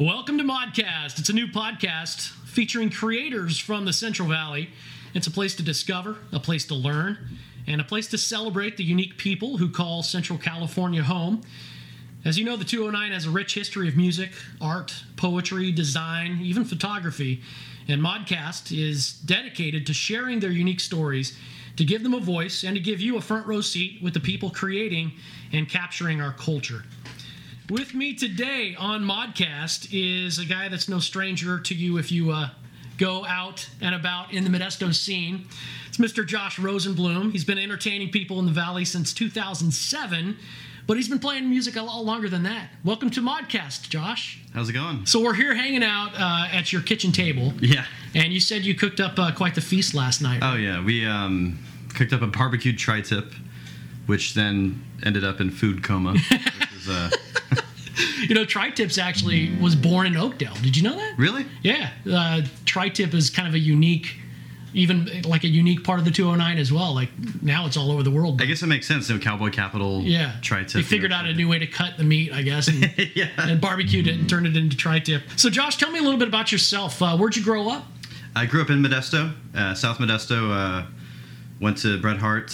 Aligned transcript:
Welcome 0.00 0.38
to 0.38 0.44
Modcast. 0.44 1.18
It's 1.18 1.28
a 1.28 1.32
new 1.32 1.48
podcast 1.48 2.28
featuring 2.46 2.88
creators 2.88 3.58
from 3.58 3.84
the 3.84 3.92
Central 3.92 4.28
Valley. 4.28 4.70
It's 5.12 5.26
a 5.26 5.30
place 5.32 5.56
to 5.56 5.64
discover, 5.64 6.18
a 6.30 6.38
place 6.38 6.64
to 6.66 6.76
learn, 6.76 7.18
and 7.66 7.80
a 7.80 7.84
place 7.84 8.06
to 8.10 8.18
celebrate 8.18 8.76
the 8.76 8.84
unique 8.84 9.18
people 9.18 9.56
who 9.56 9.68
call 9.68 10.04
Central 10.04 10.38
California 10.38 11.02
home. 11.02 11.40
As 12.24 12.38
you 12.38 12.44
know, 12.44 12.54
the 12.54 12.64
209 12.64 13.10
has 13.10 13.26
a 13.26 13.30
rich 13.30 13.54
history 13.54 13.88
of 13.88 13.96
music, 13.96 14.30
art, 14.60 14.94
poetry, 15.16 15.72
design, 15.72 16.38
even 16.42 16.64
photography, 16.64 17.42
and 17.88 18.00
Modcast 18.00 18.70
is 18.70 19.14
dedicated 19.14 19.84
to 19.88 19.92
sharing 19.92 20.38
their 20.38 20.52
unique 20.52 20.78
stories, 20.78 21.36
to 21.74 21.84
give 21.84 22.04
them 22.04 22.14
a 22.14 22.20
voice, 22.20 22.62
and 22.62 22.76
to 22.76 22.80
give 22.80 23.00
you 23.00 23.16
a 23.16 23.20
front 23.20 23.48
row 23.48 23.60
seat 23.60 24.00
with 24.00 24.14
the 24.14 24.20
people 24.20 24.48
creating 24.48 25.10
and 25.52 25.68
capturing 25.68 26.20
our 26.20 26.34
culture. 26.34 26.84
With 27.70 27.92
me 27.94 28.14
today 28.14 28.74
on 28.78 29.04
Modcast 29.04 29.88
is 29.92 30.38
a 30.38 30.46
guy 30.46 30.68
that's 30.68 30.88
no 30.88 31.00
stranger 31.00 31.58
to 31.60 31.74
you 31.74 31.98
if 31.98 32.10
you 32.10 32.30
uh, 32.30 32.48
go 32.96 33.26
out 33.26 33.68
and 33.82 33.94
about 33.94 34.32
in 34.32 34.44
the 34.44 34.50
Modesto 34.50 34.94
scene. 34.94 35.46
It's 35.86 35.98
Mr. 35.98 36.26
Josh 36.26 36.58
Rosenblum. 36.58 37.30
He's 37.32 37.44
been 37.44 37.58
entertaining 37.58 38.08
people 38.10 38.38
in 38.38 38.46
the 38.46 38.52
Valley 38.52 38.86
since 38.86 39.12
2007, 39.12 40.38
but 40.86 40.96
he's 40.96 41.10
been 41.10 41.18
playing 41.18 41.50
music 41.50 41.76
a 41.76 41.82
lot 41.82 42.00
longer 42.06 42.30
than 42.30 42.42
that. 42.44 42.70
Welcome 42.84 43.10
to 43.10 43.20
Modcast, 43.20 43.90
Josh. 43.90 44.40
How's 44.54 44.70
it 44.70 44.72
going? 44.72 45.04
So 45.04 45.20
we're 45.22 45.34
here 45.34 45.54
hanging 45.54 45.82
out 45.84 46.12
uh, 46.18 46.48
at 46.50 46.72
your 46.72 46.80
kitchen 46.80 47.12
table, 47.12 47.52
Yeah. 47.60 47.84
and 48.14 48.32
you 48.32 48.40
said 48.40 48.64
you 48.64 48.74
cooked 48.74 48.98
up 49.00 49.18
uh, 49.18 49.32
quite 49.32 49.54
the 49.54 49.60
feast 49.60 49.92
last 49.92 50.22
night. 50.22 50.40
Oh 50.42 50.54
yeah, 50.54 50.82
we 50.82 51.04
um, 51.04 51.58
cooked 51.94 52.14
up 52.14 52.22
a 52.22 52.26
barbecued 52.28 52.78
tri-tip, 52.78 53.34
which 54.06 54.32
then 54.32 54.82
ended 55.04 55.22
up 55.22 55.38
in 55.42 55.50
food 55.50 55.82
coma. 55.84 56.12
which 56.14 56.72
is, 56.74 56.88
uh, 56.88 57.10
You 58.26 58.34
know, 58.34 58.44
Tri-Tips 58.44 58.98
actually 58.98 59.54
was 59.60 59.74
born 59.76 60.06
in 60.06 60.16
Oakdale. 60.16 60.54
Did 60.62 60.76
you 60.76 60.82
know 60.82 60.96
that? 60.96 61.14
really? 61.18 61.46
Yeah, 61.62 61.90
uh, 62.10 62.42
tri-tip 62.64 63.14
is 63.14 63.30
kind 63.30 63.46
of 63.48 63.54
a 63.54 63.58
unique, 63.58 64.16
even 64.74 65.22
like 65.22 65.44
a 65.44 65.48
unique 65.48 65.84
part 65.84 65.98
of 65.98 66.04
the 66.04 66.10
209 66.10 66.58
as 66.58 66.72
well. 66.72 66.94
Like 66.94 67.10
now 67.42 67.66
it's 67.66 67.76
all 67.76 67.90
over 67.90 68.02
the 68.02 68.10
world. 68.10 68.40
I 68.42 68.44
guess 68.46 68.62
it 68.62 68.66
makes 68.66 68.86
sense. 68.86 69.08
No 69.08 69.18
cowboy 69.18 69.50
capital. 69.50 70.02
yeah, 70.02 70.36
Tri-tip. 70.42 70.72
They 70.72 70.82
figured 70.82 71.12
out 71.12 71.26
a 71.26 71.32
new 71.34 71.48
way 71.48 71.58
to 71.58 71.66
cut 71.66 71.96
the 71.96 72.04
meat, 72.04 72.32
I 72.32 72.42
guess, 72.42 72.68
and, 72.68 72.92
yeah. 73.14 73.28
and 73.38 73.60
barbecued 73.60 74.06
it 74.06 74.14
and 74.18 74.28
turned 74.28 74.46
it 74.46 74.56
into 74.56 74.76
tri-tip. 74.76 75.22
So, 75.36 75.48
Josh, 75.50 75.76
tell 75.76 75.90
me 75.90 75.98
a 75.98 76.02
little 76.02 76.18
bit 76.18 76.28
about 76.28 76.50
yourself. 76.52 77.00
Uh, 77.02 77.16
where'd 77.16 77.36
you 77.36 77.44
grow 77.44 77.68
up? 77.70 77.84
I 78.36 78.46
grew 78.46 78.60
up 78.62 78.70
in 78.70 78.82
Modesto, 78.82 79.32
uh, 79.54 79.74
South 79.74 79.98
Modesto. 79.98 80.50
Uh, 80.52 80.86
went 81.60 81.76
to 81.78 82.00
Bret 82.00 82.18
Harte 82.18 82.52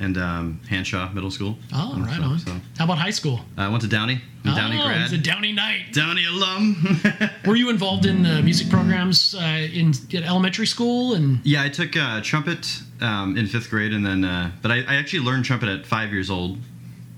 and 0.00 0.18
um, 0.18 0.60
Hanshaw 0.68 1.12
Middle 1.12 1.30
School. 1.30 1.56
Oh, 1.72 2.00
right 2.00 2.20
on. 2.20 2.38
So 2.38 2.52
How 2.78 2.84
about 2.84 2.98
high 2.98 3.10
school? 3.10 3.40
I 3.56 3.68
went 3.68 3.82
to 3.82 3.88
Downey. 3.88 4.20
I'm 4.44 4.52
a 4.52 4.56
Downey 4.56 4.78
oh, 4.78 4.84
grad. 4.84 5.02
it's 5.02 5.12
a 5.12 5.18
Downey 5.18 5.52
Knight. 5.52 5.92
Downey 5.92 6.24
alum. 6.26 7.00
Were 7.46 7.56
you 7.56 7.70
involved 7.70 8.04
in 8.04 8.26
uh, 8.26 8.42
music 8.42 8.68
programs 8.68 9.34
uh, 9.34 9.68
in, 9.72 9.92
in 10.10 10.24
elementary 10.24 10.66
school? 10.66 11.14
And 11.14 11.40
Yeah, 11.44 11.62
I 11.62 11.68
took 11.68 11.96
uh, 11.96 12.20
trumpet 12.22 12.80
um, 13.00 13.36
in 13.36 13.46
fifth 13.46 13.70
grade, 13.70 13.92
and 13.92 14.04
then, 14.04 14.24
uh, 14.24 14.50
but 14.62 14.70
I, 14.70 14.80
I 14.80 14.96
actually 14.96 15.20
learned 15.20 15.44
trumpet 15.44 15.68
at 15.68 15.86
five 15.86 16.12
years 16.12 16.30
old 16.30 16.58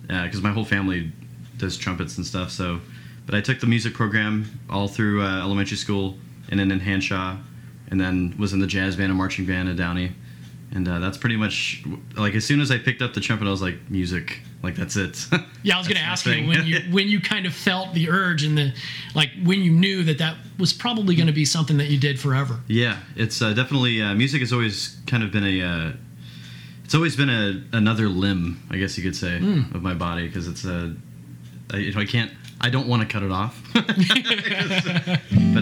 because 0.03 0.41
my 0.41 0.51
whole 0.51 0.65
family 0.65 1.11
does 1.57 1.77
trumpets 1.77 2.17
and 2.17 2.27
stuff. 2.27 2.51
So, 2.51 2.81
but 3.25 3.35
I 3.35 3.41
took 3.41 3.61
the 3.61 3.67
music 3.67 3.95
program 3.95 4.61
all 4.71 4.89
through 4.89 5.23
uh, 5.23 5.41
elementary 5.41 5.77
school, 5.77 6.17
and 6.49 6.61
then 6.61 6.71
in 6.71 6.81
Hanshaw, 6.81 7.39
and 7.89 8.01
then 8.01 8.35
was 8.39 8.53
in 8.53 8.61
the 8.61 8.67
jazz 8.67 8.97
band 8.97 9.11
and 9.11 9.19
marching 9.19 9.47
band 9.47 9.69
at 9.69 9.77
Downey, 9.77 10.13
and 10.73 10.87
uh, 10.89 10.99
that's 10.99 11.17
pretty 11.17 11.37
much 11.37 11.85
like 12.17 12.35
as 12.35 12.45
soon 12.45 12.61
as 12.61 12.71
I 12.71 12.79
picked 12.79 13.01
up 13.03 13.15
the 13.15 13.21
trumpet, 13.21 13.47
I 13.47 13.51
was 13.51 13.63
like, 13.63 13.77
music, 13.89 14.41
like 14.63 14.75
that's 14.75 14.97
it. 14.97 15.25
yeah, 15.63 15.77
I 15.77 15.79
was 15.79 15.87
going 15.89 15.97
to 15.99 16.03
ask 16.03 16.27
you 16.27 16.47
when 16.47 16.67
you 16.67 16.81
when 16.91 17.09
you 17.09 17.21
kind 17.21 17.47
of 17.47 17.55
felt 17.55 17.95
the 17.95 18.11
urge 18.11 18.43
and 18.43 18.59
the 18.59 18.75
like 19.15 19.31
when 19.45 19.61
you 19.63 19.71
knew 19.71 20.03
that 20.05 20.19
that 20.19 20.37
was 20.59 20.73
probably 20.73 21.15
going 21.15 21.29
to 21.29 21.33
be 21.33 21.45
something 21.45 21.77
that 21.79 21.89
you 21.89 21.99
did 21.99 22.19
forever. 22.19 22.61
Yeah, 22.67 22.99
it's 23.15 23.41
uh, 23.41 23.53
definitely 23.53 24.03
uh, 24.03 24.15
music 24.15 24.41
has 24.41 24.53
always 24.53 24.97
kind 25.07 25.23
of 25.23 25.31
been 25.31 25.45
a. 25.45 25.63
Uh, 25.63 25.93
it's 26.85 26.95
always 26.95 27.17
been 27.17 27.31
a 27.31 27.63
another 27.77 28.09
limb, 28.09 28.63
I 28.71 28.77
guess 28.77 28.97
you 28.97 29.03
could 29.03 29.17
say, 29.17 29.39
Hmm. 29.39 29.75
of 29.75 29.83
my 29.83 29.95
body 29.95 30.27
because 30.27 30.47
it's 30.49 30.65
a. 30.65 30.95
I, 31.73 31.79
know, 31.91 32.01
I 32.01 32.05
can't. 32.05 32.31
I 32.61 32.71
don't 32.71 32.87
want 32.89 33.03
to 33.03 33.09
cut 33.09 33.23
it 33.23 33.31
off, 33.33 33.61
uh, 33.77 35.17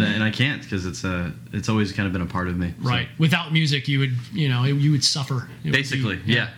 and 0.07 0.23
I 0.23 0.31
can't 0.31 0.63
because 0.63 0.87
it's 0.87 1.05
uh, 1.05 1.31
it's 1.53 1.69
always 1.69 1.93
kind 1.93 2.07
of 2.07 2.13
been 2.13 2.23
a 2.23 2.27
part 2.27 2.49
of 2.49 2.57
me. 2.57 2.75
So, 2.83 2.89
Right. 2.89 3.09
Without 3.19 3.53
music, 3.53 3.89
you 3.89 3.99
would, 4.01 4.13
you 4.33 4.49
know, 4.49 4.65
you 4.65 4.91
would 4.93 5.05
suffer. 5.05 5.35
It 5.35 5.41
would 5.41 5.63
be- 5.65 5.71
basically, 5.71 6.21
yeah. 6.27 6.49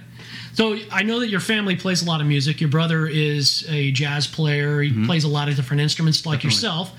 So 0.54 0.78
I 0.90 1.02
know 1.02 1.20
that 1.20 1.28
your 1.28 1.40
family 1.40 1.76
plays 1.76 2.02
a 2.02 2.06
lot 2.06 2.20
of 2.22 2.26
music. 2.26 2.60
Your 2.62 2.70
brother 2.70 3.06
is 3.06 3.66
a 3.68 3.90
jazz 3.92 4.26
player. 4.26 4.80
He 4.80 5.04
plays 5.04 5.24
a 5.24 5.28
lot 5.28 5.48
of 5.50 5.56
different 5.56 5.82
instruments, 5.82 6.24
like 6.24 6.38
Mm-hmm. 6.40 6.48
Definitely. 6.48 6.68
yourself. 6.68 6.92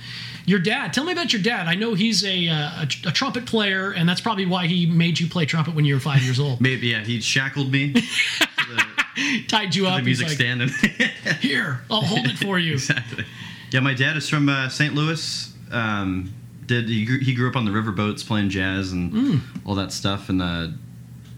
Your 0.46 0.60
dad. 0.60 0.94
Tell 0.94 1.04
me 1.04 1.12
about 1.12 1.34
your 1.34 1.42
dad. 1.42 1.68
I 1.68 1.74
know 1.74 1.94
he's 1.94 2.24
a, 2.24 2.48
uh, 2.48 2.86
a 2.86 2.88
a 3.10 3.12
trumpet 3.12 3.46
player, 3.48 3.92
and 3.92 4.08
that's 4.08 4.22
probably 4.22 4.46
why 4.46 4.68
he 4.68 4.86
made 4.86 5.20
you 5.20 5.28
play 5.28 5.46
trumpet 5.46 5.74
when 5.76 5.84
you 5.86 5.96
were 5.96 6.00
five 6.00 6.22
years 6.22 6.40
old. 6.40 6.62
Maybe 6.62 6.88
yeah. 6.88 7.04
He 7.04 7.20
shackled 7.20 7.70
me 7.72 7.88
the, 8.68 9.44
Tied 9.48 9.76
you 9.76 9.84
the 9.84 9.90
up. 9.90 10.04
music 10.04 10.28
he's 10.30 10.40
like, 10.40 10.48
stand 10.58 10.62
Here, 11.42 11.82
I'll 11.90 12.02
hold 12.02 12.28
it 12.28 12.38
for 12.38 12.58
you. 12.60 12.74
exactly. 12.74 13.26
Yeah, 13.72 13.80
my 13.82 13.94
dad 13.94 14.16
is 14.16 14.30
from 14.30 14.48
uh, 14.50 14.70
St. 14.70 14.94
Louis. 14.94 15.52
Um, 15.72 16.32
did 16.68 16.88
he 16.90 17.06
grew, 17.06 17.20
he 17.20 17.34
grew 17.34 17.50
up 17.50 17.56
on 17.56 17.66
the 17.66 17.72
riverboats 17.72 18.26
playing 18.26 18.50
jazz 18.50 18.92
and 18.92 19.12
Mm. 19.12 19.40
all 19.66 19.76
that 19.76 19.92
stuff, 19.92 20.30
and 20.30 20.42
uh, 20.42 20.68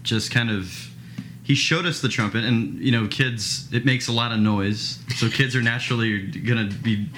just 0.02 0.30
kind 0.30 0.50
of 0.50 0.88
he 1.42 1.54
showed 1.54 1.86
us 1.86 2.00
the 2.00 2.08
trumpet. 2.08 2.44
And 2.44 2.78
you 2.80 2.92
know, 2.92 3.06
kids, 3.08 3.68
it 3.72 3.84
makes 3.84 4.08
a 4.08 4.12
lot 4.12 4.32
of 4.32 4.38
noise, 4.40 4.98
so 5.16 5.28
kids 5.40 5.56
are 5.56 5.62
naturally 5.62 6.26
gonna 6.28 6.66
be 6.82 7.08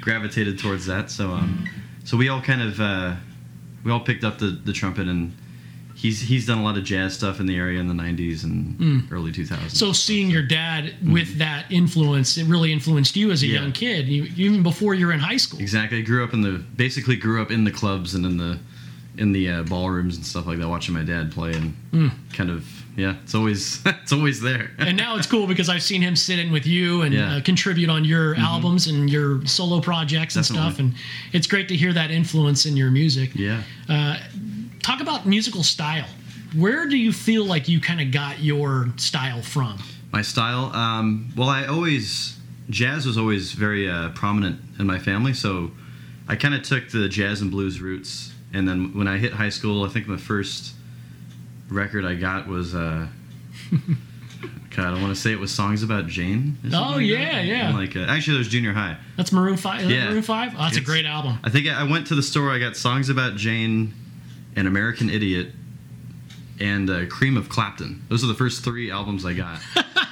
gravitated 0.00 0.58
towards 0.58 0.86
that. 0.86 1.10
So 1.10 1.30
um, 1.30 1.68
so 2.04 2.16
we 2.16 2.28
all 2.28 2.40
kind 2.42 2.62
of 2.62 2.80
uh, 2.80 3.16
we 3.84 3.90
all 3.92 4.00
picked 4.00 4.24
up 4.24 4.38
the 4.38 4.46
the 4.64 4.72
trumpet 4.72 5.08
and. 5.08 5.32
He's, 6.02 6.20
he's 6.20 6.46
done 6.46 6.58
a 6.58 6.64
lot 6.64 6.76
of 6.76 6.84
jazz 6.84 7.14
stuff 7.14 7.38
in 7.40 7.46
the 7.46 7.56
area 7.56 7.78
in 7.80 7.86
the 7.86 7.94
90s 7.94 8.42
and 8.44 9.06
early 9.12 9.30
2000s. 9.32 9.56
Mm. 9.56 9.70
So 9.70 9.92
seeing 9.92 10.28
your 10.30 10.42
dad 10.42 10.94
with 11.06 11.38
that 11.38 11.66
influence, 11.70 12.36
it 12.36 12.44
really 12.46 12.72
influenced 12.72 13.14
you 13.16 13.30
as 13.30 13.42
a 13.42 13.46
Mm-hmm. 13.46 13.54
Yeah. 13.54 13.60
young 13.62 13.72
kid, 13.72 14.08
you, 14.08 14.24
even 14.36 14.62
before 14.62 14.94
you 14.94 15.06
were 15.06 15.12
in 15.12 15.20
high 15.20 15.36
school. 15.36 15.60
Exactly. 15.60 15.98
I 15.98 16.02
grew 16.02 16.24
up 16.24 16.32
in 16.34 16.42
the 16.42 16.58
basically 16.76 17.16
grew 17.16 17.40
up 17.40 17.50
in 17.52 17.64
the 17.64 17.70
clubs 17.70 18.14
and 18.14 18.26
in 18.26 18.36
the 18.36 18.58
in 19.18 19.30
the 19.32 19.46
uh, 19.50 19.62
ballrooms 19.64 20.16
and 20.16 20.24
stuff 20.24 20.46
like 20.46 20.58
that, 20.58 20.66
watching 20.68 20.94
my 20.94 21.02
dad 21.04 21.30
play 21.30 21.52
and 21.52 21.74
Hmm. 21.92 22.08
kind 22.32 22.48
of 22.50 22.66
yeah, 22.96 23.16
it's 23.22 23.34
always 23.34 23.80
it's 23.86 24.12
always 24.12 24.40
there. 24.40 24.70
and 24.78 24.96
now 24.96 25.16
it's 25.16 25.26
cool 25.26 25.46
because 25.46 25.68
I've 25.68 25.82
seen 25.82 26.00
him 26.02 26.16
sit 26.16 26.38
in 26.38 26.50
with 26.50 26.66
you 26.66 27.02
and 27.02 27.12
Yeah. 27.14 27.20
Mm-hmm. 27.20 27.36
uh, 27.38 27.40
contribute 27.42 27.90
on 27.90 28.04
your 28.04 28.34
albums 28.36 28.86
and 28.88 29.08
your 29.10 29.44
solo 29.46 29.80
projects 29.80 30.34
and 30.36 30.44
Definitely. 30.44 30.70
stuff. 30.72 30.78
And 30.80 30.94
it's 31.32 31.46
great 31.46 31.68
to 31.68 31.76
hear 31.76 31.92
that 31.92 32.10
influence 32.10 32.64
in 32.66 32.76
your 32.76 32.90
music. 32.90 33.30
yeah. 33.34 33.62
Uh, 33.88 34.16
talk 34.82 35.00
about 35.00 35.26
musical 35.26 35.62
style. 35.62 36.06
Where 36.56 36.86
do 36.86 36.96
you 36.96 37.12
feel 37.12 37.44
like 37.44 37.68
you 37.68 37.80
kind 37.80 38.00
of 38.00 38.10
got 38.10 38.40
your 38.40 38.88
style 38.96 39.40
from? 39.42 39.78
My 40.12 40.22
style. 40.22 40.66
Um, 40.74 41.32
well, 41.36 41.48
I 41.48 41.66
always 41.66 42.38
jazz 42.68 43.06
was 43.06 43.16
always 43.18 43.52
very 43.52 43.88
uh, 43.88 44.10
prominent 44.10 44.60
in 44.78 44.86
my 44.86 44.98
family, 44.98 45.32
so 45.32 45.70
I 46.28 46.36
kind 46.36 46.54
of 46.54 46.62
took 46.62 46.90
the 46.90 47.08
jazz 47.08 47.40
and 47.40 47.50
blues 47.50 47.80
roots. 47.80 48.32
And 48.52 48.68
then 48.68 48.94
when 48.96 49.08
I 49.08 49.16
hit 49.16 49.32
high 49.32 49.48
school, 49.48 49.84
I 49.84 49.88
think 49.88 50.06
the 50.06 50.18
first 50.18 50.74
record 51.70 52.04
I 52.04 52.14
got 52.14 52.46
was. 52.48 52.74
Uh, 52.74 53.06
God, 54.74 54.86
I 54.96 55.02
want 55.02 55.14
to 55.14 55.20
say 55.20 55.32
it 55.32 55.38
was 55.38 55.52
songs 55.52 55.82
about 55.82 56.06
Jane. 56.06 56.56
Oh, 56.72 56.92
like 56.96 57.06
yeah, 57.06 57.32
that. 57.32 57.44
yeah. 57.44 57.68
And 57.68 57.76
like 57.78 57.94
uh, 57.94 58.00
actually, 58.00 58.38
was 58.38 58.48
junior 58.48 58.72
high. 58.72 58.96
That's 59.18 59.30
Maroon 59.32 59.56
Five. 59.58 59.82
Is 59.82 59.88
that 59.88 59.94
Yeah. 59.94 60.08
Maroon 60.08 60.22
Five. 60.22 60.54
Oh, 60.54 60.58
that's 60.62 60.78
a 60.78 60.80
great 60.80 61.04
album. 61.04 61.38
I 61.44 61.50
think 61.50 61.68
I 61.68 61.82
went 61.84 62.06
to 62.08 62.14
the 62.14 62.22
store. 62.22 62.50
I 62.50 62.58
got 62.58 62.74
songs 62.76 63.10
about 63.10 63.36
Jane, 63.36 63.92
and 64.56 64.66
American 64.66 65.10
Idiot, 65.10 65.48
and 66.60 66.88
uh, 66.90 67.06
Cream 67.06 67.36
of 67.36 67.48
Clapton. 67.48 68.02
Those 68.08 68.22
are 68.22 68.28
the 68.28 68.34
first 68.34 68.64
three 68.64 68.90
albums 68.90 69.24
I 69.24 69.32
got, 69.32 69.60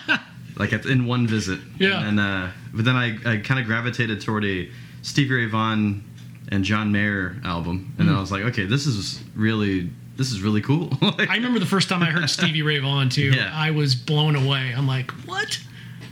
like 0.57 0.73
in 0.73 1.07
one 1.07 1.27
visit. 1.27 1.61
Yeah. 1.79 2.07
And 2.07 2.19
uh, 2.19 2.49
but 2.73 2.85
then 2.85 2.97
I, 2.97 3.17
I 3.25 3.37
kind 3.39 3.61
of 3.61 3.67
gravitated 3.67 4.21
toward 4.21 4.45
a 4.45 4.69
Stevie 5.03 5.35
Ray 5.35 5.47
Vaughan 5.47 6.05
and 6.51 6.65
John 6.65 6.91
Mayer 6.91 7.37
album, 7.45 7.95
and 7.99 8.09
then 8.09 8.15
I 8.15 8.21
was 8.21 8.33
like, 8.33 8.43
okay, 8.45 8.65
this 8.65 8.87
is 8.87 9.23
really 9.35 9.91
this 10.17 10.33
is 10.33 10.43
really 10.43 10.61
cool. 10.61 10.91
I 11.03 11.35
remember 11.37 11.59
the 11.59 11.67
first 11.67 11.89
time 11.89 12.03
I 12.03 12.11
heard 12.11 12.29
Stevie 12.31 12.63
Ray 12.63 12.79
Vaughan 12.79 13.09
too. 13.09 13.31
Yeah. 13.31 13.51
I 13.55 13.71
was 13.71 13.95
blown 13.95 14.37
away. 14.37 14.75
I'm 14.77 14.87
like, 14.87 15.11
what? 15.27 15.59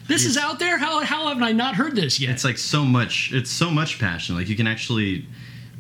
This 0.07 0.25
is 0.25 0.39
out 0.39 0.59
there? 0.59 0.79
How 0.79 1.01
how 1.01 1.29
have 1.29 1.43
I 1.43 1.53
not 1.53 1.75
heard 1.75 1.95
this 1.95 2.19
yet? 2.19 2.31
it's 2.31 2.45
like 2.45 2.57
so 2.57 2.85
much 2.85 3.31
it's 3.35 3.51
so 3.51 3.71
much 3.71 3.99
passion 3.99 4.37
like 4.37 4.49
you 4.49 4.57
can 4.57 4.67
actually 4.67 5.27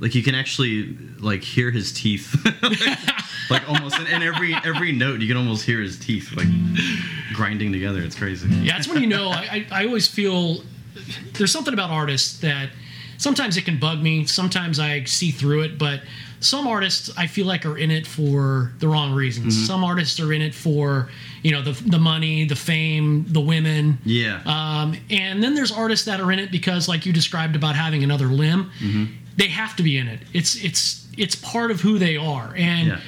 like 0.00 0.14
you 0.14 0.22
can 0.22 0.34
actually 0.34 0.96
like 1.18 1.42
hear 1.42 1.70
his 1.70 1.92
teeth 1.92 2.34
like 3.50 3.68
almost 3.68 3.98
in, 3.98 4.06
in 4.06 4.22
every 4.22 4.54
every 4.64 4.92
note 4.92 5.20
you 5.20 5.28
can 5.28 5.36
almost 5.36 5.64
hear 5.64 5.80
his 5.80 5.98
teeth 5.98 6.32
like 6.36 6.46
grinding 7.34 7.72
together 7.72 8.00
it's 8.02 8.16
crazy 8.16 8.48
Yeah, 8.48 8.74
that's 8.74 8.88
when 8.88 9.00
you 9.02 9.08
know. 9.08 9.28
I, 9.30 9.66
I, 9.70 9.82
I 9.82 9.86
always 9.86 10.06
feel 10.08 10.62
there's 11.34 11.52
something 11.52 11.74
about 11.74 11.90
artists 11.90 12.38
that 12.40 12.70
sometimes 13.16 13.56
it 13.56 13.64
can 13.64 13.78
bug 13.78 14.00
me. 14.02 14.26
Sometimes 14.26 14.78
I 14.80 15.04
see 15.04 15.30
through 15.30 15.62
it, 15.62 15.78
but 15.78 16.02
some 16.40 16.66
artists 16.68 17.10
I 17.16 17.26
feel 17.26 17.46
like 17.46 17.66
are 17.66 17.76
in 17.76 17.90
it 17.90 18.06
for 18.06 18.72
the 18.78 18.86
wrong 18.88 19.12
reasons. 19.14 19.66
Some 19.66 19.82
artists 19.84 20.20
are 20.20 20.32
in 20.32 20.42
it 20.42 20.54
for 20.54 21.08
you 21.42 21.50
know 21.52 21.62
the 21.62 21.72
the 21.90 21.98
money, 21.98 22.44
the 22.44 22.56
fame, 22.56 23.24
the 23.28 23.40
women. 23.40 23.98
yeah 24.04 24.40
Um, 24.46 24.96
and 25.10 25.42
then 25.42 25.54
there's 25.54 25.72
artists 25.72 26.04
that 26.06 26.20
are 26.20 26.30
in 26.32 26.38
it 26.38 26.50
because, 26.52 26.88
like 26.88 27.06
you 27.06 27.12
described 27.12 27.56
about 27.56 27.74
having 27.76 28.04
another 28.04 28.26
limb. 28.26 28.70
They 29.38 29.46
have 29.48 29.74
to 29.76 29.82
be 29.82 29.96
in 29.96 30.08
it. 30.08 30.20
It's 30.34 30.56
it's 30.62 31.06
it's 31.16 31.34
part 31.36 31.70
of 31.70 31.80
who 31.80 31.98
they 31.98 32.16
are, 32.16 32.52
and 32.56 32.88
Yeah. 32.88 33.00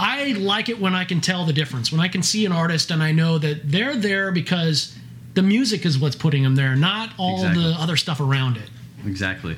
I 0.00 0.32
like 0.34 0.68
it 0.68 0.78
when 0.80 0.94
I 0.94 1.04
can 1.04 1.20
tell 1.20 1.44
the 1.44 1.52
difference. 1.52 1.90
When 1.90 2.00
I 2.00 2.06
can 2.08 2.22
see 2.22 2.46
an 2.46 2.52
artist 2.52 2.92
and 2.92 3.02
I 3.02 3.10
know 3.10 3.38
that 3.38 3.68
they're 3.72 3.96
there 3.96 4.30
because 4.30 4.94
the 5.34 5.42
music 5.42 5.84
is 5.84 5.98
what's 5.98 6.14
putting 6.14 6.44
them 6.44 6.54
there, 6.54 6.76
not 6.76 7.10
all 7.18 7.34
Exactly. 7.40 7.64
the 7.64 7.70
other 7.70 7.96
stuff 7.96 8.20
around 8.20 8.56
it. 8.58 8.70
Exactly. 9.06 9.56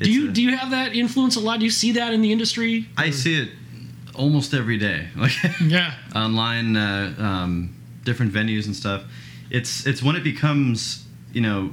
Do 0.00 0.10
you 0.12 0.30
do 0.30 0.40
you 0.42 0.56
have 0.56 0.70
that 0.70 0.94
influence 0.94 1.34
a 1.36 1.40
lot? 1.40 1.58
Do 1.58 1.64
you 1.64 1.70
see 1.72 1.92
that 1.92 2.12
in 2.14 2.20
the 2.22 2.30
industry? 2.30 2.86
I 2.96 3.10
see 3.10 3.40
it 3.42 3.48
almost 4.14 4.54
every 4.54 4.78
day, 4.78 5.08
like 5.16 5.32
Yeah. 5.60 5.94
online, 6.14 6.76
uh, 6.76 7.14
um, 7.18 7.74
different 8.04 8.32
venues 8.32 8.66
and 8.66 8.76
stuff. 8.76 9.02
It's 9.50 9.86
it's 9.86 10.02
when 10.02 10.14
it 10.16 10.22
becomes 10.22 11.04
you 11.32 11.40
know 11.40 11.72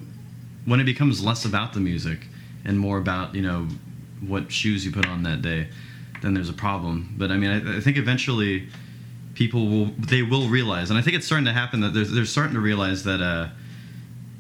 when 0.66 0.80
it 0.80 0.86
becomes 0.86 1.24
less 1.24 1.46
about 1.46 1.74
the 1.74 1.80
music 1.80 2.20
and 2.66 2.80
more 2.80 2.98
about 2.98 3.36
you 3.36 3.42
know 3.42 3.68
what 4.26 4.52
shoes 4.52 4.86
you 4.86 4.92
put 4.92 5.08
on 5.08 5.24
that 5.24 5.42
day, 5.42 5.68
then 6.22 6.34
there's 6.34 6.50
a 6.50 6.54
problem. 6.54 7.14
But 7.18 7.32
I 7.32 7.38
mean, 7.38 7.50
I, 7.52 7.78
I 7.78 7.80
think 7.82 7.98
eventually 7.98 8.68
people 9.36 9.68
will 9.68 9.86
they 9.98 10.22
will 10.24 10.48
realize, 10.50 10.90
and 10.90 10.98
I 11.00 11.02
think 11.02 11.16
it's 11.16 11.26
starting 11.26 11.46
to 11.46 11.54
happen 11.54 11.82
that 11.82 11.94
they're, 11.94 12.06
they're 12.06 12.26
starting 12.26 12.54
to 12.56 12.62
realize 12.62 13.04
that 13.04 13.22
uh, 13.22 13.50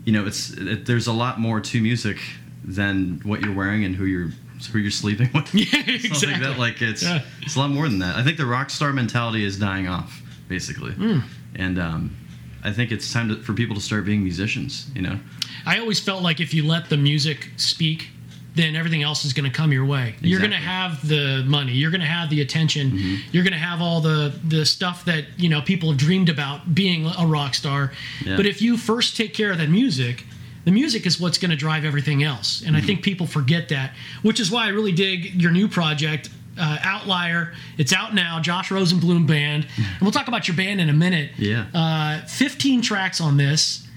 you 0.06 0.12
know 0.14 0.26
it's 0.26 0.52
it, 0.52 0.86
there's 0.86 1.08
a 1.08 1.14
lot 1.14 1.40
more 1.40 1.60
to 1.60 1.82
music 1.82 2.18
than 2.64 3.20
what 3.24 3.42
you're 3.42 3.54
wearing 3.56 3.84
and 3.84 3.96
who 3.96 4.06
you're 4.06 4.30
who 4.72 4.80
you're 4.80 4.92
sleeping 4.92 5.30
with. 5.34 5.54
Yeah, 5.54 5.66
Something 5.74 6.06
exactly. 6.06 6.40
that 6.48 6.58
like 6.58 6.82
it's 6.82 7.04
Yeah. 7.04 7.22
it's 7.42 7.56
a 7.56 7.60
lot 7.60 7.70
more 7.72 7.90
than 7.90 8.00
that. 8.00 8.16
I 8.16 8.24
think 8.24 8.38
the 8.38 8.46
rock 8.46 8.70
star 8.70 8.94
mentality 8.94 9.44
is 9.44 9.60
dying 9.60 9.88
off, 9.88 10.22
basically, 10.48 10.94
Hmm. 10.94 11.20
and 11.56 11.78
um, 11.80 12.16
I 12.64 12.72
think 12.72 12.92
it's 12.92 13.12
time 13.12 13.30
to, 13.30 13.36
for 13.38 13.54
people 13.54 13.76
to 13.76 13.82
start 13.82 14.06
being 14.06 14.24
musicians. 14.24 14.90
You 14.96 15.02
know, 15.02 15.20
I 15.66 15.80
always 15.80 16.00
felt 16.00 16.24
like 16.24 16.40
if 16.40 16.54
you 16.54 16.66
let 16.66 16.90
the 16.90 16.98
music 16.98 17.50
speak, 17.58 18.10
then 18.56 18.76
everything 18.76 19.02
else 19.02 19.26
is 19.26 19.34
going 19.34 19.50
to 19.50 19.56
come 19.56 19.72
your 19.72 19.86
way. 19.86 20.16
You're 20.22 20.40
going 20.40 20.52
to 20.52 20.58
have 20.58 21.08
the 21.08 21.44
money. 21.48 21.74
You're 21.74 21.92
going 21.92 22.02
to 22.02 22.08
have 22.08 22.30
the 22.30 22.42
attention. 22.42 22.92
Mm-hmm. 22.92 23.16
You're 23.32 23.44
going 23.44 23.54
to 23.54 23.60
have 23.60 23.82
all 23.82 24.00
the 24.00 24.34
the 24.48 24.66
stuff 24.66 25.06
that 25.06 25.26
you 25.38 25.50
know 25.50 25.62
people 25.62 25.90
have 25.90 25.98
dreamed 25.98 26.30
about 26.30 26.74
being 26.74 27.08
a 27.18 27.26
rock 27.26 27.56
star. 27.56 27.92
Yeah. 28.24 28.38
But 28.38 28.46
if 28.46 28.62
you 28.62 28.78
first 28.78 29.18
take 29.18 29.34
care 29.34 29.52
of 29.52 29.58
that 29.58 29.70
music, 29.70 30.26
the 30.66 30.72
music 30.72 31.06
is 31.06 31.20
what's 31.20 31.38
going 31.38 31.52
to 31.52 31.58
drive 31.58 31.84
everything 31.84 32.24
else. 32.24 32.62
And 32.62 32.76
Mm-hmm. 32.76 32.84
I 32.84 32.88
think 32.88 33.04
people 33.04 33.28
forget 33.28 33.70
that, 33.70 33.94
which 34.22 34.40
is 34.40 34.50
why 34.52 34.66
I 34.66 34.70
really 34.70 34.92
dig 34.92 35.42
your 35.42 35.52
new 35.52 35.68
project. 35.68 36.30
Uh, 36.60 36.78
Outlier, 36.84 37.54
it's 37.78 37.94
out 37.94 38.14
now. 38.14 38.40
Josh 38.40 38.70
Rosenblum 38.70 39.26
band, 39.28 39.66
and 39.76 40.02
we'll 40.02 40.12
talk 40.12 40.28
about 40.28 40.48
your 40.48 40.56
band 40.56 40.80
in 40.80 40.90
a 40.90 40.94
minute. 40.94 41.32
Yeah. 41.38 41.66
Uh, 41.74 42.26
15 42.28 42.82
tracks 42.82 43.20
on 43.20 43.38
this. 43.38 43.88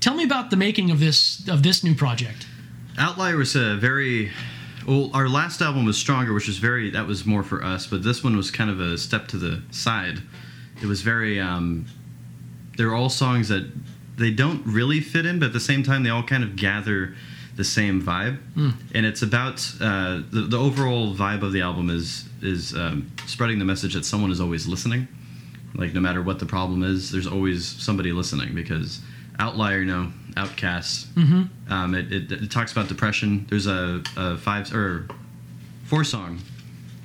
Tell 0.00 0.14
me 0.14 0.24
about 0.24 0.50
the 0.50 0.56
making 0.56 0.90
of 0.90 0.98
this 0.98 1.46
of 1.48 1.62
this 1.62 1.84
new 1.84 1.94
project. 1.94 2.46
Outlier 2.98 3.36
was 3.36 3.54
a 3.54 3.76
very 3.76 4.30
well. 4.86 5.10
Our 5.14 5.28
last 5.28 5.60
album 5.60 5.84
was 5.84 5.96
stronger, 5.98 6.32
which 6.32 6.46
was 6.48 6.58
very 6.58 6.90
that 6.90 7.06
was 7.06 7.24
more 7.26 7.42
for 7.42 7.62
us, 7.62 7.86
but 7.86 8.02
this 8.02 8.24
one 8.24 8.36
was 8.36 8.50
kind 8.50 8.70
of 8.70 8.80
a 8.80 8.98
step 8.98 9.28
to 9.28 9.36
the 9.36 9.62
side. 9.70 10.20
It 10.82 10.86
was 10.86 11.02
very. 11.02 11.38
Um, 11.38 11.86
they're 12.76 12.94
all 12.94 13.10
songs 13.10 13.48
that 13.48 13.70
they 14.16 14.30
don't 14.30 14.64
really 14.66 15.00
fit 15.00 15.26
in, 15.26 15.38
but 15.38 15.46
at 15.46 15.52
the 15.52 15.60
same 15.60 15.82
time, 15.82 16.02
they 16.02 16.10
all 16.10 16.22
kind 16.22 16.42
of 16.42 16.56
gather 16.56 17.14
the 17.60 17.64
same 17.64 18.00
vibe, 18.00 18.38
and 18.94 19.04
it's 19.04 19.20
about 19.20 19.56
uh, 19.82 20.22
the, 20.30 20.46
the 20.48 20.58
overall 20.58 21.14
vibe 21.14 21.42
of 21.42 21.52
the 21.52 21.60
album 21.60 21.90
is 21.90 22.24
is 22.40 22.74
um, 22.74 23.12
spreading 23.26 23.58
the 23.58 23.66
message 23.66 23.92
that 23.92 24.06
someone 24.06 24.30
is 24.30 24.40
always 24.40 24.66
listening. 24.66 25.06
Like 25.74 25.92
no 25.92 26.00
matter 26.00 26.22
what 26.22 26.38
the 26.38 26.46
problem 26.46 26.82
is, 26.82 27.12
there's 27.12 27.26
always 27.26 27.66
somebody 27.66 28.12
listening 28.12 28.54
because 28.54 29.02
Outlier, 29.38 29.80
you 29.80 29.84
know, 29.84 30.10
Outcasts. 30.38 31.06
Um, 31.68 31.94
it, 31.94 32.10
it, 32.10 32.32
it 32.32 32.50
talks 32.50 32.72
about 32.72 32.88
depression. 32.88 33.44
There's 33.50 33.66
a, 33.66 34.02
a 34.16 34.38
five 34.38 34.72
or 34.74 35.06
four 35.84 36.02
song 36.02 36.40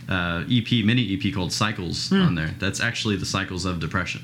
uh, 0.07 0.45
EP, 0.49 0.71
mini 0.85 1.03
EP 1.15 1.33
called 1.33 1.51
Cycles 1.51 2.13
on 2.13 2.35
there. 2.35 2.51
That's 2.59 2.79
actually 2.79 3.17
the 3.17 3.25
cycles 3.25 3.65
of 3.65 3.81
depression. 3.81 4.21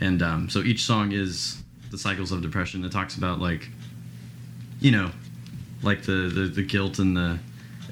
And 0.00 0.20
um, 0.20 0.50
so 0.50 0.60
each 0.60 0.82
song 0.82 1.12
is 1.12 1.62
the 1.92 1.98
cycles 1.98 2.32
of 2.32 2.42
depression. 2.42 2.84
It 2.84 2.90
talks 2.90 3.16
about 3.16 3.38
like, 3.38 3.68
you 4.80 4.90
know, 4.90 5.12
like 5.84 6.02
the, 6.02 6.30
the, 6.34 6.42
the 6.46 6.62
guilt 6.62 6.98
and 6.98 7.16
the 7.16 7.38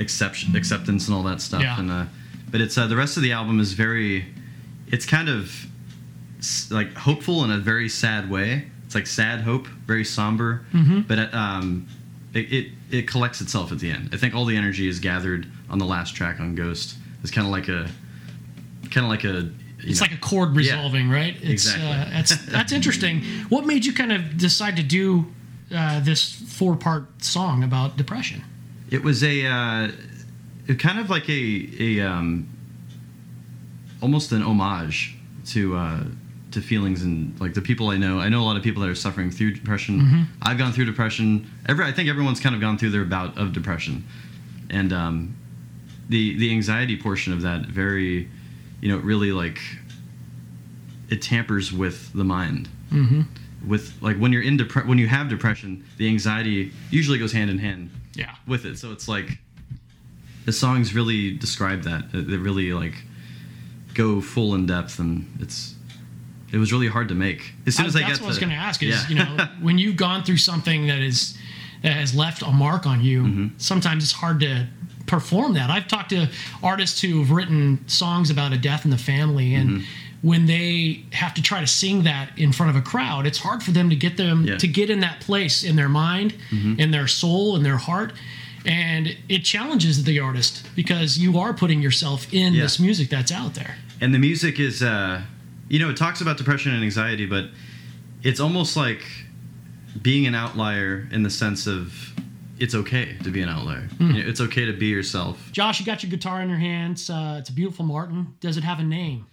acceptance, 0.00 0.56
acceptance 0.56 1.06
and 1.08 1.16
all 1.16 1.22
that 1.24 1.40
stuff. 1.40 1.62
Yeah. 1.62 1.78
And 1.78 1.90
uh, 1.90 2.04
but 2.50 2.60
it's 2.60 2.76
uh, 2.76 2.86
the 2.86 2.96
rest 2.96 3.16
of 3.16 3.22
the 3.22 3.32
album 3.32 3.60
is 3.60 3.72
very, 3.72 4.26
it's 4.88 5.06
kind 5.06 5.28
of 5.28 5.66
like 6.70 6.94
hopeful 6.94 7.44
in 7.44 7.50
a 7.50 7.58
very 7.58 7.88
sad 7.88 8.30
way. 8.30 8.66
It's 8.84 8.94
like 8.94 9.06
sad 9.06 9.40
hope, 9.40 9.66
very 9.86 10.04
somber, 10.04 10.66
but 11.08 11.18
it, 11.18 11.32
um, 11.34 11.86
it, 12.34 12.52
it 12.52 12.66
it 12.90 13.08
collects 13.08 13.40
itself 13.40 13.72
at 13.72 13.78
the 13.78 13.90
end. 13.90 14.10
I 14.12 14.16
think 14.18 14.34
all 14.34 14.44
the 14.44 14.56
energy 14.56 14.86
is 14.86 14.98
gathered 15.00 15.46
on 15.70 15.78
the 15.78 15.86
last 15.86 16.14
track 16.14 16.40
on 16.40 16.54
Ghost. 16.54 16.96
It's 17.22 17.30
kind 17.30 17.46
of 17.46 17.52
like 17.52 17.68
a, 17.68 17.88
kind 18.90 19.06
of 19.06 19.10
like 19.10 19.24
a. 19.24 19.44
you 19.44 19.52
It's 19.90 20.00
know- 20.00 20.04
like 20.08 20.14
a 20.14 20.20
chord 20.20 20.54
resolving, 20.56 21.08
right? 21.08 21.34
It's, 21.36 21.64
Exactly. 21.66 21.86
Uh, 21.88 22.04
that's 22.10 22.36
that's 22.46 22.72
interesting. 22.72 23.22
What 23.48 23.64
made 23.64 23.84
you 23.86 23.94
kind 23.94 24.12
of 24.12 24.36
decide 24.36 24.76
to 24.76 24.82
do 24.82 25.24
uh, 25.74 26.00
this 26.00 26.32
four 26.32 26.76
part 26.76 27.22
song 27.22 27.64
about 27.64 27.96
depression? 27.96 28.42
It 28.90 29.02
was 29.02 29.22
a 29.22 29.46
uh, 29.46 29.90
it 30.66 30.78
kind 30.78 30.98
of 30.98 31.10
like 31.10 31.28
a 31.28 31.68
a 31.78 32.00
um, 32.00 32.48
almost 34.00 34.32
an 34.32 34.42
homage 34.42 35.16
to 35.46 35.76
uh, 35.76 36.04
to 36.52 36.60
feelings 36.60 37.02
and 37.02 37.38
like 37.40 37.54
the 37.54 37.62
people 37.62 37.88
I 37.90 37.96
know. 37.96 38.20
I 38.20 38.28
know 38.28 38.42
a 38.42 38.44
lot 38.44 38.56
of 38.56 38.62
people 38.62 38.82
that 38.82 38.88
are 38.88 38.94
suffering 38.94 39.30
through 39.30 39.54
depression. 39.54 40.28
I've 40.42 40.58
gone 40.58 40.72
through 40.72 40.84
depression. 40.86 41.50
Every 41.66 41.84
I 41.84 41.92
think 41.92 42.08
everyone's 42.08 42.40
kind 42.40 42.54
of 42.54 42.60
gone 42.60 42.78
through 42.78 42.90
their 42.90 43.04
bout 43.04 43.38
of 43.38 43.52
depression, 43.52 44.04
and 44.70 44.92
um, 44.92 45.36
the 46.08 46.36
the 46.36 46.50
anxiety 46.50 46.96
portion 46.96 47.32
of 47.32 47.42
that 47.42 47.66
very, 47.66 48.28
you 48.80 48.88
know, 48.88 48.98
really 48.98 49.32
like 49.32 49.58
it 51.08 51.20
tampers 51.20 51.72
with 51.72 52.12
the 52.14 52.24
mind 52.24 52.68
Mm-hmm. 52.92 53.22
With 53.66 53.94
like 54.00 54.16
when 54.18 54.32
you're 54.32 54.42
in 54.42 54.56
depre- 54.58 54.86
when 54.86 54.98
you 54.98 55.08
have 55.08 55.28
depression, 55.28 55.84
the 55.98 56.08
anxiety 56.08 56.72
usually 56.90 57.18
goes 57.18 57.32
hand 57.32 57.50
in 57.50 57.58
hand 57.58 57.90
Yeah. 58.14 58.34
with 58.46 58.64
it. 58.64 58.78
So 58.78 58.92
it's 58.92 59.08
like 59.08 59.38
the 60.44 60.52
songs 60.52 60.94
really 60.94 61.32
describe 61.36 61.82
that. 61.84 62.10
They 62.12 62.36
really 62.36 62.72
like 62.72 62.94
go 63.94 64.20
full 64.20 64.54
in 64.54 64.66
depth, 64.66 64.98
and 64.98 65.26
it's 65.40 65.74
it 66.52 66.58
was 66.58 66.72
really 66.72 66.88
hard 66.88 67.08
to 67.08 67.14
make. 67.14 67.54
As 67.66 67.76
soon 67.76 67.86
as 67.86 67.96
I, 67.96 68.00
that's 68.00 68.12
got 68.18 68.20
what 68.20 68.26
I 68.26 68.28
was 68.28 68.38
going 68.38 68.50
to 68.50 68.56
ask. 68.56 68.82
Is 68.82 68.88
yeah. 68.88 69.08
you 69.08 69.14
know 69.36 69.46
when 69.60 69.78
you've 69.78 69.96
gone 69.96 70.22
through 70.24 70.38
something 70.38 70.86
that 70.88 70.98
is 71.00 71.36
that 71.82 71.92
has 71.94 72.14
left 72.14 72.42
a 72.42 72.50
mark 72.50 72.86
on 72.86 73.02
you, 73.02 73.22
Mm-hmm. 73.22 73.46
sometimes 73.58 74.02
it's 74.04 74.12
hard 74.12 74.40
to 74.40 74.66
perform 75.06 75.54
that. 75.54 75.68
I've 75.68 75.88
talked 75.88 76.10
to 76.10 76.28
artists 76.62 77.00
who 77.00 77.18
have 77.20 77.30
written 77.32 77.86
songs 77.88 78.30
about 78.30 78.52
a 78.52 78.58
death 78.58 78.84
in 78.84 78.90
the 78.90 78.98
family, 78.98 79.54
and 79.54 79.70
Mm-hmm. 79.70 79.84
When 80.22 80.46
they 80.46 81.04
have 81.12 81.34
to 81.34 81.42
try 81.42 81.60
to 81.60 81.66
sing 81.66 82.04
that 82.04 82.30
in 82.38 82.52
front 82.52 82.70
of 82.70 82.76
a 82.76 82.80
crowd, 82.80 83.26
it's 83.26 83.38
hard 83.38 83.62
for 83.62 83.72
them 83.72 83.90
to 83.90 83.96
get 83.96 84.16
them 84.16 84.44
Yeah. 84.44 84.52
Mm-hmm. 84.52 84.58
to 84.58 84.68
get 84.68 84.88
in 84.90 85.00
that 85.00 85.20
place 85.20 85.64
in 85.64 85.76
their 85.76 85.88
mind, 85.88 86.34
in 86.78 86.90
their 86.92 87.08
soul, 87.08 87.56
in 87.56 87.62
their 87.64 87.76
heart. 87.78 88.12
And 88.64 89.16
it 89.28 89.40
challenges 89.44 90.04
the 90.04 90.20
artist 90.20 90.64
because 90.76 91.18
you 91.18 91.36
are 91.38 91.52
putting 91.52 91.82
yourself 91.82 92.32
in 92.32 92.54
Yeah. 92.54 92.62
this 92.62 92.78
music 92.78 93.08
that's 93.10 93.32
out 93.32 93.54
there. 93.54 93.74
and 94.00 94.14
the 94.14 94.18
music 94.18 94.58
is 94.60 94.82
uh 94.82 95.22
you 95.68 95.78
know 95.80 95.88
it 95.90 95.96
talks 95.96 96.20
about 96.20 96.36
depression 96.36 96.72
and 96.74 96.82
anxiety 96.84 97.24
but 97.26 97.44
it's 98.22 98.40
almost 98.40 98.76
like 98.76 99.02
being 100.00 100.26
an 100.26 100.34
outlier 100.34 101.08
in 101.12 101.22
the 101.22 101.30
sense 101.30 101.66
of 101.66 101.92
it's 102.58 102.74
okay 102.74 103.16
to 103.24 103.30
be 103.30 103.40
an 103.42 103.48
outlier 103.48 103.88
know, 104.00 104.16
it's 104.16 104.40
okay 104.40 104.64
to 104.66 104.72
be 104.72 104.86
yourself 104.86 105.36
Josh, 105.52 105.80
you 105.80 105.86
got 105.86 106.02
your 106.02 106.10
guitar 106.10 106.42
in 106.42 106.48
your 106.48 106.58
hands. 106.58 107.10
Uh, 107.10 107.36
it's 107.40 107.48
a 107.50 107.52
beautiful 107.52 107.84
Martin. 107.84 108.34
Does 108.40 108.56
it 108.56 108.64
have 108.64 108.78
a 108.80 108.84
name? 108.84 109.26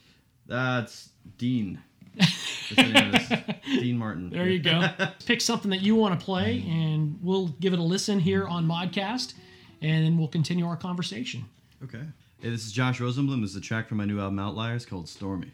That's 0.49 1.09
dean 1.37 1.79
That's 2.17 2.75
what 2.75 2.87
it 2.87 3.31
is. 3.65 3.79
dean 3.81 3.97
martin 3.97 4.29
There 4.29 4.49
you 4.49 4.59
go. 4.59 4.87
Pick 5.25 5.39
something 5.41 5.71
that 5.71 5.81
you 5.81 5.95
want 5.95 6.19
to 6.19 6.25
play, 6.25 6.65
and 6.67 7.17
we'll 7.21 7.47
give 7.61 7.71
it 7.73 7.79
a 7.79 7.83
listen 7.83 8.19
here 8.19 8.45
on 8.47 8.65
Modcast, 8.67 9.35
and 9.81 10.03
then 10.05 10.17
we'll 10.17 10.27
continue 10.27 10.65
our 10.67 10.75
conversation. 10.75 11.45
okay 11.83 12.01
hey 12.41 12.49
this 12.49 12.65
is 12.65 12.71
josh 12.71 12.99
rosenblum 12.99 13.41
this 13.41 13.51
is 13.51 13.55
a 13.55 13.61
track 13.61 13.87
from 13.87 13.97
my 13.99 14.05
new 14.05 14.19
album 14.19 14.39
outliers 14.39 14.85
called 14.85 15.07
Stormy, 15.07 15.51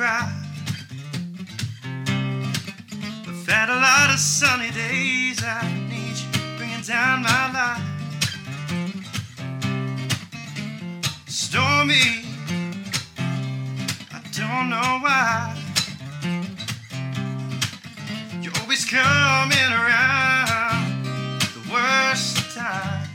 We've 0.00 0.08
had 3.46 3.68
a 3.68 3.74
lot 3.74 4.08
of 4.10 4.18
sunny 4.18 4.70
days. 4.70 5.44
I 5.44 5.60
need 5.90 6.16
you 6.16 6.56
bringing 6.56 6.80
down 6.80 7.20
my 7.20 7.52
life. 7.52 7.82
Stormy, 11.26 12.24
I 14.10 14.22
don't 14.32 14.70
know 14.70 15.00
why. 15.02 15.54
You're 18.40 18.56
always 18.62 18.86
coming 18.86 19.70
around 19.70 21.02
the 21.42 21.60
worst 21.70 22.56
time. 22.56 23.06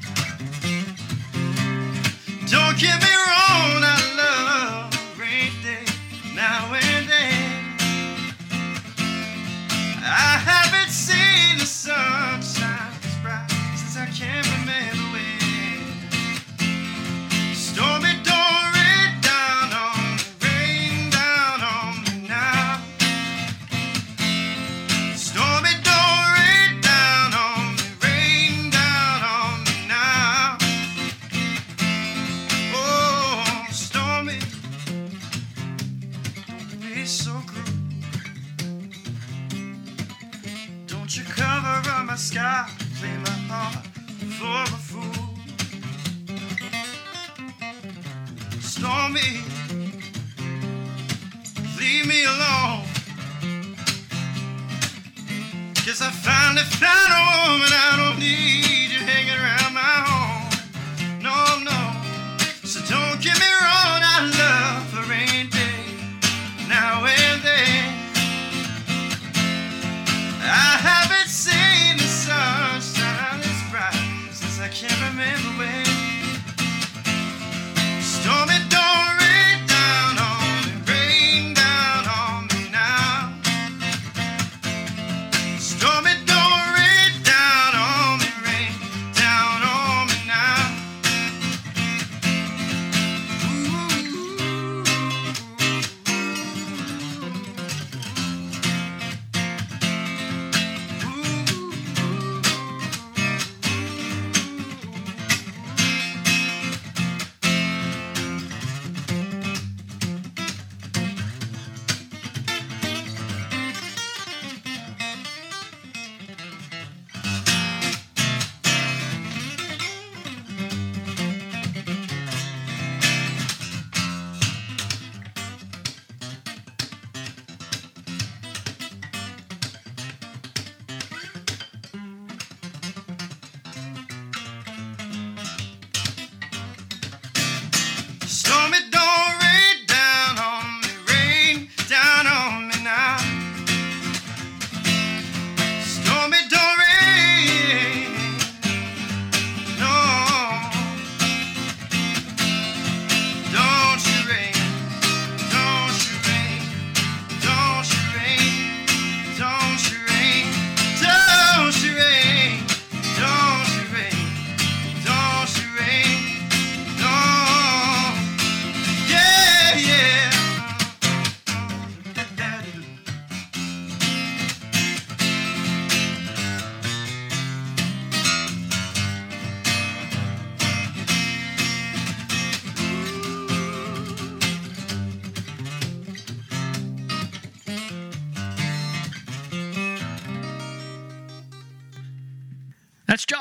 Don't 2.45 2.77
give 2.77 3.01
me 3.01 3.24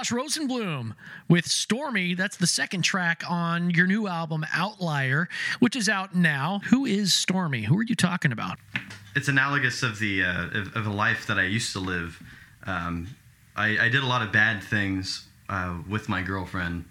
Josh 0.04 0.10
Rosenblum 0.12 0.94
with 1.30 1.46
Stormy. 1.46 2.14
That's 2.14 2.36
the 2.36 2.46
second 2.46 2.82
track 2.82 3.22
on 3.26 3.70
your 3.70 3.86
new 3.86 4.06
album, 4.06 4.44
Outlier, 4.52 5.30
which 5.60 5.76
is 5.76 5.88
out 5.88 6.14
now. 6.14 6.60
Who 6.66 6.84
is 6.84 7.14
Stormy? 7.14 7.62
Who 7.62 7.78
are 7.78 7.82
you 7.82 7.94
talking 7.94 8.30
about? 8.30 8.58
it's 9.16 9.28
analogous 9.28 9.82
of 9.82 9.98
the 9.98 10.22
uh, 10.22 10.46
of, 10.48 10.76
of 10.76 10.86
a 10.86 10.90
life 10.90 11.26
that 11.28 11.38
I 11.38 11.44
used 11.44 11.72
to 11.72 11.78
live. 11.78 12.22
Um, 12.66 13.08
I, 13.56 13.78
I 13.78 13.88
did 13.88 14.02
a 14.02 14.06
lot 14.06 14.20
of 14.20 14.30
bad 14.30 14.62
things 14.62 15.26
uh, 15.48 15.78
with 15.88 16.08
my 16.08 16.20
girlfriend, 16.20 16.84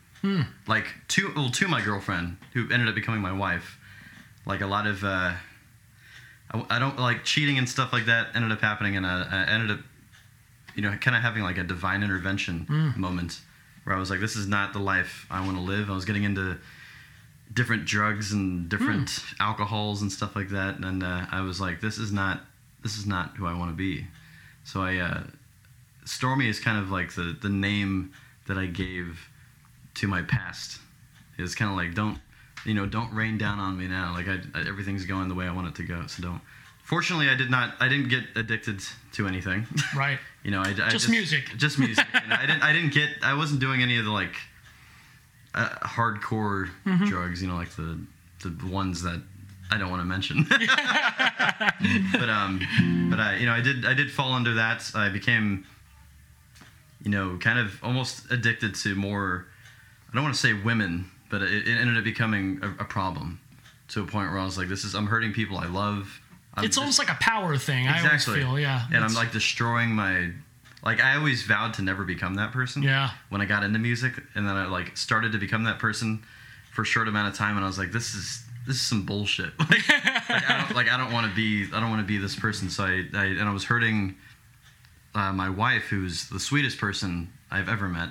like 0.67 0.87
to 1.09 1.31
well 1.35 1.51
to 1.51 1.67
my 1.67 1.81
girlfriend 1.83 2.37
who 2.53 2.67
ended 2.71 2.87
up 2.87 2.95
becoming 2.95 3.21
my 3.21 3.33
wife. 3.33 3.77
Like 4.47 4.61
a 4.61 4.67
lot 4.67 4.87
of 4.87 5.03
uh, 5.03 5.33
I, 6.51 6.65
I 6.67 6.79
don't 6.79 6.97
like 6.97 7.23
cheating 7.23 7.59
and 7.59 7.69
stuff 7.69 7.93
like 7.93 8.05
that 8.05 8.29
ended 8.33 8.51
up 8.51 8.61
happening, 8.61 8.97
and 8.97 9.05
I, 9.05 9.27
I 9.29 9.51
ended 9.51 9.69
up 9.69 9.85
you 10.75 10.81
know 10.81 10.95
kind 10.97 11.15
of 11.15 11.23
having 11.23 11.43
like 11.43 11.57
a 11.57 11.63
divine 11.63 12.03
intervention 12.03 12.65
moment 12.97 13.41
where 13.83 13.95
I 13.95 13.99
was 13.99 14.09
like, 14.09 14.19
this 14.19 14.35
is 14.35 14.47
not 14.47 14.73
the 14.73 14.79
life 14.79 15.25
I 15.29 15.45
want 15.45 15.57
to 15.57 15.63
live. 15.63 15.89
I 15.89 15.93
was 15.93 16.05
getting 16.05 16.23
into 16.23 16.57
different 17.53 17.85
drugs 17.85 18.31
and 18.31 18.67
different 18.69 19.23
alcohols 19.39 20.01
and 20.01 20.11
stuff 20.11 20.35
like 20.35 20.49
that 20.49 20.79
and 20.79 21.03
uh, 21.03 21.25
i 21.31 21.41
was 21.41 21.61
like 21.61 21.81
this 21.81 21.99
is 21.99 22.11
not 22.11 22.41
this 22.81 22.97
is 22.97 23.05
not 23.05 23.35
who 23.37 23.45
i 23.45 23.53
want 23.57 23.69
to 23.69 23.75
be. 23.75 24.05
So 24.63 24.81
i 24.81 24.97
uh, 24.97 25.23
stormy 26.05 26.49
is 26.49 26.59
kind 26.59 26.79
of 26.79 26.89
like 26.91 27.13
the 27.13 27.37
the 27.41 27.49
name 27.49 28.13
that 28.47 28.57
i 28.57 28.65
gave 28.65 29.29
to 29.95 30.07
my 30.07 30.21
past. 30.23 30.79
It's 31.37 31.55
kind 31.55 31.69
of 31.69 31.77
like 31.77 31.93
don't 31.93 32.19
you 32.65 32.73
know 32.73 32.85
don't 32.85 33.13
rain 33.13 33.37
down 33.37 33.59
on 33.59 33.77
me 33.77 33.87
now. 33.87 34.13
Like 34.13 34.27
I, 34.27 34.39
I, 34.55 34.67
everything's 34.67 35.05
going 35.05 35.27
the 35.27 35.35
way 35.35 35.45
i 35.45 35.53
want 35.53 35.67
it 35.67 35.75
to 35.75 35.83
go 35.83 36.07
so 36.07 36.23
don't 36.23 36.41
fortunately 36.83 37.29
i 37.29 37.35
did 37.35 37.49
not 37.49 37.73
i 37.79 37.87
didn't 37.87 38.09
get 38.09 38.23
addicted 38.35 38.79
to 39.13 39.27
anything 39.27 39.65
Right. 39.95 40.19
you 40.43 40.51
know 40.51 40.61
i, 40.61 40.69
I 40.69 40.89
Just 40.89 41.09
music. 41.09 41.43
just 41.57 41.79
music 41.79 42.05
you 42.13 42.29
know, 42.29 42.35
i 42.35 42.45
didn't 42.45 42.63
i 42.63 42.71
didn't 42.73 42.93
get 42.93 43.09
i 43.23 43.33
wasn't 43.33 43.59
doing 43.59 43.81
any 43.81 43.97
of 43.97 44.05
the 44.05 44.11
like 44.11 44.35
uh, 45.55 45.69
hardcore 45.81 46.69
Mm-hmm. 46.85 47.05
drugs 47.05 47.41
you 47.41 47.47
know 47.47 47.55
like 47.55 47.69
the 47.75 47.99
the 48.43 48.67
ones 48.67 49.01
that 49.03 49.21
i 49.71 49.77
don't 49.77 49.89
want 49.89 50.01
to 50.01 50.05
mention 50.05 50.43
but 52.13 52.29
um 52.29 52.59
but 53.09 53.19
i 53.19 53.37
you 53.39 53.45
know 53.45 53.53
i 53.53 53.61
did 53.61 53.85
i 53.85 53.93
did 53.93 54.11
fall 54.11 54.33
under 54.33 54.53
that 54.55 54.89
i 54.95 55.09
became 55.09 55.65
you 57.03 57.09
know 57.11 57.37
kind 57.39 57.59
of 57.59 57.79
almost 57.83 58.29
addicted 58.31 58.75
to 58.75 58.95
more 58.95 59.45
i 60.11 60.13
don't 60.15 60.23
want 60.23 60.35
to 60.35 60.39
say 60.41 60.53
women 60.53 61.09
but 61.29 61.41
it, 61.41 61.67
it 61.67 61.77
ended 61.77 61.97
up 61.97 62.03
becoming 62.03 62.59
a, 62.61 62.69
a 62.83 62.85
problem 62.85 63.39
to 63.87 64.01
a 64.01 64.05
point 64.05 64.29
where 64.31 64.39
i 64.39 64.45
was 64.45 64.57
like 64.57 64.67
this 64.67 64.83
is 64.83 64.93
i'm 64.95 65.07
hurting 65.07 65.31
people 65.33 65.57
i 65.57 65.65
love 65.65 66.19
I'm 66.55 66.63
it's 66.65 66.75
just- 66.75 66.79
almost 66.79 66.99
like 66.99 67.09
a 67.09 67.15
power 67.19 67.57
thing. 67.57 67.87
I 67.87 67.95
Exactly. 67.95 68.33
always 68.43 68.45
feel, 68.45 68.59
yeah. 68.59 68.85
and 68.93 69.03
i'm 69.03 69.13
like 69.13 69.31
destroying 69.31 69.89
my 69.91 70.31
like 70.83 71.01
i 71.01 71.15
always 71.15 71.43
vowed 71.43 71.73
to 71.75 71.81
never 71.81 72.03
become 72.03 72.35
that 72.35 72.51
person 72.51 72.83
Yeah. 72.83 73.11
when 73.29 73.41
i 73.41 73.45
got 73.45 73.63
into 73.63 73.79
music 73.79 74.13
and 74.35 74.47
then 74.47 74.55
i 74.55 74.65
like 74.65 74.95
started 74.97 75.31
to 75.31 75.37
become 75.39 75.63
that 75.63 75.79
person 75.79 76.23
for 76.73 76.81
a 76.83 76.85
short 76.85 77.07
amount 77.07 77.27
of 77.29 77.35
time 77.35 77.55
and 77.55 77.63
i 77.63 77.67
was 77.67 77.77
like 77.77 77.91
this 77.91 78.13
is 78.13 78.43
this 78.67 78.75
is 78.77 78.81
some 78.81 79.05
bullshit 79.05 79.51
like, 79.59 79.87
like 79.89 80.49
i 80.49 80.57
don't 80.65 80.75
like 80.75 80.89
i 80.91 80.97
don't 80.97 81.11
want 81.11 81.27
to 81.29 81.33
be 81.35 81.65
i 81.73 81.79
don't 81.79 81.89
want 81.89 82.01
to 82.01 82.05
be 82.07 82.17
this 82.17 82.35
person 82.35 82.69
so 82.69 82.83
I, 82.83 83.03
I 83.13 83.25
and 83.25 83.41
i 83.43 83.51
was 83.53 83.63
hurting 83.65 84.15
uh, 85.15 85.31
my 85.31 85.47
wife, 85.47 85.83
who's 85.83 86.27
the 86.29 86.39
sweetest 86.39 86.79
person 86.79 87.31
I've 87.51 87.69
ever 87.69 87.87
met, 87.87 88.09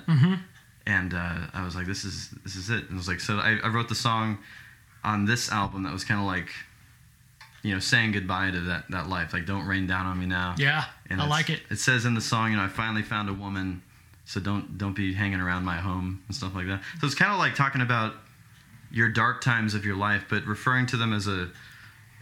and 0.87 1.13
uh, 1.13 1.35
I 1.53 1.65
was 1.65 1.75
like, 1.75 1.85
"This 1.85 2.05
is 2.05 2.29
this 2.45 2.55
is 2.55 2.69
it." 2.69 2.85
And 2.85 2.93
I 2.93 2.95
was 2.95 3.09
like, 3.09 3.19
so 3.19 3.39
I, 3.39 3.59
I 3.61 3.67
wrote 3.67 3.89
the 3.89 3.95
song 3.95 4.37
on 5.03 5.25
this 5.25 5.51
album 5.51 5.83
that 5.83 5.91
was 5.91 6.05
kind 6.05 6.21
of 6.21 6.25
like, 6.25 6.47
you 7.63 7.73
know, 7.73 7.79
saying 7.79 8.11
goodbye 8.11 8.51
to 8.51 8.59
that 8.61 8.83
that 8.91 9.09
life. 9.09 9.33
Like, 9.33 9.45
don't 9.45 9.65
rain 9.65 9.87
down 9.87 10.05
on 10.05 10.19
me 10.19 10.25
now. 10.27 10.53
Yeah, 10.57 10.85
And 11.09 11.19
I 11.21 11.27
like 11.27 11.49
it. 11.49 11.61
It 11.71 11.79
says 11.79 12.05
in 12.05 12.13
the 12.13 12.21
song, 12.21 12.51
you 12.51 12.57
know, 12.57 12.63
I 12.63 12.67
finally 12.67 13.01
found 13.03 13.29
a 13.29 13.33
woman, 13.33 13.81
so 14.25 14.39
don't 14.39 14.77
don't 14.77 14.95
be 14.95 15.13
hanging 15.13 15.39
around 15.39 15.63
my 15.63 15.77
home 15.77 16.21
and 16.27 16.35
stuff 16.35 16.53
like 16.53 16.67
that. 16.67 16.81
So 16.99 17.07
it's 17.07 17.15
kind 17.15 17.31
of 17.31 17.39
like 17.39 17.55
talking 17.55 17.81
about 17.81 18.13
your 18.91 19.09
dark 19.09 19.41
times 19.41 19.73
of 19.73 19.85
your 19.85 19.95
life, 19.95 20.25
but 20.29 20.45
referring 20.45 20.85
to 20.87 20.97
them 20.97 21.13
as 21.13 21.25
a 21.27 21.49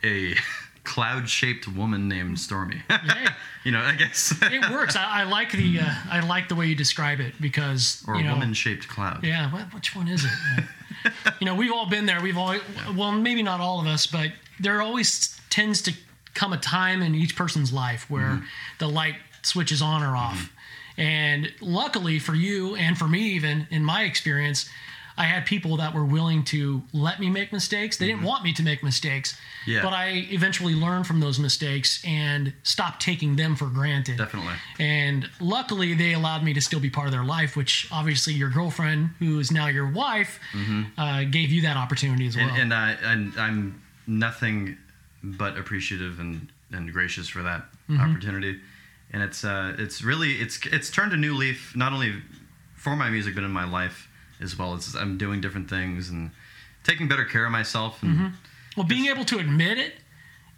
a 0.03 0.35
cloud 0.83 1.29
shaped 1.29 1.67
woman 1.67 2.07
named 2.07 2.39
Stormy. 2.39 2.81
You 3.63 3.71
know, 3.71 3.79
I 3.81 3.93
guess. 3.93 4.33
it 4.41 4.71
works. 4.71 4.95
I, 4.95 5.21
I 5.21 5.23
like 5.25 5.51
the 5.51 5.81
uh, 5.81 5.93
I 6.09 6.21
like 6.21 6.49
the 6.49 6.55
way 6.55 6.65
you 6.65 6.73
describe 6.75 7.19
it 7.19 7.35
because 7.39 8.03
or 8.07 8.15
you 8.15 8.21
a 8.21 8.23
know, 8.23 8.33
woman 8.33 8.55
shaped 8.55 8.87
cloud. 8.87 9.23
Yeah, 9.23 9.53
what, 9.53 9.71
which 9.71 9.95
one 9.95 10.07
is 10.07 10.25
it? 10.25 10.31
You 11.39 11.45
know, 11.45 11.55
we've 11.55 11.71
all 11.71 11.87
been 11.89 12.05
there. 12.05 12.21
We've 12.21 12.37
all, 12.37 12.55
well, 12.95 13.11
maybe 13.11 13.41
not 13.43 13.59
all 13.59 13.79
of 13.79 13.87
us, 13.87 14.05
but 14.07 14.31
there 14.59 14.81
always 14.81 15.39
tends 15.49 15.81
to 15.83 15.93
come 16.33 16.53
a 16.53 16.57
time 16.57 17.01
in 17.01 17.15
each 17.15 17.35
person's 17.35 17.73
life 17.73 18.09
where 18.09 18.21
Mm-hmm. 18.23 18.45
the 18.79 18.87
light 18.87 19.15
switches 19.41 19.81
on 19.81 20.03
or 20.03 20.15
off. 20.15 20.51
And 20.97 21.51
luckily 21.61 22.19
for 22.19 22.35
you 22.35 22.75
and 22.75 22.97
for 22.97 23.07
me, 23.07 23.31
even 23.31 23.67
in 23.71 23.83
my 23.83 24.03
experience, 24.03 24.69
I 25.21 25.25
had 25.33 25.45
people 25.45 25.73
that 25.77 25.91
were 25.97 26.05
willing 26.17 26.43
to 26.45 26.81
let 27.07 27.19
me 27.23 27.29
make 27.29 27.49
mistakes. 27.59 27.93
They 27.97 28.07
didn't 28.07 28.23
want 28.31 28.43
me 28.43 28.51
to 28.59 28.63
make 28.63 28.81
mistakes, 28.91 29.29
Mm-hmm. 29.33 29.71
Yeah. 29.71 29.83
but 29.85 29.93
I 29.93 30.07
eventually 30.39 30.73
learned 30.85 31.05
from 31.05 31.19
those 31.25 31.37
mistakes 31.47 31.89
and 32.03 32.51
stopped 32.63 32.99
taking 33.01 33.35
them 33.35 33.55
for 33.55 33.67
granted. 33.67 34.17
Definitely. 34.17 34.55
And 34.79 35.29
luckily, 35.39 35.93
they 35.93 36.13
allowed 36.13 36.43
me 36.43 36.51
to 36.53 36.61
still 36.61 36.79
be 36.79 36.89
part 36.89 37.05
of 37.09 37.13
their 37.13 37.23
life, 37.37 37.55
which 37.55 37.87
obviously 37.91 38.33
your 38.33 38.49
girlfriend, 38.49 39.11
who 39.19 39.39
is 39.39 39.51
now 39.51 39.67
your 39.67 39.89
wife, 40.03 40.39
uh, 40.97 41.23
gave 41.37 41.49
you 41.51 41.61
that 41.67 41.77
opportunity 41.77 42.25
as 42.25 42.35
well. 42.35 42.47
Mm-hmm. 42.47 42.61
And 42.61 42.73
and 42.73 42.73
I 42.73 43.11
and 43.11 43.33
I'm 43.45 43.81
nothing 44.07 44.77
but 45.23 45.57
appreciative 45.57 46.19
and 46.19 46.47
and 46.71 46.91
gracious 46.91 47.27
for 47.27 47.43
that 47.43 47.61
Mm-hmm. 47.89 48.01
opportunity. 48.09 48.53
And 49.13 49.21
it's 49.21 49.43
uh 49.43 49.75
it's 49.77 50.01
really 50.01 50.31
it's 50.43 50.55
it's 50.77 50.89
turned 50.89 51.13
a 51.13 51.17
new 51.17 51.35
leaf 51.35 51.75
not 51.75 51.91
only 51.93 52.11
for 52.83 52.95
my 52.95 53.09
music 53.09 53.35
but 53.35 53.43
in 53.43 53.51
my 53.51 53.65
life 53.79 54.07
as 54.41 54.57
well. 54.57 54.73
It's 54.75 54.95
I'm 54.95 55.17
doing 55.17 55.41
different 55.41 55.69
things 55.69 56.09
and 56.09 56.31
taking 56.83 57.07
better 57.07 57.25
care 57.25 57.45
of 57.45 57.51
myself 57.51 58.01
and 58.03 58.11
Mm-hmm. 58.15 58.27
well, 58.77 58.87
being 58.87 59.05
able 59.07 59.25
to 59.25 59.37
admit 59.39 59.77
it 59.77 59.93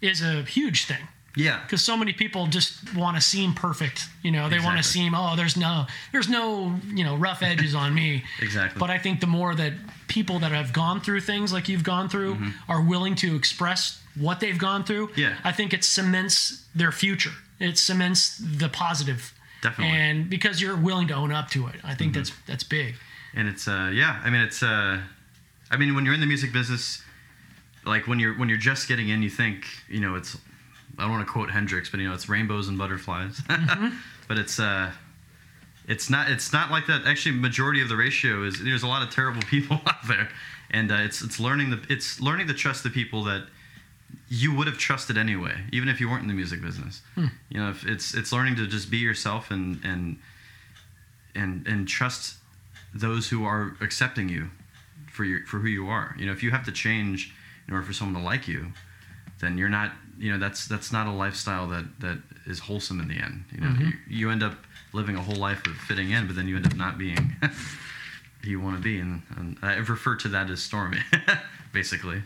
is 0.00 0.22
a 0.22 0.42
huge 0.42 0.84
thing 0.86 1.08
yeah. 1.36 1.60
because 1.62 1.82
so 1.82 1.96
many 1.96 2.12
people 2.12 2.46
just 2.46 2.94
want 2.94 3.16
to 3.16 3.22
seem 3.22 3.52
perfect. 3.54 4.06
You 4.22 4.30
know, 4.32 4.48
they 4.48 4.58
want 4.58 4.76
to 4.78 4.82
seem, 4.82 5.14
oh, 5.14 5.34
there's 5.36 5.56
no, 5.56 5.86
there's 6.12 6.28
no, 6.28 6.74
you 6.92 7.04
know, 7.04 7.16
rough 7.16 7.42
edges 7.42 7.74
on 7.74 7.94
me. 7.94 8.22
Exactly. 8.40 8.78
But 8.78 8.90
I 8.90 8.98
think 8.98 9.20
the 9.20 9.26
more 9.26 9.54
that 9.54 9.72
people 10.08 10.38
that 10.40 10.52
have 10.52 10.72
gone 10.72 11.00
through 11.00 11.20
things 11.20 11.52
like 11.52 11.68
you've 11.68 11.84
gone 11.84 12.08
through 12.08 12.36
are 12.68 12.82
willing 12.82 13.14
to 13.16 13.34
express 13.36 14.00
what 14.16 14.40
they've 14.40 14.58
gone 14.58 14.84
through, 14.84 15.08
Mm-hmm. 15.08 15.20
Yeah. 15.20 15.36
I 15.44 15.52
think 15.52 15.72
it 15.72 15.82
cements 15.84 16.64
their 16.74 16.92
future. 16.92 17.32
It 17.58 17.78
cements 17.78 18.38
the 18.38 18.68
positive. 18.68 19.32
Definitely. 19.62 19.92
Mm-hmm. 19.94 20.02
And 20.02 20.30
because 20.30 20.60
you're 20.60 20.76
willing 20.76 21.08
to 21.08 21.14
own 21.14 21.32
up 21.32 21.48
to 21.50 21.66
it, 21.68 21.76
I 21.82 21.94
think 21.94 22.14
that's 22.14 22.32
that's 22.46 22.64
big. 22.64 22.94
And 23.34 23.48
it's 23.48 23.68
uh 23.68 23.90
yeah 23.92 24.20
i 24.24 24.30
mean 24.30 24.40
it's 24.40 24.62
uh 24.62 25.00
i 25.70 25.76
mean 25.76 25.94
when 25.94 26.04
you're 26.04 26.14
in 26.14 26.20
the 26.20 26.26
music 26.26 26.52
business 26.52 27.02
like 27.84 28.06
when 28.06 28.18
you're 28.18 28.34
when 28.38 28.48
you're 28.48 28.58
just 28.58 28.88
getting 28.88 29.08
in 29.08 29.22
you 29.22 29.30
think 29.30 29.66
you 29.88 30.00
know 30.00 30.14
it's 30.14 30.36
i 30.98 31.02
don't 31.02 31.10
want 31.10 31.26
to 31.26 31.32
quote 31.32 31.50
hendrix 31.50 31.90
but 31.90 32.00
you 32.00 32.08
know 32.08 32.14
it's 32.14 32.28
rainbows 32.28 32.68
and 32.68 32.78
butterflies. 32.78 33.40
But 34.28 34.38
it's 34.38 34.58
uh 34.58 34.90
it's 35.86 36.08
not 36.08 36.30
it's 36.30 36.52
not 36.52 36.70
like 36.70 36.86
that. 36.86 37.06
Actually 37.06 37.36
majority 37.36 37.82
of 37.82 37.88
the 37.88 37.96
ratio 37.96 38.44
is 38.44 38.62
there's 38.62 38.82
a 38.82 38.86
lot 38.86 39.02
of 39.02 39.10
terrible 39.10 39.42
people 39.54 39.80
out 39.86 40.06
there. 40.08 40.28
And 40.70 40.90
uh, 40.90 40.96
it's 40.96 41.22
it's 41.22 41.38
learning 41.38 41.70
the 41.70 41.80
it's 41.88 42.20
learning 42.20 42.48
to 42.48 42.54
trust 42.54 42.82
the 42.82 42.90
people 42.90 43.24
that 43.24 43.46
you 44.28 44.54
would 44.54 44.66
have 44.66 44.78
trusted 44.78 45.18
anyway 45.18 45.54
even 45.72 45.88
if 45.88 46.00
you 46.00 46.08
weren't 46.08 46.22
in 46.22 46.28
the 46.28 46.34
music 46.34 46.62
business. 46.62 47.02
You 47.50 47.60
know 47.60 47.70
if 47.70 47.86
it's 47.86 48.14
it's 48.14 48.32
learning 48.32 48.56
to 48.56 48.66
just 48.66 48.90
be 48.90 48.98
yourself 48.98 49.50
and 49.50 49.80
and 49.84 50.18
and 51.34 51.66
and 51.66 51.86
trust 51.86 52.36
those 52.94 53.28
who 53.28 53.44
are 53.44 53.76
accepting 53.80 54.28
you 54.28 54.50
for 55.10 55.24
your 55.24 55.44
for 55.46 55.58
who 55.58 55.68
you 55.68 55.88
are. 55.88 56.14
You 56.18 56.26
know, 56.26 56.32
if 56.32 56.42
you 56.42 56.50
have 56.50 56.64
to 56.66 56.72
change 56.72 57.34
in 57.66 57.74
order 57.74 57.84
for 57.86 57.92
someone 57.92 58.20
to 58.20 58.26
like 58.26 58.48
you, 58.48 58.72
then 59.40 59.58
you're 59.58 59.68
not. 59.68 59.92
You 60.16 60.32
know, 60.32 60.38
that's 60.38 60.68
that's 60.68 60.92
not 60.92 61.08
a 61.08 61.10
lifestyle 61.10 61.66
that 61.68 62.00
that 62.00 62.18
is 62.46 62.60
wholesome 62.60 63.00
in 63.00 63.08
the 63.08 63.16
end. 63.16 63.44
You 63.52 63.60
know, 63.60 63.74
you, 63.80 63.92
you 64.08 64.30
end 64.30 64.42
up 64.44 64.54
living 64.92 65.16
a 65.16 65.22
whole 65.22 65.34
life 65.34 65.66
of 65.66 65.76
fitting 65.76 66.10
in, 66.10 66.26
but 66.26 66.36
then 66.36 66.46
you 66.46 66.56
end 66.56 66.66
up 66.66 66.76
not 66.76 66.98
being 66.98 67.16
who 68.42 68.50
you 68.50 68.60
want 68.60 68.76
to 68.76 68.82
be. 68.82 69.00
And, 69.00 69.22
and 69.36 69.58
I 69.60 69.74
refer 69.74 70.14
to 70.16 70.28
that 70.28 70.50
as 70.50 70.62
stormy, 70.62 70.98
basically. 71.72 72.22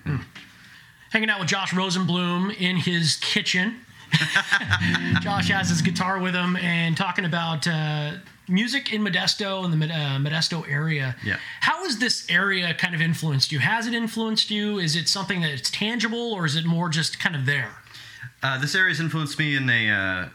hanging 1.10 1.30
out 1.30 1.40
with 1.40 1.48
Josh 1.48 1.72
Rosenblum 1.72 2.54
in 2.60 2.76
his 2.76 3.16
kitchen. 3.16 3.80
Josh 5.22 5.48
has 5.48 5.70
his 5.70 5.82
guitar 5.82 6.18
with 6.18 6.34
him 6.34 6.56
and 6.56 6.96
talking 6.96 7.24
about 7.24 7.66
uh, 7.66 8.12
music 8.48 8.92
in 8.92 9.02
Modesto 9.02 9.64
and 9.64 9.72
the 9.72 9.86
uh, 9.86 10.18
Modesto 10.18 10.68
area. 10.68 11.16
Yeah. 11.24 11.38
How 11.60 11.84
has 11.84 11.98
this 11.98 12.28
area 12.30 12.74
kind 12.74 12.94
of 12.94 13.00
influenced 13.00 13.52
you? 13.52 13.58
Has 13.58 13.86
it 13.86 13.94
influenced 13.94 14.50
you? 14.50 14.78
Is 14.78 14.96
it 14.96 15.08
something 15.08 15.40
that's 15.40 15.70
tangible 15.70 16.32
or 16.32 16.46
is 16.46 16.56
it 16.56 16.64
more 16.64 16.88
just 16.88 17.18
kind 17.18 17.36
of 17.36 17.46
there? 17.46 17.70
Uh, 18.42 18.58
this 18.58 18.74
area 18.74 18.90
has 18.90 19.00
influenced 19.00 19.38
me 19.38 19.56
in 19.56 19.68
a, 19.68 19.90
uh, 19.90 20.28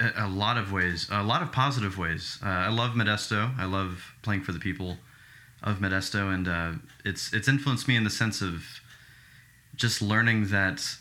a 0.00 0.26
a 0.26 0.28
lot 0.28 0.56
of 0.56 0.72
ways, 0.72 1.08
a 1.10 1.22
lot 1.22 1.42
of 1.42 1.52
positive 1.52 1.98
ways. 1.98 2.38
Uh, 2.42 2.48
I 2.48 2.68
love 2.68 2.92
Modesto. 2.92 3.58
I 3.58 3.64
love 3.64 4.14
playing 4.22 4.42
for 4.42 4.52
the 4.52 4.58
people 4.58 4.96
of 5.62 5.78
Modesto, 5.78 6.32
and 6.32 6.48
uh, 6.48 6.72
it's 7.04 7.32
it's 7.32 7.48
influenced 7.48 7.88
me 7.88 7.96
in 7.96 8.04
the 8.04 8.10
sense 8.10 8.40
of 8.40 8.64
just 9.74 10.00
learning 10.00 10.48
that 10.48 10.96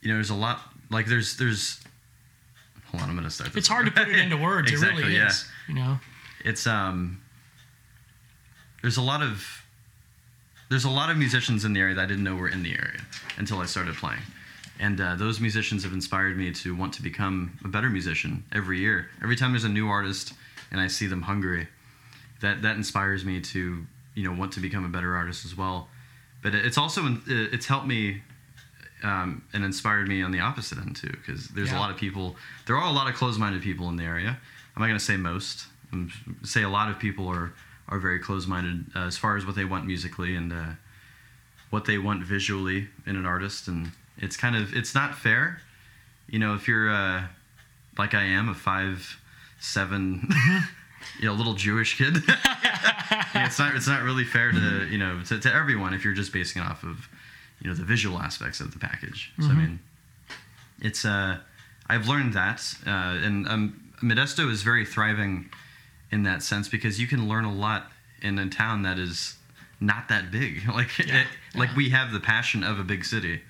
you 0.00 0.08
know 0.08 0.14
there's 0.14 0.30
a 0.30 0.34
lot 0.34 0.60
like 0.90 1.06
there's 1.06 1.36
there's 1.36 1.80
hold 2.96 3.02
on 3.02 3.10
I'm 3.10 3.16
gonna 3.16 3.30
start. 3.30 3.54
It's 3.56 3.68
hard 3.68 3.86
to 3.86 3.92
put 3.92 4.08
it 4.08 4.18
into 4.18 4.36
words. 4.36 4.70
exactly, 4.70 5.02
it 5.02 5.06
really 5.06 5.16
yeah. 5.18 5.28
is. 5.28 5.44
You 5.68 5.74
know. 5.74 5.98
It's 6.44 6.66
um 6.66 7.20
there's 8.82 8.96
a 8.96 9.02
lot 9.02 9.22
of 9.22 9.64
there's 10.68 10.84
a 10.84 10.90
lot 10.90 11.10
of 11.10 11.16
musicians 11.16 11.64
in 11.64 11.72
the 11.72 11.80
area 11.80 11.94
that 11.94 12.02
I 12.02 12.06
didn't 12.06 12.24
know 12.24 12.34
were 12.36 12.48
in 12.48 12.62
the 12.62 12.72
area 12.72 13.00
until 13.36 13.58
I 13.58 13.66
started 13.66 13.94
playing. 13.94 14.22
And 14.78 15.00
uh, 15.00 15.14
those 15.14 15.40
musicians 15.40 15.84
have 15.84 15.92
inspired 15.92 16.36
me 16.36 16.52
to 16.52 16.74
want 16.74 16.92
to 16.94 17.02
become 17.02 17.58
a 17.64 17.68
better 17.68 17.88
musician 17.88 18.44
every 18.52 18.78
year. 18.80 19.08
Every 19.22 19.36
time 19.36 19.52
there's 19.52 19.64
a 19.64 19.68
new 19.68 19.88
artist 19.88 20.34
and 20.70 20.80
I 20.80 20.88
see 20.88 21.06
them 21.06 21.22
hungry, 21.22 21.68
that 22.40 22.62
that 22.62 22.76
inspires 22.76 23.24
me 23.24 23.40
to 23.40 23.86
you 24.14 24.24
know 24.24 24.38
want 24.38 24.52
to 24.52 24.60
become 24.60 24.84
a 24.84 24.88
better 24.88 25.14
artist 25.14 25.44
as 25.44 25.56
well. 25.56 25.88
But 26.42 26.54
it's 26.54 26.78
also 26.78 27.18
it's 27.26 27.66
helped 27.66 27.86
me 27.86 28.22
um, 29.02 29.42
and 29.52 29.64
inspired 29.64 30.08
me 30.08 30.22
on 30.22 30.30
the 30.32 30.40
opposite 30.40 30.78
end 30.78 30.96
too, 30.96 31.08
because 31.10 31.48
there's 31.48 31.70
Yeah. 31.70 31.78
a 31.78 31.80
lot 31.80 31.90
of 31.90 31.96
people. 31.96 32.36
There 32.66 32.76
are 32.76 32.88
a 32.88 32.92
lot 32.92 33.08
of 33.08 33.14
closed-minded 33.14 33.62
people 33.62 33.88
in 33.88 33.96
the 33.96 34.04
area. 34.04 34.38
I'm 34.74 34.80
not 34.80 34.86
going 34.88 34.98
to 34.98 35.04
say 35.04 35.16
most. 35.16 35.66
I'm 35.92 36.10
say 36.42 36.62
a 36.62 36.68
lot 36.68 36.90
of 36.90 36.98
people 36.98 37.28
are 37.28 37.52
are 37.88 37.98
very 37.98 38.18
closed-minded 38.18 38.86
uh, 38.96 39.00
as 39.06 39.16
far 39.16 39.36
as 39.36 39.46
what 39.46 39.54
they 39.54 39.64
want 39.64 39.86
musically 39.86 40.34
and 40.34 40.52
uh, 40.52 40.64
what 41.70 41.84
they 41.84 41.98
want 41.98 42.22
visually 42.24 42.88
in 43.06 43.16
an 43.16 43.26
artist, 43.26 43.68
and 43.68 43.92
it's 44.18 44.36
kind 44.36 44.56
of 44.56 44.74
it's 44.74 44.94
not 44.94 45.14
fair. 45.14 45.60
You 46.28 46.38
know, 46.38 46.54
if 46.54 46.66
you're 46.66 46.90
uh, 46.90 47.24
like 47.98 48.14
I 48.14 48.24
am, 48.24 48.48
a 48.48 48.54
five 48.54 49.20
seven, 49.60 50.28
you 51.20 51.26
know, 51.26 51.34
little 51.34 51.54
Jewish 51.54 51.96
kid. 51.96 52.16
Yeah, 52.26 52.36
it's 53.46 53.58
not 53.58 53.74
it's 53.76 53.86
not 53.86 54.02
really 54.02 54.24
fair 54.24 54.50
to 54.52 54.86
you 54.90 54.98
know 54.98 55.20
to, 55.26 55.38
to 55.38 55.54
everyone 55.54 55.94
if 55.94 56.04
you're 56.04 56.14
just 56.14 56.32
basing 56.32 56.62
it 56.62 56.64
off 56.68 56.82
of 56.82 57.08
you 57.60 57.68
know 57.68 57.74
the 57.74 57.84
visual 57.84 58.18
aspects 58.18 58.60
of 58.60 58.72
the 58.72 58.78
package. 58.78 59.32
So 59.40 59.48
I 59.48 59.54
mean, 59.54 59.78
it's 60.80 61.04
uh 61.04 61.38
I've 61.88 62.08
learned 62.08 62.32
that 62.34 62.62
uh, 62.86 62.90
and 63.24 63.48
um, 63.48 63.92
Modesto 64.02 64.50
is 64.50 64.62
very 64.62 64.84
thriving 64.84 65.50
in 66.10 66.24
that 66.24 66.42
sense 66.42 66.68
because 66.68 67.00
you 67.00 67.06
can 67.06 67.28
learn 67.28 67.44
a 67.44 67.52
lot 67.52 67.90
in 68.22 68.38
a 68.38 68.48
town 68.48 68.82
that 68.82 68.98
is 68.98 69.36
not 69.80 70.08
that 70.08 70.30
big. 70.30 70.62
Like 70.68 70.98
Yeah, 70.98 71.22
it, 71.22 71.26
like 71.54 71.70
yeah. 71.70 71.76
we 71.76 71.90
have 71.90 72.12
the 72.12 72.20
passion 72.20 72.64
of 72.64 72.78
a 72.78 72.84
big 72.84 73.04
city, 73.04 73.40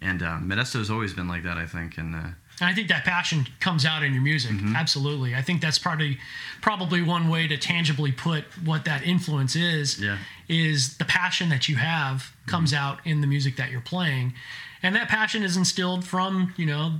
and 0.00 0.22
uh, 0.22 0.38
Modesto 0.38 0.78
has 0.78 0.90
always 0.90 1.14
been 1.14 1.28
like 1.28 1.42
that. 1.44 1.56
I 1.56 1.66
think 1.66 1.98
and. 1.98 2.34
And 2.60 2.68
I 2.68 2.74
think 2.74 2.88
that 2.88 3.04
passion 3.04 3.46
comes 3.60 3.86
out 3.86 4.02
in 4.02 4.12
your 4.12 4.22
music. 4.22 4.50
Mm-hmm. 4.52 4.76
Absolutely. 4.76 5.34
I 5.34 5.40
think 5.42 5.60
that's 5.62 5.78
probably 5.78 6.18
probably 6.60 7.00
one 7.02 7.28
way 7.28 7.46
to 7.48 7.56
tangibly 7.56 8.12
put 8.12 8.44
what 8.64 8.84
that 8.84 9.02
influence 9.06 9.56
is. 9.56 9.98
Yeah. 10.00 10.18
Is 10.48 10.96
the 10.98 11.04
passion 11.04 11.48
that 11.50 11.68
you 11.68 11.76
have 11.76 12.32
comes 12.46 12.72
Mm-hmm. 12.72 12.82
out 12.84 12.98
in 13.06 13.20
the 13.20 13.26
music 13.26 13.56
that 13.56 13.70
you're 13.70 13.80
playing, 13.80 14.34
and 14.82 14.94
that 14.96 15.08
passion 15.08 15.42
is 15.42 15.56
instilled 15.56 16.04
from 16.04 16.52
you 16.56 16.66
know 16.66 16.94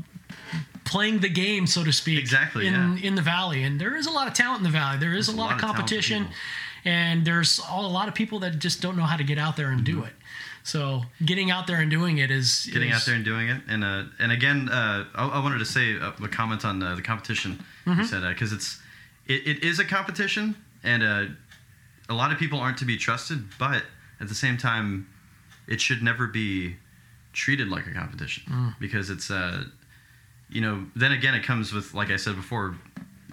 playing 0.84 1.18
the 1.20 1.28
game, 1.28 1.66
so 1.66 1.84
to 1.84 1.92
speak. 1.92 2.18
Exactly, 2.18 2.66
In 2.66 2.72
yeah. 2.74 2.96
in 3.02 3.14
the 3.16 3.22
valley, 3.22 3.62
and 3.62 3.80
there 3.80 3.96
is 3.96 4.06
a 4.06 4.10
lot 4.10 4.28
of 4.28 4.34
talent 4.34 4.58
in 4.58 4.64
the 4.64 4.70
valley. 4.70 4.98
There 4.98 5.14
is 5.14 5.28
a 5.28 5.32
lot, 5.36 5.52
of 5.54 5.60
competition, 5.60 6.28
and 6.84 7.24
there's 7.24 7.60
all, 7.60 7.86
a 7.86 7.90
lot 7.92 8.08
of 8.08 8.14
people 8.14 8.38
that 8.40 8.58
just 8.58 8.80
don't 8.80 8.96
know 8.96 9.02
how 9.04 9.16
to 9.16 9.24
get 9.24 9.38
out 9.38 9.56
there 9.56 9.70
and 9.70 9.82
Mm-hmm. 9.84 10.00
do 10.00 10.04
it. 10.06 10.12
So 10.62 11.02
getting 11.24 11.50
out 11.50 11.66
there 11.66 11.76
and 11.80 11.90
doing 11.90 12.18
it 12.18 12.30
is 12.30 12.68
getting 12.72 12.90
is- 12.90 12.96
out 12.96 13.06
there 13.06 13.14
and 13.14 13.24
doing 13.24 13.48
it. 13.48 13.62
And 13.68 13.82
uh, 13.84 14.04
and 14.18 14.30
again, 14.32 14.68
uh, 14.68 15.04
I, 15.14 15.26
I 15.28 15.42
wanted 15.42 15.58
to 15.58 15.64
say 15.64 15.96
a, 15.96 16.08
a 16.22 16.28
comment 16.28 16.64
on 16.64 16.82
uh, 16.82 16.94
the 16.94 17.02
competition. 17.02 17.64
You 17.86 18.04
said 18.04 18.22
because 18.28 18.52
it's 18.52 18.78
it, 19.26 19.46
it 19.46 19.64
is 19.64 19.78
a 19.78 19.84
competition, 19.84 20.54
and 20.84 21.02
uh, 21.02 21.24
a 22.08 22.14
lot 22.14 22.30
of 22.32 22.38
people 22.38 22.58
aren't 22.60 22.78
to 22.78 22.84
be 22.84 22.96
trusted. 22.96 23.44
But 23.58 23.82
at 24.20 24.28
the 24.28 24.34
same 24.34 24.56
time, 24.58 25.08
it 25.66 25.80
should 25.80 26.02
never 26.02 26.26
be 26.26 26.76
treated 27.32 27.68
like 27.68 27.86
a 27.86 27.92
competition 27.92 28.74
because 28.80 29.08
it's 29.10 29.30
uh, 29.30 29.64
you 30.50 30.60
know. 30.60 30.86
Then 30.94 31.12
again, 31.12 31.34
it 31.34 31.42
comes 31.42 31.72
with 31.72 31.94
like 31.94 32.10
I 32.10 32.16
said 32.16 32.36
before, 32.36 32.76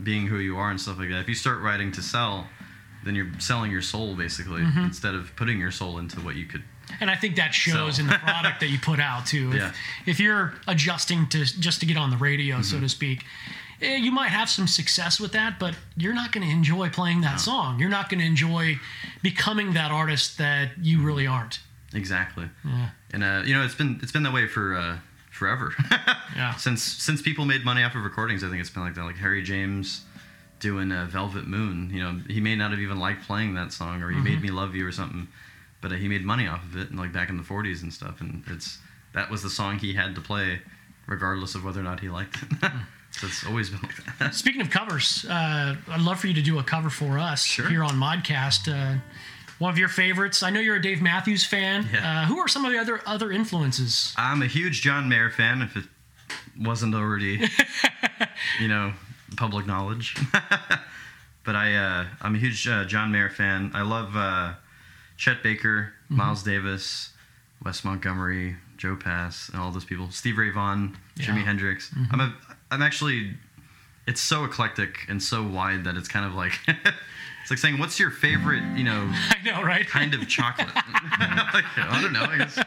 being 0.01 0.27
who 0.27 0.37
you 0.39 0.57
are 0.57 0.69
and 0.71 0.79
stuff 0.79 0.97
like 0.97 1.09
that. 1.09 1.19
If 1.19 1.27
you 1.29 1.35
start 1.35 1.61
writing 1.61 1.91
to 1.93 2.01
sell. 2.01 2.47
Then 3.05 3.13
you're 3.15 3.31
selling 3.39 3.71
your 3.71 3.83
soul 3.83 4.15
basically 4.15 4.63
instead 4.63 5.13
of 5.15 5.33
putting 5.37 5.59
your 5.59 5.71
soul 5.71 5.99
into 5.99 6.19
what 6.19 6.35
you 6.35 6.45
could 6.45 6.63
And 7.01 7.09
I 7.11 7.15
think 7.15 7.35
that 7.35 7.53
shows 7.53 7.95
So- 7.97 8.01
in 8.01 8.07
the 8.07 8.15
product 8.17 8.59
that 8.61 8.67
you 8.69 8.79
put 8.79 8.99
out 8.99 9.25
too. 9.25 9.49
If, 9.51 9.55
Yeah. 9.57 9.61
Mm-hmm. 9.69 10.09
if 10.09 10.19
you're 10.19 10.53
adjusting 10.67 11.27
to 11.29 11.45
just 11.45 11.79
to 11.81 11.85
get 11.85 11.97
on 11.97 12.09
the 12.11 12.17
radio, 12.17 12.61
so 12.61 12.79
to 12.79 12.87
speak, 12.89 13.23
eh, 13.81 13.95
you 13.97 14.11
might 14.11 14.29
have 14.29 14.49
some 14.49 14.67
success 14.67 15.19
with 15.19 15.31
that, 15.33 15.59
but 15.59 15.75
you're 15.95 16.13
not 16.13 16.31
going 16.31 16.45
to 16.47 16.51
enjoy 16.51 16.89
playing 16.89 17.21
that 17.21 17.39
song. 17.39 17.79
You're 17.79 17.89
not 17.89 18.09
going 18.09 18.19
to 18.19 18.25
enjoy 18.25 18.79
becoming 19.21 19.73
that 19.73 19.91
artist 19.91 20.37
that 20.37 20.71
you 20.81 21.01
really 21.01 21.27
aren't. 21.27 21.59
Exactly. 21.93 22.49
Yeah. 22.65 22.89
And 23.11 23.23
uh, 23.23 23.41
you 23.45 23.53
know, 23.55 23.63
it's 23.63 23.75
been 23.75 23.99
it's 24.01 24.11
been 24.11 24.23
that 24.23 24.33
way 24.33 24.47
for 24.47 24.75
uh, 24.75 24.97
forever. 25.31 25.73
Yeah. 26.35 26.53
Since 26.55 26.83
since 26.83 27.19
people 27.21 27.45
made 27.45 27.65
money 27.65 27.81
off 27.81 27.95
of 27.95 28.03
recordings, 28.03 28.43
I 28.43 28.49
think 28.49 28.59
it's 28.61 28.69
been 28.69 28.83
like 28.83 28.93
that. 28.95 29.03
Like 29.05 29.17
Harry 29.17 29.41
James 29.41 30.05
doing 30.59 30.91
uh, 30.91 31.05
Velvet 31.09 31.47
Moon. 31.47 31.89
You 31.91 32.03
know, 32.03 32.21
he 32.29 32.39
may 32.39 32.55
not 32.55 32.69
have 32.71 32.79
even 32.79 32.99
liked 32.99 33.23
playing 33.25 33.55
that 33.55 33.73
song, 33.73 34.03
or 34.03 34.11
he 34.11 34.19
made 34.19 34.39
me 34.41 34.49
love 34.51 34.75
you 34.75 34.85
or 34.85 34.91
something, 34.91 35.27
but 35.81 35.91
uh, 35.91 35.95
he 35.95 36.07
made 36.07 36.23
money 36.25 36.47
off 36.47 36.63
of 36.63 36.75
it, 36.77 36.89
and 36.89 36.97
like 36.99 37.11
back 37.13 37.29
in 37.29 37.37
the 37.37 37.43
'40s 37.43 37.81
and 37.83 37.93
stuff. 37.93 38.21
And 38.21 38.43
it's 38.47 38.79
that 39.13 39.29
was 39.29 39.43
the 39.43 39.49
song 39.49 39.79
he 39.79 39.93
had 39.93 40.15
to 40.15 40.21
play, 40.21 40.61
regardless 41.07 41.55
of 41.55 41.63
whether 41.63 41.79
or 41.79 41.83
not 41.83 41.99
he 41.99 42.09
liked 42.09 42.37
it. 42.41 42.49
so 43.11 43.27
it's 43.27 43.45
always 43.45 43.69
been 43.69 43.79
like 43.81 44.17
that. 44.19 44.35
Speaking 44.35 44.61
of 44.61 44.69
covers, 44.69 45.25
uh, 45.29 45.75
I'd 45.89 46.01
love 46.01 46.19
for 46.19 46.27
you 46.27 46.33
to 46.33 46.41
do 46.41 46.59
a 46.59 46.63
cover 46.63 46.89
for 46.89 47.17
us 47.19 47.43
Sure. 47.43 47.67
here 47.69 47.83
on 47.83 47.95
Modcast. 47.95 48.67
Uh, 48.71 48.99
one 49.59 49.71
of 49.71 49.77
your 49.79 49.89
favorites. 49.89 50.43
I 50.43 50.51
know 50.51 50.59
you're 50.59 50.75
a 50.75 50.81
Dave 50.81 51.01
Matthews 51.01 51.43
fan. 51.43 51.87
Yeah. 51.91 52.21
Uh, 52.21 52.25
who 52.25 52.37
are 52.37 52.47
some 52.47 52.63
of 52.65 52.71
the 52.71 52.77
other 52.77 53.01
other 53.07 53.31
influences? 53.31 54.13
I'm 54.17 54.41
a 54.43 54.47
huge 54.47 54.81
John 54.81 55.09
Mayer 55.09 55.31
fan. 55.31 55.61
If 55.63 55.75
it 55.75 55.85
wasn't 56.59 56.93
already, 56.93 57.41
you 58.59 58.67
know, 58.67 58.93
public 59.35 59.65
knowledge. 59.65 60.15
but 61.43 61.55
I, 61.55 61.73
uh, 61.75 62.05
I'm 62.21 62.35
a 62.35 62.37
huge 62.37 62.67
uh, 62.67 62.85
John 62.85 63.11
Mayer 63.11 63.29
fan. 63.29 63.71
I 63.73 63.81
love 63.81 64.15
uh, 64.15 64.53
Chet 65.17 65.43
Baker, 65.43 65.93
mm-hmm. 66.05 66.17
Miles 66.17 66.43
Davis, 66.43 67.11
Wes 67.63 67.83
Montgomery, 67.83 68.55
Joe 68.77 68.95
Pass, 68.95 69.49
and 69.49 69.59
all 69.59 69.71
those 69.71 69.85
people. 69.85 70.09
Steve 70.11 70.37
Ray 70.37 70.51
Vaughan, 70.51 70.95
Jimi 71.17 71.27
Yeah. 71.37 71.43
Hendrix. 71.43 71.89
Mm-hmm. 71.89 72.13
I'm 72.13 72.19
a, 72.21 72.35
I'm 72.71 72.81
actually, 72.81 73.33
it's 74.05 74.21
so 74.21 74.45
eclectic 74.45 74.99
and 75.09 75.21
so 75.21 75.45
wide 75.45 75.83
that 75.85 75.97
it's 75.97 76.07
kind 76.07 76.25
of 76.25 76.33
like, 76.35 76.53
it's 76.67 77.49
like 77.49 77.57
saying, 77.57 77.79
what's 77.79 77.99
your 77.99 78.11
favorite, 78.11 78.61
you 78.77 78.83
know, 78.83 79.09
I 79.29 79.41
know, 79.43 79.63
right? 79.63 79.87
kind 79.87 80.13
of 80.13 80.27
chocolate? 80.27 80.67
like, 80.75 81.65
I 81.77 81.99
don't 82.01 82.13
know. 82.13 82.23
I 82.23 82.37
guess. 82.37 82.59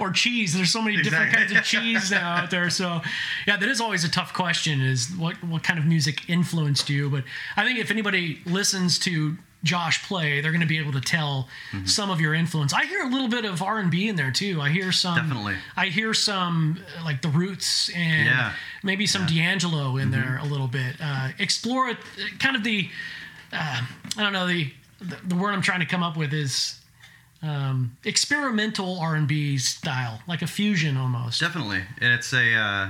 or 0.00 0.10
cheese. 0.10 0.54
There's 0.54 0.70
so 0.72 0.82
many 0.82 1.00
different 1.02 1.32
kinds 1.32 1.52
of 1.52 1.62
cheese 1.62 2.10
now 2.10 2.32
out 2.34 2.50
there. 2.50 2.68
So, 2.70 3.00
yeah, 3.46 3.56
that 3.56 3.68
is 3.68 3.80
always 3.80 4.04
a 4.04 4.10
tough 4.10 4.32
question: 4.32 4.80
is 4.80 5.10
what 5.16 5.42
what 5.44 5.62
kind 5.62 5.78
of 5.78 5.84
music 5.84 6.28
influenced 6.28 6.88
you? 6.90 7.10
But 7.10 7.24
I 7.56 7.64
think 7.64 7.78
if 7.78 7.90
anybody 7.90 8.40
listens 8.46 8.98
to 9.00 9.36
Josh 9.64 10.06
play, 10.08 10.40
they're 10.40 10.50
going 10.50 10.60
to 10.62 10.66
be 10.66 10.78
able 10.78 10.92
to 10.92 11.00
tell 11.00 11.48
Mm-hmm. 11.72 11.86
some 11.86 12.10
of 12.10 12.20
your 12.20 12.34
influence. 12.34 12.72
I 12.74 12.84
hear 12.84 13.02
a 13.02 13.08
little 13.08 13.28
bit 13.28 13.44
of 13.46 13.62
R 13.62 13.78
and 13.78 13.90
B 13.90 14.08
in 14.08 14.16
there 14.16 14.30
too. 14.30 14.60
I 14.60 14.68
hear 14.70 14.92
some 14.92 15.14
Definitely. 15.16 15.54
I 15.76 15.86
hear 15.86 16.12
some 16.14 16.82
uh, 16.98 17.04
like 17.04 17.22
the 17.22 17.28
Roots 17.28 17.88
and 17.94 18.26
Yeah. 18.26 18.32
Mm-hmm. 18.50 18.86
maybe 18.86 19.06
some 19.06 19.24
D'Angelo 19.26 19.96
in 19.96 20.10
there 20.10 20.38
a 20.42 20.44
little 20.46 20.66
bit. 20.68 20.96
Uh, 21.00 21.28
explore 21.38 21.88
it, 21.88 21.96
kind 22.38 22.56
of 22.56 22.64
the 22.64 22.88
uh, 23.52 23.82
I 24.18 24.22
don't 24.22 24.32
know 24.32 24.46
the, 24.46 24.70
the 25.00 25.16
the 25.28 25.34
word 25.34 25.52
I'm 25.52 25.62
trying 25.62 25.80
to 25.80 25.86
come 25.86 26.02
up 26.02 26.16
with 26.16 26.32
is 26.34 26.78
um, 27.42 27.96
experimental 28.04 28.98
R&B 29.00 29.58
style, 29.58 30.20
like 30.28 30.42
a 30.42 30.46
fusion 30.46 30.96
almost. 30.96 31.40
Definitely, 31.40 31.82
and 32.00 32.12
it's 32.12 32.32
a 32.32 32.54
uh, 32.54 32.88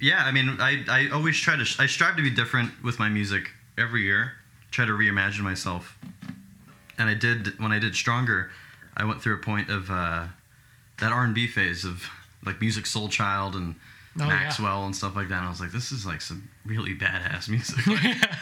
yeah. 0.00 0.24
I 0.24 0.30
mean, 0.32 0.56
I 0.60 0.84
I 0.88 1.08
always 1.12 1.36
try 1.38 1.56
to 1.56 1.66
I 1.82 1.86
strive 1.86 2.16
to 2.16 2.22
be 2.22 2.30
different 2.30 2.70
with 2.82 2.98
my 2.98 3.08
music 3.08 3.50
every 3.76 4.02
year. 4.02 4.32
Try 4.70 4.86
to 4.86 4.92
reimagine 4.92 5.40
myself, 5.40 5.98
and 6.98 7.08
I 7.08 7.14
did 7.14 7.58
when 7.58 7.72
I 7.72 7.78
did 7.78 7.94
Stronger. 7.94 8.50
I 8.96 9.04
went 9.04 9.22
through 9.22 9.34
a 9.34 9.38
point 9.38 9.70
of 9.70 9.90
uh, 9.90 10.26
that 11.00 11.12
R 11.12 11.24
and 11.24 11.34
B 11.34 11.46
phase 11.46 11.84
of 11.84 12.04
like 12.44 12.58
Musiq 12.60 12.84
Soulchild 12.86 13.54
and 13.56 13.74
Oh, 14.18 14.24
yeah. 14.24 14.30
Maxwell 14.40 14.84
and 14.86 14.94
stuff 14.94 15.14
like 15.14 15.28
that. 15.28 15.36
And 15.36 15.46
I 15.46 15.48
was 15.48 15.60
like, 15.60 15.70
this 15.70 15.92
is 15.92 16.04
like 16.04 16.20
some 16.20 16.48
really 16.66 16.96
badass 16.96 17.48
music. 17.48 17.78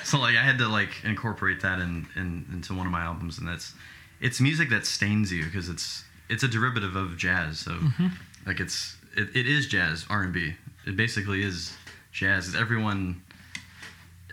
So 0.03 0.19
like 0.19 0.35
I 0.35 0.43
had 0.43 0.57
to 0.59 0.67
like 0.67 0.89
incorporate 1.05 1.61
that 1.61 1.79
in, 1.79 2.07
in 2.17 2.47
into 2.51 2.75
one 2.75 2.87
of 2.87 2.91
my 2.93 3.03
albums, 3.03 3.39
and 3.39 3.47
that's 3.47 3.75
it's 4.19 4.41
music 4.41 4.71
that 4.71 4.87
stains 4.87 5.31
you 5.31 5.45
because 5.45 5.69
it's 5.69 6.05
it's 6.31 6.43
a 6.43 6.49
derivative 6.49 6.97
of 6.97 7.17
jazz. 7.19 7.59
So 7.61 7.73
Mm-hmm. 7.73 8.07
like 8.47 8.61
it's 8.61 8.97
it, 9.15 9.29
it 9.37 9.47
is 9.47 9.67
jazz 9.67 10.07
R 10.09 10.23
and 10.23 10.33
B. 10.33 10.55
It 10.87 10.97
basically 10.97 11.43
is 11.43 11.77
jazz. 12.13 12.55
Everyone 12.55 13.23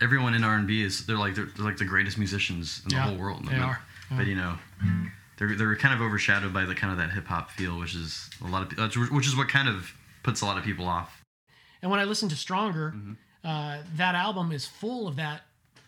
everyone 0.00 0.34
in 0.34 0.44
R 0.44 0.54
and 0.56 0.66
B 0.66 0.82
is 0.82 1.06
they're 1.06 1.16
like 1.18 1.34
they're, 1.34 1.46
they're 1.56 1.64
like 1.64 1.76
the 1.78 1.84
greatest 1.84 2.18
musicians 2.18 2.82
in 2.84 2.96
the 2.96 3.02
whole 3.02 3.16
world. 3.16 3.46
they 3.46 3.56
are. 3.56 3.80
Yeah. 4.10 4.16
But 4.16 4.26
you 4.26 4.34
know. 4.36 4.58
They're, 5.38 5.54
they're 5.54 5.76
kind 5.76 5.92
of 5.92 6.00
overshadowed 6.00 6.54
by 6.54 6.64
the 6.64 6.74
kind 6.74 6.90
of 6.90 6.98
that 6.98 7.10
hip 7.12 7.26
hop 7.26 7.50
feel, 7.50 7.78
which 7.78 7.94
is 7.94 8.30
a 8.42 8.48
lot 8.48 8.72
of 8.72 8.96
which 9.12 9.26
is 9.26 9.36
what 9.36 9.48
kind 9.50 9.68
of 9.68 9.92
puts 10.22 10.40
a 10.40 10.46
lot 10.46 10.56
of 10.56 10.64
people 10.64 10.86
off. 10.88 11.22
And 11.82 11.90
when 11.90 12.00
I 12.00 12.04
listen 12.04 12.30
to 12.30 12.36
Stronger, 12.36 12.94
Mm-hmm. 12.96 13.12
uh, 13.46 13.78
that 13.96 14.14
album 14.14 14.50
is 14.50 14.64
full 14.66 15.06
of 15.06 15.16
that 15.16 15.42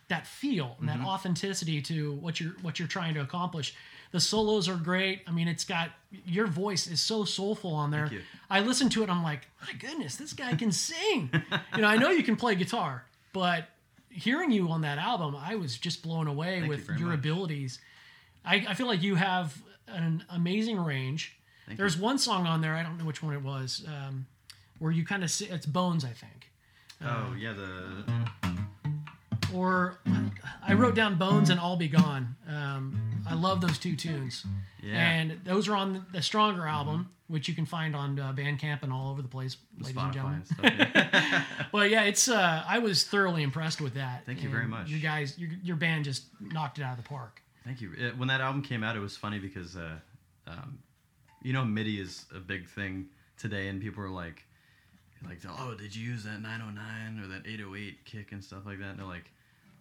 that 0.09 0.27
feel 0.27 0.77
and 0.81 0.89
Mm-hmm. 0.91 1.01
that 1.03 1.09
authenticity 1.09 1.81
to 1.81 2.13
what 2.17 2.39
you're 2.41 2.53
what 2.61 2.79
you're 2.79 2.89
trying 2.89 3.15
to 3.15 3.21
accomplish. 3.23 3.75
The 4.13 4.21
solos 4.21 4.69
are 4.69 4.77
great. 4.77 5.23
I 5.27 5.31
mean, 5.33 5.49
it's 5.49 5.65
got 5.65 5.93
your 6.27 6.47
voice 6.47 6.87
is 6.87 7.01
so 7.01 7.25
soulful 7.25 7.73
on 7.73 7.91
there. 7.91 8.11
I 8.51 8.61
listen 8.61 8.91
to 8.91 9.03
it. 9.03 9.09
I'm 9.09 9.23
like, 9.23 9.47
my 9.67 9.73
goodness, 9.79 10.17
this 10.17 10.35
guy 10.35 10.55
can 10.57 10.73
sing. 10.73 11.31
you 11.75 11.81
know, 11.81 11.89
I 11.89 11.97
know 11.97 12.11
you 12.11 12.23
can 12.23 12.37
play 12.37 12.55
guitar, 12.55 13.05
but 13.33 13.67
hearing 14.11 14.51
you 14.51 14.69
on 14.69 14.83
that 14.83 14.99
album, 14.99 15.37
I 15.37 15.57
was 15.57 15.77
just 15.79 16.03
blown 16.03 16.27
away 16.27 16.61
you 16.61 16.69
with 16.69 16.87
very 16.87 16.99
your 16.99 17.09
much. 17.09 17.19
abilities. 17.19 17.79
I, 18.45 18.65
I 18.69 18.75
feel 18.75 18.87
like 18.87 19.03
you 19.03 19.15
have 19.17 19.61
an 19.87 20.25
amazing 20.31 20.79
range. 20.79 21.37
There's 21.77 21.99
one 21.99 22.19
song 22.19 22.47
on 22.47 22.63
there, 22.63 22.75
I 22.75 22.83
don't 22.83 22.97
know 22.99 23.05
which 23.05 23.23
one 23.23 23.35
it 23.35 23.43
was, 23.43 23.85
um, 23.87 24.27
where 24.79 24.91
you 24.91 25.05
kind 25.05 25.23
of 25.23 25.31
see 25.31 25.47
it's 25.47 25.67
Bones, 25.67 26.05
I 26.05 26.13
think. 26.13 26.51
Oh 27.03 27.35
yeah, 27.39 27.53
the 27.53 28.48
Or 29.55 29.99
I 30.67 30.75
wrote 30.75 30.95
down 30.95 31.17
Bones 31.17 31.51
and 31.51 31.59
All 31.59 31.77
Be 31.77 31.89
Gone. 31.89 32.37
Um, 32.49 33.23
I 33.29 33.35
love 33.35 33.61
those 33.61 33.79
two 33.79 33.97
tunes. 33.97 34.45
Yeah. 34.83 34.95
And 35.11 35.41
those 35.45 35.69
are 35.69 35.75
on 35.75 36.05
the 36.13 36.23
Stronger 36.23 36.67
album, 36.67 37.11
which 37.29 37.49
you 37.49 37.55
can 37.55 37.67
find 37.67 37.97
on 37.97 38.19
uh, 38.19 38.33
Bandcamp 38.33 38.83
and 38.83 38.93
all 38.93 39.11
over 39.11 39.23
the 39.23 39.29
place, 39.29 39.57
ladies 39.79 39.97
and 39.97 40.13
gentlemen. 40.13 40.43
and 40.61 40.75
stuff. 40.77 40.91
yeah. 40.95 41.45
But 41.73 41.91
yeah, 41.91 42.05
it's 42.05 42.29
uh, 42.29 42.65
I 42.67 42.79
was 42.79 43.05
thoroughly 43.05 43.43
impressed 43.43 43.81
with 43.81 43.95
that. 43.95 44.25
Thank 44.27 44.43
you 44.43 44.49
very 44.49 44.67
much. 44.67 44.89
You 44.89 44.99
guys, 44.99 45.39
your, 45.39 45.51
your 45.63 45.77
band 45.77 46.05
just 46.05 46.25
knocked 46.41 46.79
it 46.79 46.83
out 46.83 46.99
of 46.99 47.03
the 47.05 47.09
park. 47.09 47.43
Thank 47.65 47.81
you. 47.81 47.91
Uh, 47.99 48.17
When 48.17 48.29
that 48.29 48.41
album 48.41 48.63
came 48.63 48.83
out, 48.83 48.97
it 48.97 49.01
was 49.01 49.17
funny 49.17 49.39
because, 49.39 49.77
uh, 49.77 49.97
um, 50.47 50.79
you 51.43 51.53
know, 51.53 51.65
MIDI 51.65 52.01
is 52.01 52.25
a 52.35 52.39
big 52.41 52.67
thing 52.69 53.07
today, 53.37 53.69
and 53.69 53.81
people 53.81 54.03
are 54.03 54.09
like, 54.11 54.43
like, 55.27 55.41
oh, 55.59 55.75
did 55.75 55.95
you 55.95 56.11
use 56.11 56.25
that 56.25 56.41
909 56.41 57.23
or 57.25 57.29
that 57.29 57.47
808 57.47 58.05
kick 58.05 58.33
and 58.33 58.43
stuff 58.43 58.65
like 58.65 58.79
that? 58.79 58.91
And 58.91 58.99
they're 59.01 59.07
like, 59.07 59.31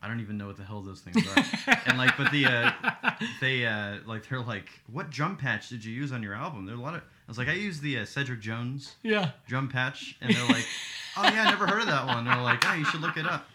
I 0.01 0.07
don't 0.07 0.19
even 0.19 0.37
know 0.37 0.45
what 0.47 0.57
the 0.57 0.63
hell 0.63 0.81
those 0.81 1.01
things 1.01 1.17
are. 1.27 1.77
and 1.87 1.97
like, 1.97 2.15
but 2.17 2.31
the 2.31 2.45
uh, 2.45 2.71
they 3.41 3.65
uh, 3.65 3.97
like 4.05 4.27
they're 4.29 4.41
like, 4.41 4.69
what 4.91 5.09
drum 5.09 5.37
patch 5.37 5.69
did 5.69 5.83
you 5.83 5.93
use 5.93 6.11
on 6.11 6.21
your 6.21 6.35
album? 6.35 6.65
There 6.65 6.75
are 6.75 6.77
a 6.77 6.81
lot 6.81 6.93
of. 6.95 7.01
I 7.01 7.29
was 7.31 7.37
like, 7.37 7.47
I 7.49 7.53
used 7.53 7.81
the 7.81 7.99
uh, 7.99 8.05
Cedric 8.05 8.39
Jones 8.39 8.95
Yeah. 9.03 9.31
drum 9.47 9.67
patch, 9.67 10.15
and 10.21 10.33
they're 10.33 10.45
like, 10.47 10.65
oh 11.17 11.23
yeah, 11.23 11.43
I 11.43 11.49
never 11.49 11.67
heard 11.67 11.81
of 11.81 11.87
that 11.87 12.05
one. 12.05 12.23
They're 12.25 12.37
like, 12.37 12.63
oh, 12.65 12.73
you 12.73 12.85
should 12.85 13.01
look 13.01 13.17
it 13.17 13.25
up. 13.25 13.45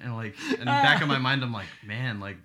And 0.00 0.14
like, 0.16 0.34
in 0.52 0.58
the 0.60 0.64
back 0.66 1.00
of 1.00 1.08
my 1.08 1.18
mind, 1.18 1.42
I'm 1.42 1.52
like, 1.52 1.66
man, 1.86 2.20
like, 2.20 2.36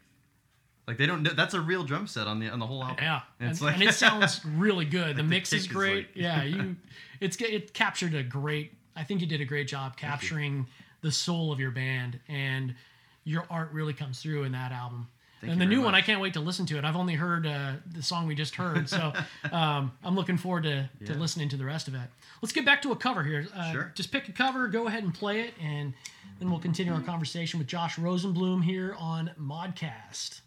like 0.88 0.98
they 0.98 1.06
don't. 1.06 1.24
know 1.24 1.32
That's 1.34 1.54
a 1.54 1.62
real 1.62 1.84
drum 1.84 2.08
set 2.08 2.28
on 2.28 2.40
the 2.40 2.50
on 2.50 2.60
the 2.60 2.66
whole 2.68 2.82
album. 2.84 2.98
Yeah, 3.02 3.22
And 3.40 3.50
and, 3.50 3.62
like 3.62 3.74
and 3.76 3.84
it 3.84 3.94
sounds 3.94 4.44
really 4.46 4.86
good. 4.86 5.16
the 5.18 5.24
the 5.24 5.28
mix 5.28 5.52
is 5.54 5.64
kick 5.64 5.72
is 5.72 5.76
great. 5.76 5.96
like- 5.96 6.10
yeah, 6.16 6.44
you, 6.44 6.76
it's 7.20 7.36
it 7.42 7.74
captured 7.74 8.14
a 8.14 8.24
great. 8.24 8.74
I 8.96 9.04
think 9.04 9.22
you 9.22 9.28
did 9.28 9.42
a 9.42 9.46
great 9.46 9.68
job 9.68 9.98
capturing 9.98 10.68
the 11.02 11.12
soul 11.12 11.52
of 11.52 11.60
your 11.60 11.72
band, 11.72 12.20
and 12.30 12.76
your 13.24 13.46
art 13.50 13.72
really 13.72 13.94
comes 13.94 14.20
through 14.22 14.44
in 14.44 14.52
that 14.54 14.72
album. 14.72 15.08
Thank 15.42 15.52
and 15.54 15.62
the 15.62 15.66
new 15.66 15.82
one, 15.82 15.94
I 15.94 16.00
can't 16.02 16.22
wait 16.22 16.34
to 16.36 16.40
listen 16.40 16.66
to 16.68 16.78
it. 16.78 16.86
I've 16.86 16.96
only 16.96 17.16
heard 17.16 17.46
uh, 17.46 17.74
the 17.92 18.02
song 18.02 18.28
we 18.28 18.36
just 18.36 18.56
heard, 18.56 18.88
so 18.88 19.12
um, 19.52 19.92
I'm 20.02 20.16
looking 20.16 20.38
forward 20.38 20.64
to, 20.64 20.90
to 21.06 21.14
listening 21.16 21.50
to 21.50 21.58
the 21.58 21.66
rest 21.66 21.90
of 21.90 21.96
it. 21.96 22.08
Let's 22.42 22.54
get 22.54 22.64
back 22.64 22.82
to 22.84 22.92
a 22.94 22.96
cover 22.96 23.24
here. 23.24 23.48
Uh, 23.54 23.72
Sure. 23.74 23.92
Just 23.94 24.12
pick 24.12 24.30
a 24.30 24.32
cover, 24.32 24.68
go 24.68 24.88
ahead 24.88 25.04
and 25.04 25.14
play 25.14 25.42
it, 25.42 25.54
and 25.62 25.94
then 26.40 26.50
we'll 26.50 26.60
continue 26.62 26.94
our 26.94 27.02
conversation 27.02 27.60
with 27.60 27.68
Josh 27.68 27.98
Rosenblum 27.98 28.64
here 28.64 28.96
on 28.98 29.32
Modcast. 29.40 30.42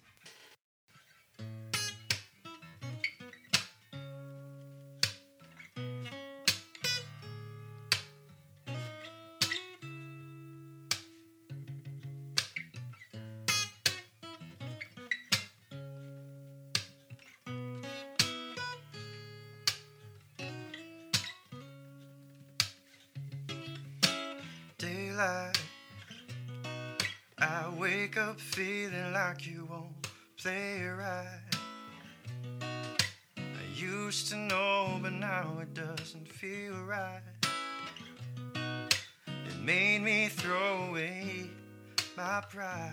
Like 29.28 29.44
you 29.44 29.66
won't 29.68 30.06
play 30.40 30.84
right. 30.86 31.40
I 32.60 33.64
used 33.74 34.28
to 34.28 34.36
know, 34.36 35.00
but 35.02 35.14
now 35.14 35.58
it 35.60 35.74
doesn't 35.74 36.28
feel 36.28 36.74
right. 36.84 37.22
It 38.54 39.58
made 39.64 40.02
me 40.02 40.28
throw 40.28 40.90
away 40.90 41.50
my 42.16 42.40
pride. 42.48 42.92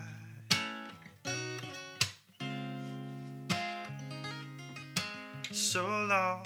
So 5.52 5.84
long, 5.84 6.42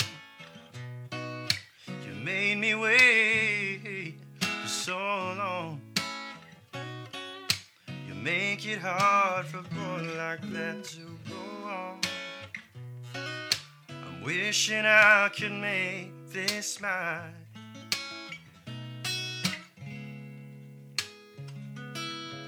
you 2.05 2.12
made 2.22 2.59
me 2.59 2.74
wait 2.74 4.18
for 4.38 4.68
so 4.68 4.98
long. 4.98 5.88
Make 8.23 8.67
it 8.67 8.79
hard 8.79 9.47
for 9.47 9.59
a 9.59 9.63
boy 9.63 10.17
like 10.17 10.43
that 10.53 10.85
to 10.85 11.01
go 11.29 11.69
on. 11.69 12.01
I'm 13.89 14.23
wishing 14.25 14.85
I 14.85 15.31
could 15.35 15.53
make 15.53 16.11
this 16.31 16.81
mine. 16.81 17.35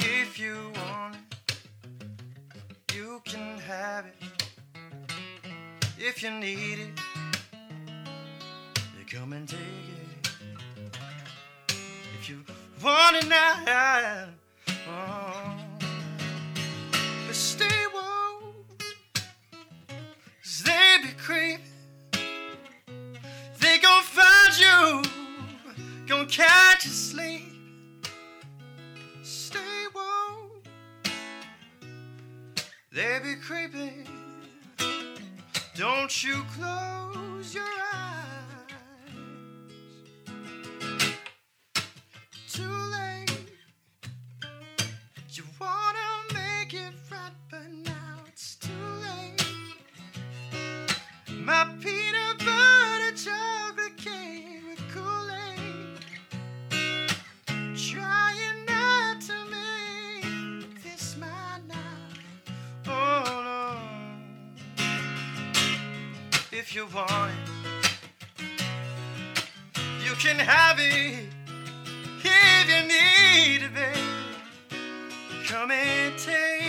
If 0.01 0.39
you 0.39 0.73
want 0.75 1.17
it, 1.17 2.95
you 2.95 3.23
can 3.25 3.59
have 3.61 4.07
it. 4.07 4.15
If 5.99 6.23
you 6.23 6.31
need 6.31 6.79
it, 6.81 7.01
you 8.99 9.19
come 9.19 9.33
and 9.33 9.49
take 9.49 9.59
it. 9.59 10.31
If 12.19 12.29
you 12.29 12.45
want 12.83 13.17
it 13.17 13.29
now, 13.29 14.29
oh, 14.89 15.30
stay 17.41 17.87
woke. 17.95 18.83
'Cause 20.43 20.63
they 20.63 20.99
be 21.03 21.13
creeping. 21.27 21.65
They 23.59 23.79
gon' 23.79 24.03
find 24.03 24.59
you, 24.59 25.03
gon' 26.07 26.29
catch 26.29 26.85
you 26.85 26.91
sleep. 26.91 27.49
Stay 29.23 29.87
woke. 29.95 30.67
They 32.93 33.19
be 33.21 33.37
creeping. 33.37 34.07
Don't 35.77 36.13
you 36.23 36.45
close 36.57 37.55
your 37.55 37.75
eyes. 37.95 38.75
Too 42.53 42.90
If 66.71 66.77
you 66.77 66.87
want 66.95 67.33
you 70.05 70.13
can 70.15 70.39
have 70.39 70.79
it. 70.79 71.27
If 72.23 72.69
you 72.69 72.87
need 72.87 73.65
it, 73.65 73.75
babe, 73.75 73.97
come 75.49 75.73
and 75.73 76.17
take 76.17 76.60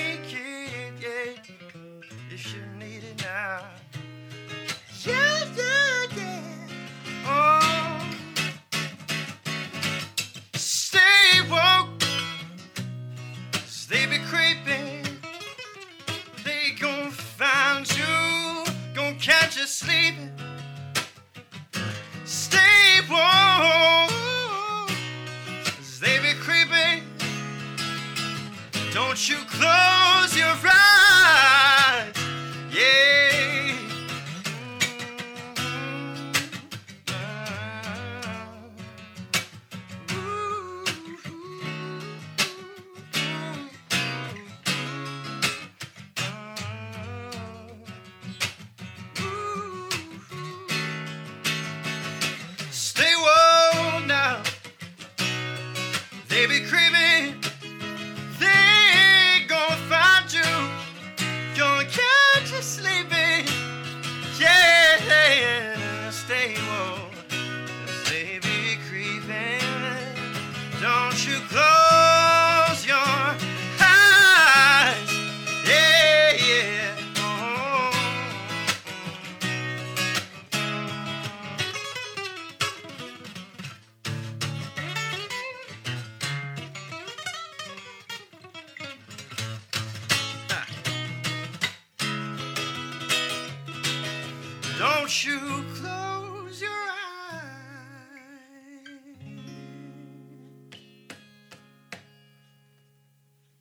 Don't 95.11 95.25
you 95.25 95.65
close 95.75 96.61
your 96.61 96.71
eyes. 96.71 97.41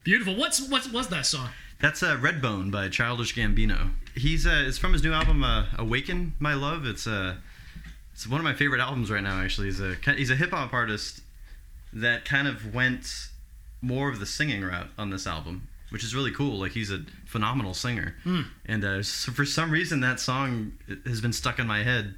Beautiful. 0.04 0.36
What's 0.36 0.68
what 0.68 0.92
was 0.92 1.08
that 1.08 1.26
song? 1.26 1.48
That's 1.80 2.04
uh, 2.04 2.16
Redbone 2.18 2.70
by 2.70 2.88
Childish 2.88 3.34
Gambino. 3.34 3.90
He's 4.14 4.46
uh, 4.46 4.62
it's 4.64 4.78
from 4.78 4.92
his 4.92 5.02
new 5.02 5.12
album 5.12 5.42
uh, 5.42 5.66
Awaken 5.76 6.34
My 6.38 6.54
Love. 6.54 6.86
It's 6.86 7.08
uh, 7.08 7.38
it's 8.12 8.28
one 8.28 8.38
of 8.38 8.44
my 8.44 8.54
favorite 8.54 8.80
albums 8.80 9.10
right 9.10 9.22
now. 9.22 9.40
Actually, 9.40 9.66
he's 9.66 9.80
a 9.80 9.96
he's 10.14 10.30
a 10.30 10.36
hip 10.36 10.50
hop 10.52 10.72
artist 10.72 11.22
that 11.92 12.24
kind 12.24 12.46
of 12.46 12.72
went 12.72 13.30
more 13.82 14.08
of 14.08 14.20
the 14.20 14.26
singing 14.26 14.62
route 14.62 14.90
on 14.96 15.10
this 15.10 15.26
album, 15.26 15.66
which 15.90 16.02
is 16.04 16.14
really 16.14 16.30
cool. 16.32 16.58
Like 16.58 16.72
he's 16.72 16.90
a 16.90 17.00
phenomenal 17.26 17.74
singer, 17.74 18.16
and 18.66 18.84
uh, 18.84 19.02
so 19.02 19.32
for 19.32 19.44
some 19.44 19.70
reason 19.70 20.00
that 20.00 20.18
song 20.20 20.72
has 21.06 21.20
been 21.20 21.32
stuck 21.32 21.58
in 21.58 21.66
my 21.66 21.82
head 21.82 22.14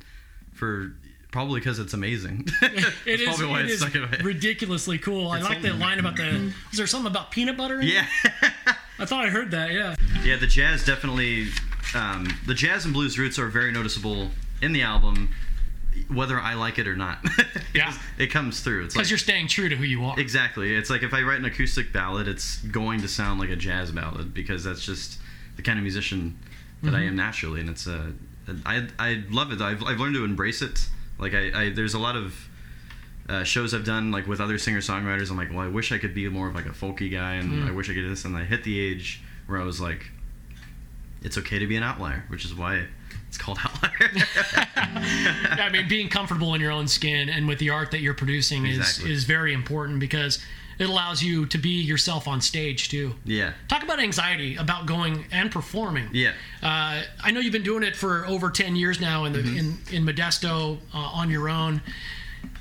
for 0.53 0.95
probably 1.31 1.61
because 1.61 1.79
it's 1.79 1.95
amazing. 1.95 2.47
It 3.07 3.21
is, 3.21 3.25
probably 3.27 3.47
why 3.47 3.61
it 3.61 3.65
it's 3.65 3.75
is 3.75 3.81
stuck 3.81 3.95
in 3.95 4.03
my 4.03 4.09
head. 4.09 4.25
ridiculously 4.25 4.99
cool. 4.99 5.29
I 5.31 5.39
It's 5.41 5.49
like 5.49 5.63
the 5.63 5.73
line 5.73 5.99
about 5.99 6.17
the. 6.17 6.53
Is 6.73 6.79
there 6.79 6.87
something 6.87 7.11
about 7.11 7.31
peanut 7.31 7.57
butter? 7.57 7.81
in 7.81 7.89
it? 7.89 7.95
yeah. 7.95 8.07
I 8.99 9.05
thought 9.07 9.25
I 9.25 9.31
heard 9.31 9.51
that. 9.51 9.73
Yeah. 9.73 9.97
Yeah, 10.23 10.37
the 10.37 10.47
jazz 10.47 10.85
definitely, 10.85 11.49
um, 11.95 12.29
the 12.47 12.55
jazz 12.55 12.85
and 12.85 12.95
blues 12.95 13.19
roots 13.19 13.39
are 13.39 13.49
very 13.49 13.73
noticeable 13.73 14.29
in 14.61 14.73
the 14.73 14.83
album, 14.83 15.31
whether 16.09 16.39
I 16.41 16.55
like 16.55 16.79
it 16.79 16.87
or 16.89 16.97
not. 16.97 17.19
Yeah. 17.75 17.95
it 18.19 18.27
comes 18.27 18.61
through. 18.61 18.85
It's 18.85 18.95
Because 18.95 19.07
like 19.07 19.11
you're 19.11 19.19
staying 19.19 19.49
true 19.49 19.69
to 19.71 19.77
who 19.77 19.85
you 19.85 20.05
are. 20.05 20.19
exactly. 20.21 20.75
It's 20.77 20.91
like 20.91 21.03
if 21.03 21.15
I 21.15 21.23
write 21.23 21.39
an 21.39 21.47
acoustic 21.47 21.91
ballad, 21.91 22.29
it's 22.29 22.59
going 22.59 23.01
to 23.01 23.09
sound 23.09 23.41
like 23.41 23.49
a 23.49 23.57
jazz 23.57 23.91
ballad 23.91 24.35
because 24.35 24.63
that's 24.63 24.85
just 24.85 25.19
the 25.57 25.63
kind 25.63 25.79
of 25.79 25.83
musician 25.83 26.39
that 26.83 26.95
I 26.95 27.03
am 27.05 27.17
naturally, 27.17 27.61
and 27.61 27.71
it's 27.71 27.87
uh, 27.87 28.11
I 28.67 28.89
I 28.99 29.23
love 29.31 29.53
it. 29.53 29.61
I've 29.63 29.83
I've 29.85 30.01
learned 30.01 30.17
to 30.17 30.25
embrace 30.25 30.61
it. 30.63 30.87
Like 31.19 31.33
I, 31.35 31.63
I 31.67 31.71
there's 31.71 31.95
a 31.95 31.99
lot 31.99 32.17
of 32.17 32.35
uh, 33.29 33.45
shows 33.45 33.73
I've 33.73 33.85
done 33.87 34.11
like 34.11 34.27
with 34.27 34.41
other 34.41 34.59
singer 34.59 34.81
songwriters. 34.81 35.31
I'm 35.31 35.37
like, 35.39 35.51
well, 35.51 35.61
I 35.61 35.69
wish 35.69 35.93
I 35.93 35.99
could 35.99 36.13
be 36.15 36.29
more 36.29 36.49
of 36.49 36.55
like 36.55 36.67
a 36.67 36.71
folky 36.71 37.11
guy, 37.11 37.35
and 37.35 37.65
I 37.67 37.71
wish 37.71 37.89
I 37.89 37.95
could 37.95 38.01
do 38.03 38.09
this. 38.11 38.25
And 38.27 38.37
I 38.37 38.45
hit 38.45 38.65
the 38.65 38.79
age 38.81 39.23
where 39.47 39.61
I 39.61 39.65
was 39.65 39.81
like, 39.81 40.11
it's 41.23 41.39
okay 41.39 41.59
to 41.59 41.67
be 41.67 41.77
an 41.77 41.83
outlier, 41.85 42.25
which 42.29 42.45
is 42.45 42.55
why 42.55 42.87
it's 43.33 43.39
called 43.39 43.59
outlier. 43.65 44.11
I 44.77 45.71
mean, 45.73 45.89
being 45.89 46.11
comfortable 46.11 46.53
in 46.55 46.61
your 46.61 46.71
own 46.71 46.87
skin 46.87 47.31
and 47.31 47.49
with 47.49 47.59
the 47.61 47.71
art 47.71 47.91
that 47.93 48.01
you're 48.01 48.13
producing 48.13 48.67
Exactly. 48.67 49.11
is 49.11 49.21
is 49.21 49.25
very 49.25 49.55
important 49.55 50.01
because 50.01 50.39
it 50.79 50.87
allows 50.91 51.23
you 51.23 51.47
to 51.47 51.57
be 51.57 51.81
yourself 51.81 52.29
on 52.29 52.43
stage 52.43 52.91
too. 52.91 53.15
Yeah. 53.25 53.55
Talk 53.69 53.83
about 53.85 54.01
anxiety 54.01 54.57
about 54.57 54.85
going 54.85 55.25
and 55.33 55.51
performing. 55.51 56.11
Yeah. 56.13 56.33
Uh, 56.63 57.05
I 57.25 57.31
know 57.31 57.41
you've 57.41 57.55
been 57.55 57.63
doing 57.63 57.83
it 57.85 57.97
for 57.97 58.27
over 58.27 58.51
ten 58.51 58.77
years 58.77 59.01
now 59.01 59.25
in 59.25 59.33
the 59.33 59.39
in 59.41 59.79
in 59.91 60.05
Modesto 60.05 60.77
uh, 60.93 60.99
on 60.99 61.31
your 61.31 61.49
own. 61.49 61.81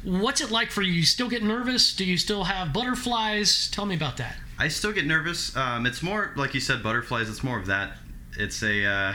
What's 0.05 0.39
it 0.39 0.51
like 0.51 0.71
for 0.71 0.83
you? 0.83 0.93
You 0.93 1.03
still 1.03 1.27
get 1.27 1.43
nervous? 1.43 1.93
Do 1.93 2.05
you 2.05 2.17
still 2.17 2.45
have 2.45 2.71
butterflies? 2.71 3.69
Tell 3.71 3.85
me 3.85 3.95
about 3.95 4.15
that. 4.17 4.37
I 4.57 4.69
still 4.69 4.93
get 4.93 5.05
nervous. 5.05 5.53
Um, 5.57 5.85
it's 5.85 6.01
more 6.01 6.31
like 6.37 6.53
you 6.53 6.61
said, 6.61 6.81
butterflies. 6.81 7.27
It's 7.29 7.43
more 7.43 7.59
of 7.59 7.65
that. 7.65 7.97
It's 8.37 8.63
a. 8.63 8.85
Uh, 8.85 9.13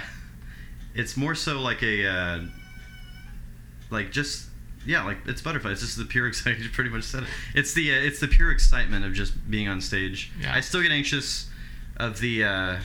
it's 0.97 1.17
more 1.17 1.35
so 1.35 1.61
like 1.61 1.83
a. 1.83 2.07
Uh, 2.07 2.41
like 3.91 4.11
just 4.11 4.49
yeah, 4.85 5.05
like 5.05 5.19
it's 5.27 5.43
butterflies. 5.43 5.83
It's 5.83 5.95
just 5.95 5.99
the 5.99 6.05
pure 6.05 6.27
excitement. 6.29 6.65
You 6.65 6.71
pretty 6.71 6.91
much 6.91 7.05
said 7.05 7.25
it. 7.25 7.29
It's 7.55 7.75
the 7.75 7.93
uh, 7.93 8.01
it's 8.01 8.21
the 8.21 8.29
pure 8.29 8.51
excitement 8.51 9.05
of 9.05 9.13
just 9.13 9.51
being 9.51 9.69
on 9.69 9.81
stage. 9.81 10.33
Yeah. 10.41 10.55
I 10.55 10.61
still 10.61 10.83
get 10.83 10.93
anxious 10.93 11.49
of 11.97 12.21
the. 12.21 12.45
Uh, 12.45 12.77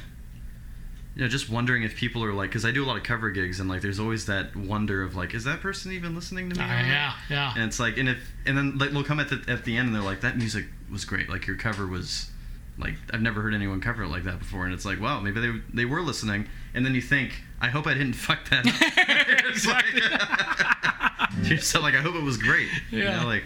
you 1.13 1.21
know, 1.21 1.27
just 1.27 1.49
wondering 1.49 1.83
if 1.83 1.97
people 1.97 2.23
are 2.23 2.31
like, 2.31 2.51
because 2.51 2.63
I 2.63 2.71
do 2.71 2.85
a 2.85 2.87
lot 2.87 2.95
of 2.95 3.03
cover 3.03 3.31
gigs, 3.31 3.59
and 3.59 3.67
like, 3.67 3.81
there's 3.81 3.99
always 3.99 4.27
that 4.27 4.55
wonder 4.55 5.03
of 5.03 5.13
like, 5.13 5.33
is 5.33 5.43
that 5.43 5.59
person 5.59 5.91
even 5.91 6.15
listening 6.15 6.49
to 6.49 6.57
me? 6.57 6.63
Uh, 6.63 6.67
yeah, 6.67 7.13
yeah. 7.29 7.53
And 7.53 7.65
it's 7.65 7.81
like, 7.81 7.97
and 7.97 8.07
if, 8.07 8.31
and 8.45 8.57
then 8.57 8.77
like 8.77 8.91
they'll 8.91 9.03
come 9.03 9.19
at 9.19 9.27
the 9.27 9.43
at 9.49 9.65
the 9.65 9.75
end, 9.75 9.87
and 9.87 9.95
they're 9.95 10.01
like, 10.01 10.21
that 10.21 10.37
music 10.37 10.67
was 10.89 11.03
great. 11.03 11.27
Like 11.27 11.47
your 11.47 11.57
cover 11.57 11.85
was, 11.85 12.29
like 12.77 12.93
I've 13.13 13.21
never 13.21 13.41
heard 13.41 13.53
anyone 13.53 13.81
cover 13.81 14.03
it 14.03 14.07
like 14.07 14.23
that 14.23 14.39
before. 14.39 14.63
And 14.63 14.73
it's 14.73 14.85
like, 14.85 15.01
wow, 15.01 15.19
maybe 15.19 15.41
they 15.41 15.51
they 15.73 15.85
were 15.85 16.01
listening. 16.01 16.47
And 16.73 16.85
then 16.85 16.95
you 16.95 17.01
think, 17.01 17.33
I 17.61 17.67
hope 17.69 17.87
I 17.87 17.93
didn't 17.93 18.13
fuck 18.13 18.49
that 18.49 18.67
up. 18.67 18.73
Like- 21.41 21.51
so 21.61 21.81
like, 21.81 21.95
I 21.95 22.01
hope 22.01 22.15
it 22.15 22.23
was 22.23 22.37
great. 22.37 22.67
You 22.89 23.03
Yeah. 23.03 23.21
know, 23.21 23.27
like, 23.27 23.43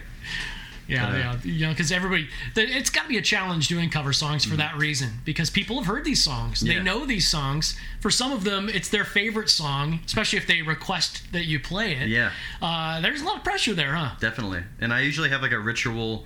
Yeah, 0.88 1.08
Uh, 1.08 1.16
yeah, 1.16 1.36
you 1.42 1.66
know, 1.66 1.72
because 1.72 1.90
everybody, 1.90 2.28
it's 2.54 2.90
got 2.90 3.02
to 3.02 3.08
be 3.08 3.16
a 3.18 3.22
challenge 3.22 3.66
doing 3.68 3.90
cover 3.90 4.12
songs 4.12 4.44
for 4.44 4.54
that 4.56 4.76
reason. 4.76 5.10
Because 5.24 5.50
people 5.50 5.76
have 5.78 5.86
heard 5.86 6.04
these 6.04 6.22
songs, 6.22 6.60
they 6.60 6.74
Mm-hmm. 6.74 6.84
Know 6.84 7.04
these 7.06 7.26
songs. 7.28 7.76
For 8.00 8.08
some 8.10 8.30
of 8.32 8.44
them, 8.44 8.68
it's 8.68 8.88
their 8.88 9.04
favorite 9.04 9.50
song, 9.50 9.98
especially 10.06 10.38
if 10.38 10.46
they 10.46 10.62
request 10.62 11.32
that 11.32 11.46
you 11.46 11.58
play 11.58 11.96
it. 11.96 12.08
yeah, 12.08 12.30
Uh, 12.62 13.00
there's 13.00 13.20
a 13.20 13.24
lot 13.24 13.38
of 13.38 13.42
pressure 13.44 13.74
there, 13.74 13.94
huh? 13.96 14.12
definitely. 14.20 14.62
And 14.80 14.92
I 14.94 15.00
usually 15.00 15.28
have 15.30 15.42
like 15.42 15.50
a 15.52 15.58
ritual 15.58 16.24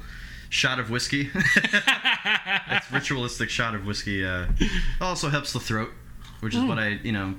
shot 0.51 0.79
of 0.79 0.91
whiskey. 0.91 1.31
it's 1.35 2.93
ritualistic 2.93 3.49
shot 3.51 3.75
of 3.75 3.87
whiskey. 3.87 4.25
Uh, 4.27 4.47
also 5.01 5.31
helps 5.31 5.53
the 5.55 5.61
throat, 5.61 5.91
which 6.41 6.55
is 6.55 6.63
what 6.63 6.79
I, 6.79 6.99
you 7.03 7.13
know, 7.13 7.35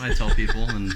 I 0.00 0.12
tell 0.14 0.30
people, 0.30 0.68
and 0.70 0.92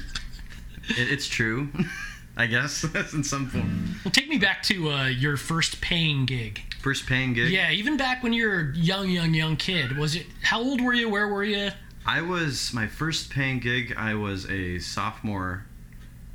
it, 0.88 1.10
it's 1.12 1.26
true. 1.28 1.68
I 2.38 2.46
guess 2.46 2.84
in 3.14 3.24
some 3.24 3.46
form. 3.48 3.94
Well, 4.04 4.12
take 4.12 4.28
me 4.28 4.36
back 4.38 4.62
to 4.64 4.90
uh, 4.90 5.06
your 5.06 5.36
first 5.38 5.80
paying 5.80 6.26
gig. 6.26 6.60
First 6.82 7.06
paying 7.06 7.32
gig. 7.32 7.50
Yeah, 7.50 7.70
even 7.70 7.96
back 7.96 8.22
when 8.22 8.32
you 8.34 8.46
were 8.46 8.72
a 8.74 8.76
young, 8.76 9.08
young, 9.08 9.32
young 9.32 9.56
kid. 9.56 9.96
Was 9.96 10.14
it? 10.16 10.26
How 10.42 10.60
old 10.60 10.80
were 10.82 10.92
you? 10.92 11.08
Where 11.08 11.28
were 11.28 11.44
you? 11.44 11.70
I 12.04 12.20
was 12.20 12.72
my 12.74 12.86
first 12.86 13.30
paying 13.30 13.58
gig. 13.58 13.94
I 13.96 14.14
was 14.14 14.48
a 14.50 14.78
sophomore 14.80 15.64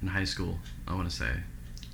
in 0.01 0.07
high 0.07 0.23
school. 0.23 0.57
I 0.87 0.95
want 0.95 1.09
to 1.09 1.15
say, 1.15 1.31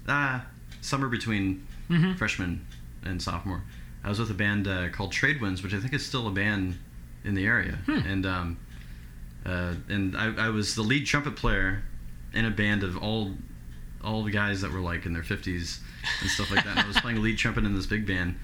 ah, 0.08 0.46
summer 0.82 1.08
between 1.10 1.66
Mm-hmm. 1.90 2.16
freshman 2.16 2.66
and 3.04 3.22
sophomore. 3.22 3.64
I 4.04 4.10
was 4.10 4.20
with 4.20 4.30
a 4.30 4.34
band 4.34 4.68
uh, 4.68 4.90
called 4.90 5.14
Trade 5.14 5.40
Winds, 5.40 5.64
which 5.64 5.74
I 5.74 5.80
think 5.80 5.94
is 5.94 6.06
still 6.06 6.28
a 6.28 6.32
band 6.32 6.78
in 7.24 7.34
the 7.34 7.46
area, 7.46 7.78
Hmm. 7.86 8.00
and 8.06 8.26
um, 8.26 8.58
uh, 9.48 9.74
and 9.90 10.16
I, 10.18 10.48
I 10.48 10.50
was 10.50 10.76
the 10.76 10.82
lead 10.82 11.06
trumpet 11.06 11.36
player 11.36 11.84
in 12.34 12.46
a 12.46 12.52
band 12.52 12.84
of 12.84 12.98
all 12.98 13.32
all 14.04 14.24
the 14.24 14.32
guys 14.32 14.62
that 14.62 14.72
were 14.72 14.80
like 14.80 15.06
in 15.06 15.14
their 15.14 15.24
50s 15.24 15.80
and 16.22 16.30
stuff 16.30 16.52
like 16.52 16.64
that. 16.64 16.78
And 16.78 16.80
I 16.82 16.88
was 16.88 16.98
playing 17.02 17.22
lead 17.22 17.38
trumpet 17.38 17.64
in 17.66 17.74
this 17.76 17.86
big 17.86 18.06
band, 18.06 18.38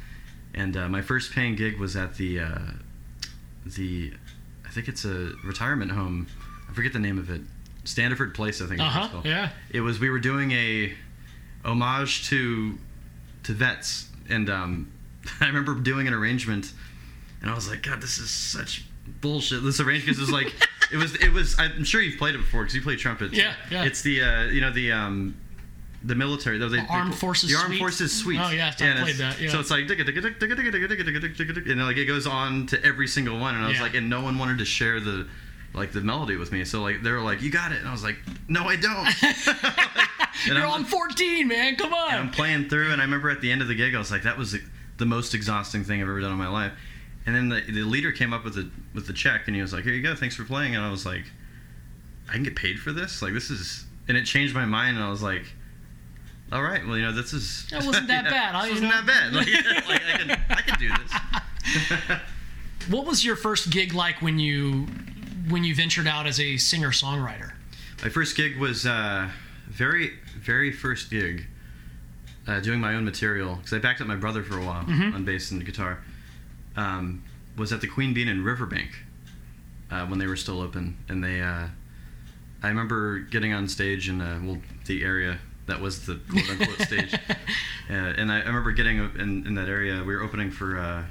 and 0.54 0.76
uh, 0.76 0.90
my 0.90 1.02
first 1.02 1.32
paying 1.32 1.56
gig 1.56 1.78
was 1.80 1.96
at 1.96 2.16
the 2.16 2.40
uh, 2.40 2.60
the 3.66 4.14
I 4.66 4.70
think 4.70 4.88
it's 4.88 5.06
a 5.06 5.34
retirement 5.44 5.92
home. 5.92 6.28
I 6.70 6.74
forget 6.74 6.94
the 6.94 7.00
name 7.00 7.20
of 7.20 7.30
it. 7.30 7.42
Standiford 7.84 8.34
Place, 8.34 8.62
I 8.62 8.66
think. 8.66 8.80
Uh 8.80 8.86
it's 8.86 8.94
huh. 8.94 9.08
called. 9.10 9.26
Yeah. 9.26 9.50
It 9.70 9.82
was 9.82 10.00
we 10.00 10.10
were 10.10 10.20
doing 10.20 10.52
a 10.52 10.94
homage 11.66 12.30
to 12.30 12.78
to 13.44 13.54
vets, 13.54 14.08
and 14.30 14.50
um, 14.50 14.92
I 15.42 15.48
remember 15.48 15.76
doing 15.76 16.08
an 16.08 16.14
arrangement, 16.14 16.72
and 17.42 17.52
I 17.52 17.56
was 17.56 17.70
like, 17.70 17.84
God, 17.84 18.02
this 18.02 18.18
is 18.20 18.30
such 18.30 18.86
bullshit. 19.22 19.64
This 19.64 19.80
arrangement 19.80 20.18
is 20.20 20.30
like, 20.32 20.54
it 20.92 20.98
was 20.98 21.16
it 21.16 21.32
was. 21.32 21.56
I'm 21.60 21.84
sure 21.84 22.02
you've 22.02 22.18
played 22.20 22.36
it 22.36 22.40
before 22.40 22.62
because 22.64 22.76
you 22.76 22.82
play 22.82 22.96
trumpet. 22.96 23.34
Yeah, 23.34 23.54
yeah. 23.72 23.84
It's 23.86 24.02
the 24.02 24.22
uh, 24.22 24.44
you 24.46 24.62
know 24.62 24.72
the 24.72 24.92
um. 24.92 25.36
The 26.06 26.16
military, 26.16 26.58
the, 26.58 26.68
the 26.68 26.82
Armed 26.90 27.16
Forces 27.16 27.50
the 27.50 27.56
armed 27.56 27.70
Suite? 27.70 27.80
forces 27.80 28.12
suite. 28.12 28.38
Oh, 28.38 28.50
yeah, 28.50 28.74
I 28.78 28.84
and 28.84 29.00
played 29.04 29.16
that, 29.16 29.40
yeah. 29.40 29.50
So 29.50 29.62
it's 29.62 29.72
like, 29.72 29.88
and 29.90 31.86
like 31.86 31.96
it 31.96 32.06
goes 32.08 32.28
on 32.28 32.68
to 32.68 32.84
every 32.86 33.08
single 33.08 33.40
one, 33.40 33.56
and 33.56 33.64
I 33.64 33.70
was 33.70 33.78
Yeah. 33.78 33.84
like, 33.84 33.94
and 33.94 34.10
no 34.10 34.22
one 34.22 34.38
wanted 34.38 34.58
to 34.58 34.66
share 34.66 35.00
the, 35.00 35.28
like 35.74 35.94
the 35.94 36.02
melody 36.02 36.36
with 36.36 36.52
me. 36.52 36.66
So 36.66 36.82
like 36.82 37.04
they 37.04 37.12
were 37.12 37.22
like, 37.22 37.42
you 37.42 37.50
got 37.52 37.72
it, 37.72 37.80
and 37.80 37.88
I 37.88 37.94
was 37.94 38.04
like, 38.04 38.18
no, 38.50 38.66
I 38.66 38.76
don't. 38.76 39.08
You're 40.46 40.58
I'm- 40.58 40.72
on 40.72 40.84
14, 40.86 41.48
man. 41.48 41.76
Come 41.78 41.94
on. 41.94 42.10
and 42.12 42.20
I'm 42.20 42.32
playing 42.32 42.68
through, 42.70 42.92
and 42.92 43.02
I 43.02 43.06
remember 43.06 43.30
at 43.30 43.40
the 43.42 43.52
end 43.52 43.62
of 43.62 43.68
the 43.70 43.76
gig, 43.76 43.96
I 43.96 44.00
was 44.00 44.12
like, 44.12 44.24
"That 44.24 44.38
was 44.38 44.52
the, 44.52 44.62
the 44.98 45.06
most 45.06 45.34
exhausting 45.34 45.84
thing 45.86 46.02
I've 46.02 46.10
ever 46.10 46.20
done 46.20 46.32
in 46.34 46.38
my 46.38 46.50
life." 46.50 46.74
And 47.26 47.36
then 47.36 47.50
the, 47.50 47.62
the 47.62 47.84
leader 47.84 48.12
came 48.12 48.34
up 48.34 48.44
with 48.44 48.56
the 48.56 48.70
with 48.94 49.08
the 49.08 49.14
check, 49.14 49.44
and 49.48 49.56
he 49.56 49.62
was 49.62 49.72
like, 49.74 49.84
"Here 49.84 49.94
you 49.94 50.02
go, 50.04 50.14
thanks 50.16 50.36
for 50.36 50.44
playing." 50.44 50.76
And 50.76 50.84
I 50.84 50.92
was 50.92 51.06
like, 51.06 51.24
"I 52.30 52.34
can 52.34 52.44
get 52.44 52.56
paid 52.56 52.80
for 52.80 52.92
this? 52.92 53.22
Like 53.22 53.34
this 53.34 53.50
is..." 53.50 53.86
And 54.08 54.18
it 54.18 54.26
changed 54.26 54.54
my 54.54 54.66
mind, 54.66 54.98
and 54.98 55.06
I 55.06 55.10
was 55.10 55.24
like, 55.24 55.46
"All 56.52 56.62
right, 56.62 56.86
well, 56.86 56.98
you 56.98 57.04
know, 57.04 57.14
this 57.14 57.32
is 57.34 57.66
That 57.72 57.86
wasn't 57.86 58.08
that 58.10 58.26
bad, 58.30 58.54
huh, 58.54 58.64
This 58.66 58.82
you 58.82 58.88
wasn't 58.88 58.92
know? 58.92 59.14
that 59.14 59.32
bad. 59.32 59.34
Like, 59.34 59.48
like 59.88 60.02
I 60.06 60.18
can 60.18 60.32
I 60.50 60.62
can 60.62 60.80
do 60.80 60.90
this." 62.10 62.20
what 62.90 63.06
was 63.06 63.24
your 63.24 63.36
first 63.38 63.70
gig 63.70 63.94
like 63.94 64.22
when 64.22 64.38
you 64.40 64.88
when 65.48 65.64
you 65.64 65.74
ventured 65.76 66.08
out 66.08 66.28
as 66.28 66.40
a 66.40 66.58
singer 66.58 66.92
songwriter? 66.92 67.54
My 68.04 68.10
first 68.10 68.36
gig 68.36 68.58
was 68.58 68.86
uh, 68.86 69.30
very, 69.70 70.12
very 70.38 70.72
first 70.74 71.10
gig 71.10 71.48
uh, 72.48 72.60
doing 72.60 72.82
my 72.82 72.96
own 72.96 73.06
material 73.06 73.56
because 73.56 73.72
I 73.72 73.80
backed 73.80 74.02
up 74.02 74.08
my 74.08 74.18
brother 74.18 74.44
for 74.44 74.58
a 74.58 74.66
while 74.66 74.86
on 74.90 75.24
bass 75.24 75.52
and 75.52 75.66
guitar. 75.66 76.00
Um, 76.76 77.24
was 77.58 77.72
at 77.72 77.82
the 77.82 77.88
Queen 77.88 78.14
Bean 78.14 78.28
in 78.28 78.44
Riverbank 78.44 78.92
uh, 79.92 80.06
when 80.08 80.20
they 80.20 80.28
were 80.28 80.36
still 80.36 80.62
open, 80.62 80.98
and 81.08 81.24
they. 81.24 81.42
Uh, 81.42 81.68
I 82.64 82.68
remember 82.70 83.20
getting 83.20 83.54
on 83.54 83.68
stage 83.68 84.08
in 84.10 84.22
uh, 84.22 84.40
well 84.44 84.58
the 84.86 85.04
area 85.04 85.40
that 85.68 85.80
was 85.80 86.06
the 86.06 86.20
quote 86.30 86.50
unquote 86.50 86.80
stage, 86.88 87.14
uh, 87.14 87.94
and 87.94 88.32
I, 88.32 88.42
I 88.42 88.46
remember 88.46 88.72
getting 88.72 88.98
in, 88.98 89.46
in 89.48 89.56
that 89.56 89.70
area. 89.70 90.04
We 90.04 90.16
were 90.16 90.24
opening 90.24 90.52
for. 90.52 90.80
Uh, 90.80 91.04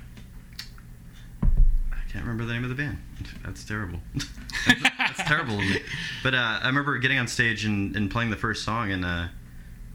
I 1.43 2.13
can't 2.13 2.25
remember 2.25 2.45
the 2.45 2.53
name 2.53 2.65
of 2.65 2.69
the 2.69 2.77
band. 2.77 2.99
That's 3.45 3.65
terrible. 3.65 4.01
That's 4.99 5.23
terrible 5.25 5.55
of 5.55 5.61
me. 5.61 5.81
But 6.23 6.35
uh, 6.35 6.59
I 6.63 6.67
remember 6.67 6.99
getting 6.99 7.19
on 7.19 7.27
stage 7.27 7.65
and, 7.65 7.97
and 7.97 8.11
playing 8.11 8.31
the 8.31 8.37
first 8.37 8.65
song, 8.65 8.91
and 8.91 9.05
uh, 9.05 9.29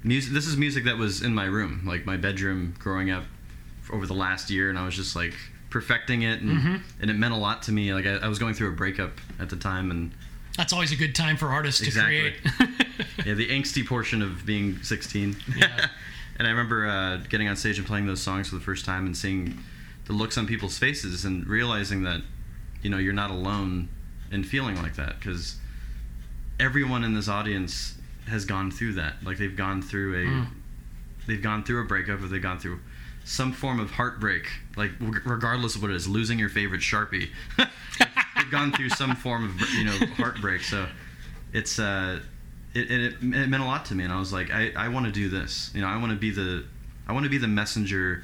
music. 0.04 0.34
This 0.34 0.48
is 0.48 0.58
music 0.58 0.86
that 0.86 0.98
was 0.98 1.22
in 1.22 1.36
my 1.36 1.46
room, 1.46 1.84
like 1.86 2.06
my 2.06 2.18
bedroom, 2.18 2.74
growing 2.80 3.12
up 3.12 3.26
over 3.92 4.08
the 4.08 4.14
last 4.14 4.50
year, 4.50 4.70
and 4.70 4.80
I 4.80 4.86
was 4.86 4.96
just 4.96 5.16
like 5.16 5.34
perfecting 5.70 6.22
it, 6.24 6.42
and, 6.42 6.82
and 7.02 7.10
it 7.10 7.14
meant 7.16 7.34
a 7.34 7.38
lot 7.38 7.64
to 7.64 7.72
me. 7.72 7.94
Like 7.94 8.06
I, 8.06 8.16
I 8.18 8.28
was 8.28 8.40
going 8.40 8.54
through 8.54 8.70
a 8.70 8.76
breakup 8.76 9.12
at 9.40 9.50
the 9.50 9.56
time, 9.58 9.92
and 9.92 10.12
That's 10.58 10.74
always 10.74 10.92
a 10.92 10.96
good 10.96 11.14
time 11.16 11.38
for 11.38 11.48
artists 11.50 11.82
to 11.86 11.92
create. 11.92 12.36
yeah, 13.26 13.34
the 13.34 13.50
angsty 13.50 13.86
portion 13.86 14.22
of 14.22 14.46
being 14.46 14.82
16. 14.84 15.36
Yeah. 15.58 15.88
and 16.40 16.48
I 16.48 16.52
remember 16.52 16.88
uh, 16.88 17.18
getting 17.30 17.48
on 17.48 17.56
stage 17.56 17.78
and 17.78 17.86
playing 17.88 18.08
those 18.08 18.22
songs 18.22 18.50
for 18.50 18.56
the 18.56 18.62
first 18.62 18.86
time 18.86 19.06
and 19.06 19.16
seeing 19.16 19.58
the 20.06 20.14
looks 20.14 20.38
on 20.38 20.48
people's 20.48 20.78
faces 20.78 21.26
and 21.26 21.46
realizing 21.48 22.04
that, 22.04 22.22
you 22.82 22.90
know, 22.90 22.98
you're 22.98 23.14
not 23.14 23.30
alone 23.30 23.90
in 24.32 24.44
feeling 24.44 24.76
like 24.78 24.96
that 24.96 25.20
because 25.20 25.58
everyone 26.60 27.04
in 27.04 27.14
this 27.14 27.28
audience 27.28 27.96
has 28.28 28.46
gone 28.46 28.72
through 28.72 28.94
that. 28.94 29.16
Like 29.24 29.38
they've 29.38 29.56
gone 29.56 29.82
through 29.82 30.14
a, 30.16 30.26
Mm. 30.28 30.48
they've 31.28 31.42
gone 31.42 31.64
through 31.64 31.82
a 31.82 31.86
breakup 31.86 32.22
or 32.22 32.28
they've 32.28 32.42
gone 32.42 32.60
through 32.60 32.80
some 33.28 33.52
form 33.52 33.80
of 33.80 33.92
heartbreak. 33.92 34.50
Like 34.76 34.92
reg- 35.00 35.26
regardless 35.26 35.76
of 35.76 35.82
what 35.82 35.92
it 35.92 35.96
is, 35.96 36.08
losing 36.08 36.40
your 36.40 36.50
favorite 36.50 36.82
sharpie. 36.82 37.30
they've 37.58 38.52
gone 38.52 38.72
through 38.72 38.90
some 38.90 39.16
form 39.16 39.44
of 39.44 39.70
you 39.74 39.84
know 39.84 39.98
heartbreak. 40.16 40.62
So 40.62 40.88
it's 41.54 41.78
uh, 41.78 42.20
it, 42.74 42.90
it, 42.90 43.02
it 43.14 43.22
meant 43.22 43.62
a 43.62 43.66
lot 43.66 43.86
to 43.86 43.96
me, 43.96 44.04
and 44.04 44.14
I 44.14 44.20
was 44.20 44.32
like, 44.32 44.52
I, 44.52 44.72
I 44.76 44.88
want 44.88 45.06
to 45.06 45.12
do 45.12 45.30
this. 45.30 45.72
You 45.74 45.82
know, 45.82 45.88
I 45.88 45.98
want 45.98 46.12
to 46.12 46.18
be 46.18 46.32
the 46.32 46.64
I 47.08 47.14
want 47.14 47.26
to 47.26 47.30
be 47.30 47.38
the 47.38 47.48
messenger 47.48 48.24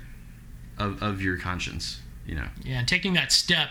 of, 0.77 1.03
of 1.03 1.21
your 1.21 1.37
conscience. 1.37 1.99
You 2.25 2.35
know, 2.35 2.47
yeah, 2.63 2.79
and 2.79 2.87
taking 2.87 3.13
that 3.13 3.31
step 3.31 3.69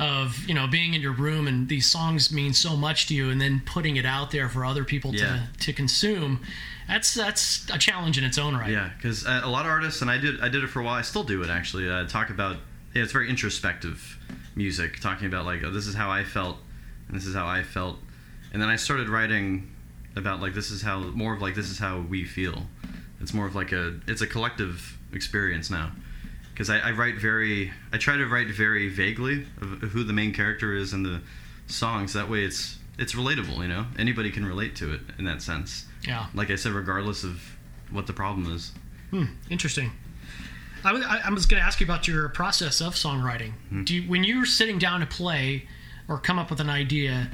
of 0.00 0.36
you 0.48 0.54
know 0.54 0.66
being 0.66 0.94
in 0.94 1.00
your 1.00 1.12
room 1.12 1.46
and 1.46 1.68
these 1.68 1.86
songs 1.86 2.32
mean 2.32 2.52
so 2.54 2.76
much 2.76 3.06
to 3.08 3.14
you, 3.14 3.30
and 3.30 3.40
then 3.40 3.60
putting 3.64 3.96
it 3.96 4.04
out 4.06 4.30
there 4.32 4.48
for 4.48 4.64
other 4.64 4.82
people 4.84 5.14
Yeah. 5.14 5.46
to 5.58 5.66
to 5.66 5.72
consume. 5.72 6.40
That's 6.88 7.14
that's 7.14 7.68
a 7.70 7.78
challenge 7.78 8.18
in 8.18 8.24
its 8.24 8.38
own 8.38 8.56
right. 8.56 8.70
yeah, 8.70 8.90
because 8.96 9.24
uh, 9.26 9.42
a 9.44 9.48
lot 9.48 9.64
of 9.66 9.70
artists, 9.70 10.02
and 10.02 10.10
I 10.10 10.18
did 10.18 10.40
I 10.40 10.48
did 10.48 10.64
it 10.64 10.68
for 10.68 10.80
a 10.80 10.84
while. 10.84 10.94
I 10.94 11.02
still 11.02 11.22
do 11.22 11.42
it 11.42 11.50
actually. 11.50 11.88
Uh, 11.88 12.06
talk 12.06 12.30
about 12.30 12.56
yeah, 12.94 13.02
it's 13.04 13.12
very 13.12 13.28
introspective 13.28 14.18
music, 14.56 14.98
talking 15.00 15.26
about 15.28 15.44
like 15.44 15.62
oh, 15.64 15.70
this 15.70 15.86
is 15.86 15.94
how 15.94 16.10
I 16.10 16.24
felt, 16.24 16.56
and 17.06 17.16
this 17.16 17.26
is 17.26 17.34
how 17.34 17.46
I 17.46 17.62
felt, 17.62 17.98
and 18.52 18.60
then 18.60 18.68
I 18.68 18.76
started 18.76 19.08
writing 19.08 19.70
about 20.16 20.40
like 20.40 20.54
this 20.54 20.70
is 20.72 20.82
how 20.82 20.98
more 20.98 21.34
of 21.34 21.40
like 21.42 21.54
this 21.54 21.70
is 21.70 21.78
how 21.78 22.00
we 22.00 22.24
feel. 22.24 22.66
It's 23.20 23.32
more 23.34 23.46
of 23.46 23.54
like 23.54 23.70
a 23.72 24.00
it's 24.08 24.22
a 24.22 24.26
collective 24.26 24.98
experience 25.12 25.70
now, 25.70 25.92
because 26.60 26.68
I, 26.68 26.90
I 26.90 26.90
write 26.90 27.14
very 27.14 27.72
I 27.90 27.96
try 27.96 28.18
to 28.18 28.26
write 28.26 28.48
very 28.48 28.90
vaguely 28.90 29.46
of, 29.62 29.82
of 29.82 29.92
who 29.92 30.04
the 30.04 30.12
main 30.12 30.34
character 30.34 30.74
is 30.74 30.92
in 30.92 31.02
the 31.02 31.22
songs. 31.66 32.12
That 32.12 32.28
way, 32.28 32.44
it's 32.44 32.76
it's 32.98 33.14
relatable. 33.14 33.62
You 33.62 33.68
know, 33.68 33.86
anybody 33.98 34.30
can 34.30 34.44
relate 34.44 34.76
to 34.76 34.92
it 34.92 35.00
in 35.18 35.24
that 35.24 35.40
sense. 35.40 35.86
Yeah. 36.06 36.26
Like 36.34 36.50
I 36.50 36.56
said, 36.56 36.72
regardless 36.72 37.24
of 37.24 37.40
what 37.90 38.06
the 38.06 38.12
problem 38.12 38.54
is. 38.54 38.72
Hmm, 39.10 39.24
interesting. 39.48 39.92
I 40.84 40.92
was, 40.92 41.02
I, 41.02 41.22
I 41.24 41.30
was 41.30 41.46
going 41.46 41.62
to 41.62 41.66
ask 41.66 41.80
you 41.80 41.86
about 41.86 42.06
your 42.06 42.28
process 42.28 42.82
of 42.82 42.94
songwriting. 42.94 43.52
Do 43.84 43.94
you, 43.94 44.02
when 44.02 44.22
you're 44.22 44.44
sitting 44.44 44.78
down 44.78 45.00
to 45.00 45.06
play 45.06 45.66
or 46.08 46.18
come 46.18 46.38
up 46.38 46.50
with 46.50 46.60
an 46.60 46.68
idea, 46.68 47.30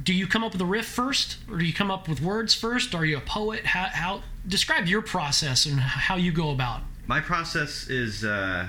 do 0.00 0.14
you 0.14 0.28
come 0.28 0.44
up 0.44 0.52
with 0.52 0.60
a 0.60 0.66
riff 0.66 0.86
first, 0.86 1.38
or 1.50 1.58
do 1.58 1.64
you 1.64 1.74
come 1.74 1.90
up 1.90 2.08
with 2.08 2.22
words 2.22 2.54
first? 2.54 2.94
Are 2.94 3.04
you 3.04 3.16
a 3.16 3.20
poet? 3.20 3.66
How, 3.66 3.88
how 3.92 4.22
describe 4.46 4.86
your 4.86 5.02
process 5.02 5.66
and 5.66 5.80
how 5.80 6.14
you 6.14 6.30
go 6.30 6.50
about? 6.50 6.82
My 7.08 7.20
process 7.20 7.88
is 7.88 8.22
uh, 8.22 8.68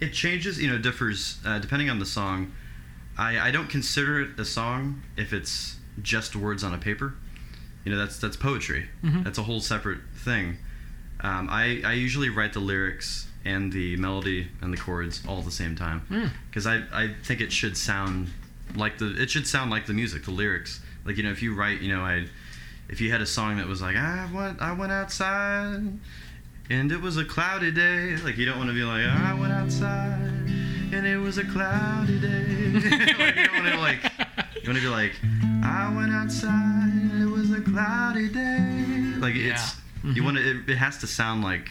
it 0.00 0.12
changes. 0.12 0.60
You 0.60 0.70
know, 0.70 0.78
differs 0.78 1.38
uh, 1.46 1.58
depending 1.60 1.88
on 1.90 1.98
the 1.98 2.06
song. 2.06 2.52
I, 3.16 3.38
I 3.38 3.50
don't 3.50 3.68
consider 3.68 4.22
it 4.22 4.40
a 4.40 4.44
song 4.44 5.02
if 5.18 5.34
it's 5.34 5.76
just 6.00 6.34
words 6.34 6.64
on 6.64 6.72
a 6.72 6.78
paper. 6.78 7.14
You 7.84 7.92
know, 7.92 7.98
that's 7.98 8.18
that's 8.18 8.36
poetry. 8.36 8.88
That's 9.22 9.38
a 9.38 9.42
whole 9.42 9.60
separate 9.60 10.00
thing. 10.16 10.56
Um, 11.20 11.48
I, 11.50 11.82
I 11.84 11.92
usually 11.92 12.30
write 12.30 12.52
the 12.54 12.60
lyrics 12.60 13.28
and 13.44 13.72
the 13.72 13.96
melody 13.96 14.48
and 14.60 14.72
the 14.72 14.76
chords 14.76 15.22
all 15.28 15.38
at 15.38 15.44
the 15.44 15.50
same 15.50 15.76
time 15.76 16.32
because 16.48 16.66
I, 16.66 16.82
I 16.92 17.14
think 17.24 17.40
it 17.40 17.52
should 17.52 17.76
sound 17.76 18.28
like 18.76 18.98
the 18.98 19.20
it 19.20 19.30
should 19.30 19.46
sound 19.46 19.70
like 19.70 19.86
the 19.86 19.92
music 19.92 20.24
the 20.24 20.30
lyrics 20.30 20.80
like 21.04 21.16
you 21.16 21.22
know 21.24 21.30
if 21.30 21.42
you 21.42 21.54
write 21.54 21.80
you 21.80 21.94
know 21.94 22.02
I 22.02 22.26
if 22.88 23.00
you 23.00 23.10
had 23.10 23.20
a 23.20 23.26
song 23.26 23.56
that 23.58 23.66
was 23.66 23.82
like 23.82 23.96
I 23.96 24.28
went 24.32 24.62
I 24.62 24.72
went 24.72 24.92
outside 24.92 25.82
and 26.70 26.92
it 26.92 27.00
was 27.00 27.16
a 27.16 27.24
cloudy 27.24 27.70
day. 27.70 28.16
Like 28.18 28.36
you 28.36 28.46
don't 28.46 28.58
want 28.58 28.70
ah, 28.70 28.72
to 28.72 28.78
be 28.78 28.84
like 28.84 29.06
I 29.06 29.34
went 29.34 29.52
outside 29.52 30.20
and 30.92 31.06
it 31.06 31.16
was 31.16 31.38
a 31.38 31.44
cloudy 31.44 32.18
day. 32.20 32.72
Like, 32.72 33.36
you 33.36 33.46
don't 33.46 33.64
want 33.64 33.74
to 33.74 33.80
like 33.80 34.02
you 34.62 34.68
want 34.68 34.78
to 34.78 34.82
be 34.82 34.88
like 34.88 35.12
I 35.64 35.92
went 35.94 36.12
outside 36.12 36.90
and 36.92 37.22
it 37.22 37.26
was 37.26 37.50
a 37.52 37.60
cloudy 37.60 38.28
day. 38.28 39.14
Like 39.18 39.34
it's 39.34 39.76
you 40.02 40.10
mm-hmm. 40.10 40.24
want 40.24 40.36
to 40.38 40.50
it, 40.50 40.68
it 40.68 40.76
has 40.76 40.98
to 40.98 41.06
sound 41.06 41.42
like 41.42 41.68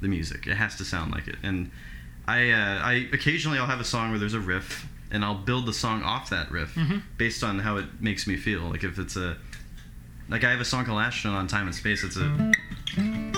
the 0.00 0.08
music. 0.08 0.46
It 0.46 0.54
has 0.54 0.76
to 0.76 0.84
sound 0.84 1.12
like 1.12 1.28
it. 1.28 1.36
And 1.42 1.70
I 2.26 2.50
uh, 2.50 2.80
I 2.82 3.08
occasionally 3.12 3.58
I'll 3.58 3.66
have 3.66 3.80
a 3.80 3.84
song 3.84 4.10
where 4.10 4.18
there's 4.18 4.34
a 4.34 4.40
riff 4.40 4.86
and 5.10 5.24
I'll 5.24 5.34
build 5.34 5.66
the 5.66 5.72
song 5.72 6.02
off 6.02 6.30
that 6.30 6.50
riff 6.50 6.74
mm-hmm. 6.74 6.98
based 7.16 7.44
on 7.44 7.58
how 7.60 7.76
it 7.76 8.00
makes 8.00 8.26
me 8.26 8.36
feel. 8.36 8.62
Like 8.62 8.84
if 8.84 8.98
it's 8.98 9.16
a 9.16 9.36
like 10.28 10.44
I 10.44 10.50
have 10.50 10.60
a 10.60 10.64
song 10.64 10.84
called 10.84 11.00
Astronaut 11.00 11.38
on 11.38 11.46
Time 11.46 11.66
and 11.66 11.74
Space. 11.74 12.02
It's 12.02 12.16
a 12.16 13.33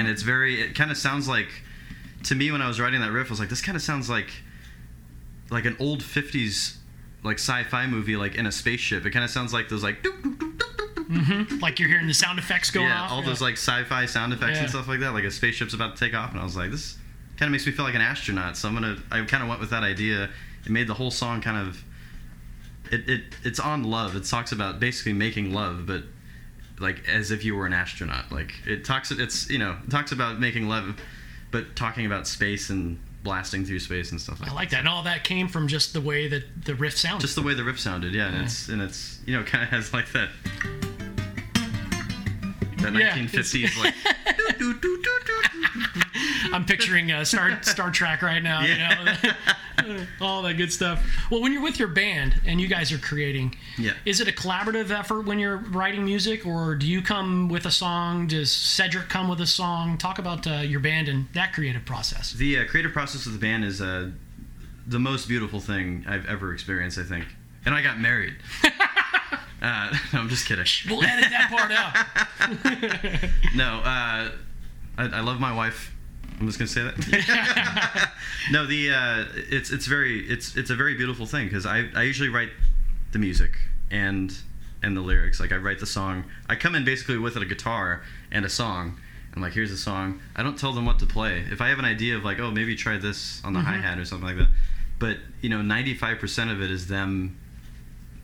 and 0.00 0.08
it's 0.08 0.22
very 0.22 0.60
it 0.62 0.74
kind 0.74 0.90
of 0.90 0.96
sounds 0.96 1.28
like 1.28 1.48
to 2.24 2.34
me 2.34 2.50
when 2.50 2.62
I 2.62 2.68
was 2.68 2.80
writing 2.80 3.00
that 3.02 3.12
riff 3.12 3.26
I 3.28 3.30
was 3.30 3.40
like 3.40 3.50
this 3.50 3.60
kind 3.62 3.76
of 3.76 3.82
sounds 3.82 4.08
like 4.08 4.30
like 5.50 5.66
an 5.66 5.76
old 5.78 6.00
50s 6.00 6.76
like 7.22 7.38
sci-fi 7.38 7.86
movie 7.86 8.16
like 8.16 8.34
in 8.34 8.46
a 8.46 8.52
spaceship 8.52 9.04
it 9.04 9.10
kind 9.10 9.24
of 9.24 9.30
sounds 9.30 9.52
like 9.52 9.68
those 9.68 9.82
like 9.82 10.02
doop, 10.02 10.22
doop, 10.22 10.36
doop, 10.38 10.48
doop, 10.56 10.66
doop, 10.76 10.94
doop. 10.94 11.10
Mm-hmm. 11.10 11.58
Like 11.58 11.78
you're 11.78 11.88
hearing 11.88 12.06
the 12.06 12.14
sound 12.14 12.38
effects 12.38 12.70
going 12.70 12.86
off. 12.86 12.92
yeah 12.92 13.02
off. 13.04 13.12
all 13.12 13.22
those 13.22 13.40
like 13.42 13.54
sci-fi 13.54 14.06
sound 14.06 14.32
effects 14.32 14.54
Yeah. 14.56 14.60
and 14.62 14.70
stuff 14.70 14.88
like 14.88 15.00
that 15.00 15.12
like 15.12 15.24
a 15.24 15.30
spaceship's 15.30 15.74
about 15.74 15.96
to 15.96 16.00
take 16.04 16.14
off 16.14 16.30
and 16.32 16.40
I 16.40 16.44
was 16.44 16.56
like 16.56 16.70
this 16.70 16.96
kind 17.36 17.48
of 17.48 17.52
makes 17.52 17.66
me 17.66 17.72
feel 17.72 17.84
like 17.84 17.94
an 17.94 18.00
astronaut 18.00 18.56
so 18.56 18.68
I'm 18.68 18.74
gonna 18.74 18.96
I 19.10 19.22
kind 19.24 19.42
of 19.42 19.48
went 19.48 19.60
with 19.60 19.70
that 19.70 19.82
idea 19.82 20.30
it 20.64 20.70
made 20.70 20.86
the 20.86 20.94
whole 20.94 21.10
song 21.10 21.40
kind 21.40 21.58
of 21.68 21.82
it, 22.92 23.08
it 23.08 23.22
it's 23.44 23.60
on 23.60 23.84
love 23.84 24.14
it 24.16 24.24
talks 24.24 24.52
about 24.52 24.78
basically 24.80 25.12
making 25.14 25.52
love 25.52 25.84
but 25.86 26.02
like 26.80 27.06
as 27.08 27.30
if 27.30 27.44
you 27.44 27.54
were 27.54 27.66
an 27.66 27.72
astronaut 27.72 28.32
like 28.32 28.54
it 28.66 28.84
talks 28.84 29.10
it's 29.10 29.48
you 29.50 29.58
know 29.58 29.76
it 29.84 29.90
talks 29.90 30.12
about 30.12 30.40
making 30.40 30.68
love 30.68 30.98
but 31.50 31.76
talking 31.76 32.06
about 32.06 32.26
space 32.26 32.70
and 32.70 32.98
blasting 33.22 33.64
through 33.66 33.78
space 33.78 34.10
and 34.12 34.20
stuff 34.20 34.40
like 34.40 34.50
I 34.50 34.54
like 34.54 34.70
that, 34.70 34.78
and 34.80 34.88
all 34.88 35.02
that 35.02 35.24
came 35.24 35.46
from 35.48 35.68
just 35.68 35.92
the 35.92 36.00
way 36.00 36.26
that 36.28 36.64
the 36.64 36.74
riff 36.74 36.96
sounded. 36.96 37.20
just 37.20 37.36
the 37.36 37.42
way 37.42 37.52
the 37.54 37.64
riff 37.64 37.78
sounded 37.78 38.14
yeah 38.14 38.28
and 38.28 38.44
it's 38.44 38.68
and 38.68 38.80
it's 38.80 39.20
you 39.26 39.36
know 39.36 39.44
kind 39.44 39.62
of 39.62 39.68
has 39.70 39.92
like 39.92 40.10
that 40.12 40.30
that 42.78 42.94
Yeah, 42.94 43.14
1950s 43.16 43.78
like. 43.78 43.94
I'm 46.52 46.64
picturing 46.64 47.12
uh, 47.12 47.24
Star 47.24 47.62
Star 47.62 47.90
Trek 47.90 48.22
right 48.22 48.42
now. 48.42 48.62
Yeah. 48.62 49.00
You 49.22 49.28
know, 49.28 49.34
all 50.20 50.42
that 50.42 50.54
good 50.54 50.72
stuff. 50.72 51.04
Well, 51.30 51.40
when 51.42 51.52
you're 51.52 51.62
with 51.62 51.78
your 51.78 51.88
band 51.88 52.40
and 52.46 52.60
you 52.60 52.68
guys 52.68 52.92
are 52.92 52.98
creating, 52.98 53.54
Yeah. 53.78 53.92
is 54.04 54.20
it 54.20 54.28
a 54.28 54.32
collaborative 54.32 54.90
effort 54.90 55.26
when 55.26 55.38
you're 55.38 55.56
writing 55.58 56.04
music, 56.04 56.46
or 56.46 56.74
do 56.74 56.86
you 56.86 57.02
come 57.02 57.48
with 57.48 57.66
a 57.66 57.70
song? 57.70 58.26
Does 58.26 58.50
Cedric 58.50 59.08
come 59.08 59.28
with 59.28 59.40
a 59.40 59.46
song? 59.46 59.98
Talk 59.98 60.18
about 60.18 60.46
uh, 60.46 60.54
your 60.60 60.80
band 60.80 61.08
and 61.08 61.26
that 61.34 61.52
creative 61.52 61.84
process. 61.84 62.32
The 62.32 62.58
uh, 62.58 62.64
creative 62.66 62.92
process 62.92 63.26
of 63.26 63.32
the 63.32 63.38
band 63.38 63.64
is 63.64 63.80
uh, 63.80 64.10
the 64.86 64.98
most 64.98 65.28
beautiful 65.28 65.60
thing 65.60 66.04
I've 66.08 66.26
ever 66.26 66.52
experienced, 66.52 66.98
I 66.98 67.04
think. 67.04 67.26
And 67.64 67.74
I 67.74 67.82
got 67.82 67.98
married. 68.00 68.34
uh, 69.62 69.94
no, 70.12 70.20
I'm 70.20 70.28
just 70.28 70.46
kidding. 70.46 70.64
We'll 70.88 71.02
edit 71.04 71.30
that 71.30 71.50
part 71.50 71.70
out. 71.70 73.30
No, 73.54 73.80
uh, 73.80 74.30
I, 74.98 75.04
I 75.18 75.20
love 75.20 75.40
my 75.40 75.52
wife. 75.52 75.94
I'm 76.40 76.46
just 76.46 76.58
gonna 76.58 76.68
say 76.68 76.82
that. 76.82 78.10
no, 78.50 78.66
the 78.66 78.90
uh, 78.90 79.24
it's 79.34 79.70
it's 79.70 79.86
very 79.86 80.20
it's 80.20 80.56
it's 80.56 80.70
a 80.70 80.74
very 80.74 80.94
beautiful 80.94 81.26
thing 81.26 81.46
because 81.46 81.66
I 81.66 81.88
I 81.94 82.02
usually 82.02 82.30
write 82.30 82.48
the 83.12 83.18
music 83.18 83.58
and 83.90 84.34
and 84.82 84.96
the 84.96 85.02
lyrics. 85.02 85.38
Like 85.38 85.52
I 85.52 85.56
write 85.56 85.80
the 85.80 85.86
song. 85.86 86.24
I 86.48 86.56
come 86.56 86.74
in 86.74 86.84
basically 86.84 87.18
with 87.18 87.36
a 87.36 87.44
guitar 87.44 88.02
and 88.32 88.46
a 88.46 88.48
song. 88.48 88.98
I'm 89.34 89.42
like, 89.42 89.52
here's 89.52 89.70
a 89.70 89.76
song. 89.76 90.20
I 90.34 90.42
don't 90.42 90.58
tell 90.58 90.72
them 90.72 90.86
what 90.86 90.98
to 91.00 91.06
play. 91.06 91.44
If 91.50 91.60
I 91.60 91.68
have 91.68 91.78
an 91.78 91.84
idea 91.84 92.16
of 92.16 92.24
like, 92.24 92.40
oh, 92.40 92.50
maybe 92.50 92.74
try 92.74 92.96
this 92.96 93.44
on 93.44 93.52
the 93.52 93.60
hi 93.60 93.76
hat 93.76 93.98
or 93.98 94.04
something 94.06 94.26
like 94.26 94.38
that. 94.38 94.48
But 94.98 95.18
you 95.42 95.50
know, 95.50 95.58
95% 95.58 96.50
of 96.50 96.62
it 96.62 96.70
is 96.70 96.88
them 96.88 97.38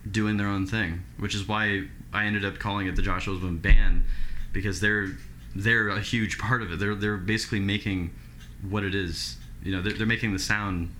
doing 0.09 0.37
their 0.37 0.47
own 0.47 0.65
thing, 0.65 1.03
which 1.17 1.35
is 1.35 1.47
why 1.47 1.83
I 2.11 2.25
ended 2.25 2.43
up 2.43 2.57
calling 2.57 2.87
it 2.87 2.95
the 2.95 3.01
Josh 3.03 3.27
Rosenblum 3.27 3.61
Band 3.61 4.05
because 4.53 4.79
they're 4.79 5.09
they're 5.57 5.89
a 5.89 6.01
huge 6.01 6.37
part 6.37 6.61
of 6.61 6.71
it. 6.71 6.79
They're 6.79 6.95
they're 6.95 7.17
basically 7.17 7.59
making 7.59 8.11
what 8.69 8.83
it 8.83 8.95
is. 8.95 9.37
You 9.63 9.75
know, 9.75 9.81
they're, 9.81 9.93
they're 9.93 10.07
making 10.07 10.33
the 10.33 10.39
sound 10.39 10.93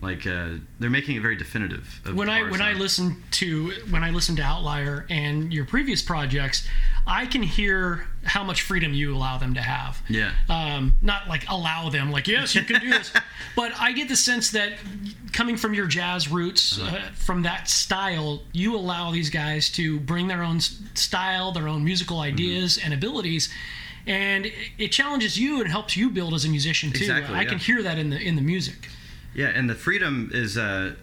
like 0.00 0.26
uh, 0.26 0.54
they're 0.80 0.90
making 0.90 1.16
it 1.16 1.22
very 1.22 1.36
definitive. 1.36 2.00
Of 2.04 2.16
when 2.16 2.28
I 2.28 2.50
when 2.50 2.60
I 2.60 2.72
listen 2.72 3.22
to 3.32 3.72
when 3.90 4.02
I 4.02 4.10
listen 4.10 4.34
to 4.36 4.42
Outlier 4.42 5.06
and 5.08 5.52
your 5.52 5.64
previous 5.64 6.02
projects, 6.02 6.66
I 7.06 7.26
can 7.26 7.42
hear 7.42 8.06
how 8.24 8.44
much 8.44 8.62
freedom 8.62 8.92
you 8.92 9.14
allow 9.14 9.38
them 9.38 9.54
to 9.54 9.60
have. 9.62 10.00
yeah, 10.08 10.32
um, 10.48 10.94
not 11.02 11.28
like 11.28 11.48
allow 11.48 11.88
them 11.88 12.10
like 12.12 12.28
yes 12.28 12.54
you 12.54 12.62
can 12.62 12.80
do 12.80 12.90
this 12.90 13.12
but 13.56 13.72
i 13.80 13.90
get 13.90 14.08
the 14.08 14.14
sense 14.16 14.50
that 14.52 14.74
coming 15.32 15.56
from 15.56 15.74
your 15.74 15.86
jazz 15.86 16.28
roots 16.28 16.80
uh, 16.80 17.10
from 17.14 17.42
that 17.42 17.68
style 17.68 18.42
you 18.52 18.76
allow 18.76 19.10
these 19.10 19.28
guys 19.28 19.68
to 19.70 19.98
bring 20.00 20.28
their 20.28 20.42
own 20.42 20.60
style 20.60 21.50
their 21.50 21.66
own 21.66 21.84
musical 21.84 22.20
ideas 22.20 22.78
and 22.78 22.94
abilities 22.94 23.52
and 24.06 24.46
it- 24.46 24.54
it 24.78 24.88
challenges 24.92 25.38
you 25.38 25.60
and 25.60 25.68
helps 25.70 25.96
you 25.96 26.10
build 26.10 26.34
as 26.34 26.44
a 26.44 26.48
musician 26.48 26.90
too 26.92 26.98
Exactly, 27.04 27.34
i 27.36 27.44
can 27.44 27.58
hear 27.58 27.82
that 27.82 27.98
in 27.98 28.10
the 28.10 28.20
in 28.20 28.36
the 28.36 28.42
music 28.42 28.88
yeah, 29.34 29.46
and 29.46 29.68
the 29.70 29.74
freedom 29.74 30.30
is 30.34 30.58
uh, 30.58 30.94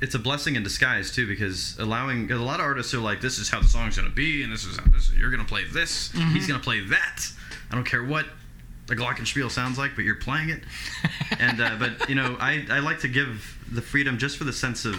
it's 0.00 0.16
a 0.16 0.18
blessing 0.18 0.56
in 0.56 0.64
disguise 0.64 1.12
too 1.12 1.24
because 1.26 1.76
allowing 1.78 2.32
a 2.32 2.36
lot 2.36 2.58
of 2.58 2.66
artists 2.66 2.92
are 2.94 2.98
like, 2.98 3.20
this 3.20 3.38
is 3.38 3.48
how 3.48 3.60
the 3.60 3.68
song's 3.68 3.96
gonna 3.96 4.10
be, 4.10 4.42
and 4.42 4.52
this 4.52 4.64
is 4.64 4.76
how 4.76 4.84
this 4.86 5.12
you're 5.12 5.30
gonna 5.30 5.44
play 5.44 5.62
this, 5.72 6.10
he's 6.32 6.48
gonna 6.48 6.58
play 6.58 6.80
that. 6.80 7.18
I 7.70 7.76
don't 7.76 7.84
care 7.86 8.02
what 8.02 8.26
the 8.88 8.96
glockenspiel 8.96 9.52
sounds 9.52 9.78
like, 9.78 9.94
but 9.94 10.04
you're 10.04 10.16
playing 10.16 10.48
it. 10.50 10.62
and 11.38 11.60
uh, 11.60 11.76
but 11.78 12.08
you 12.08 12.16
know, 12.16 12.36
I 12.40 12.66
I 12.68 12.80
like 12.80 12.98
to 13.00 13.08
give 13.08 13.56
the 13.70 13.82
freedom 13.82 14.18
just 14.18 14.36
for 14.36 14.42
the 14.44 14.52
sense 14.52 14.84
of 14.84 14.96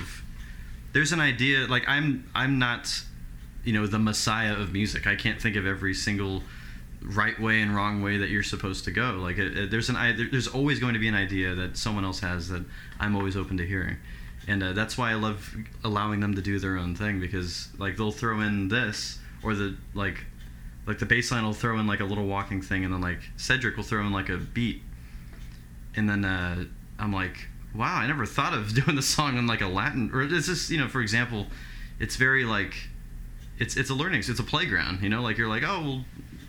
there's 0.93 1.11
an 1.11 1.19
idea 1.19 1.67
like 1.67 1.83
I'm 1.89 2.29
I'm 2.33 2.57
not 2.57 3.01
you 3.65 3.73
know 3.73 3.85
the 3.85 3.99
messiah 3.99 4.53
of 4.53 4.71
music. 4.71 5.05
I 5.07 5.15
can't 5.17 5.41
think 5.41 5.57
of 5.57 5.65
every 5.67 5.93
single 5.93 6.41
right 7.01 7.39
way 7.39 7.61
and 7.61 7.75
wrong 7.75 8.01
way 8.01 8.17
that 8.17 8.29
you're 8.29 8.43
supposed 8.43 8.85
to 8.85 8.91
go. 8.91 9.11
Like 9.21 9.37
it, 9.37 9.57
it- 9.57 9.71
there's 9.71 9.89
an 9.89 9.95
there's 10.31 10.47
always 10.47 10.79
going 10.79 10.93
to 10.93 10.99
be 10.99 11.07
an 11.07 11.15
idea 11.15 11.55
that 11.55 11.77
someone 11.77 12.03
else 12.05 12.19
has 12.21 12.49
that 12.49 12.63
I'm 12.99 13.15
always 13.15 13.35
open 13.37 13.57
to 13.57 13.65
hearing, 13.65 13.97
and 14.47 14.61
uh, 14.63 14.73
that's 14.73 14.97
why 14.97 15.11
I 15.11 15.15
love 15.15 15.55
allowing 15.83 16.19
them 16.19 16.35
to 16.35 16.41
do 16.41 16.59
their 16.59 16.77
own 16.77 16.95
thing 16.95 17.19
because 17.19 17.69
like 17.77 17.97
they'll 17.97 18.11
throw 18.11 18.41
in 18.41 18.67
this 18.67 19.19
or 19.43 19.53
the 19.55 19.75
like 19.93 20.25
like 20.85 20.99
the 20.99 21.05
bass 21.05 21.31
line 21.31 21.43
will 21.43 21.53
throw 21.53 21.77
in 21.79 21.85
like 21.87 21.99
a 21.99 22.05
little 22.05 22.25
walking 22.25 22.61
thing 22.61 22.83
and 22.85 22.93
then 22.93 23.01
like 23.01 23.19
Cedric 23.37 23.75
will 23.77 23.83
throw 23.83 24.01
in 24.05 24.11
like 24.11 24.29
a 24.29 24.37
beat. 24.37 24.81
And 25.95 26.09
then 26.09 26.25
uh, 26.25 26.63
I'm 26.99 27.11
like 27.11 27.47
wow 27.75 27.95
I 27.97 28.07
never 28.07 28.25
thought 28.25 28.53
of 28.53 28.73
doing 28.85 28.95
the 28.95 29.01
song 29.01 29.37
in 29.37 29.45
like 29.47 29.61
a 29.61 29.67
Latin 29.67 30.09
or 30.13 30.23
it's 30.23 30.47
just 30.47 30.69
you 30.71 30.77
know 30.79 30.87
for 30.87 31.01
example 31.01 31.45
it's 31.99 32.15
very 32.15 32.43
like 32.45 32.73
it's 33.59 33.75
it's 33.75 33.89
a 33.89 33.93
learning 33.93 34.19
it's 34.19 34.29
a 34.39 34.43
playground 34.43 35.01
you 35.03 35.09
know? 35.09 35.21
Like 35.21 35.37
you're 35.37 35.47
like 35.49 35.63
oh 35.63 35.81
well 35.81 36.05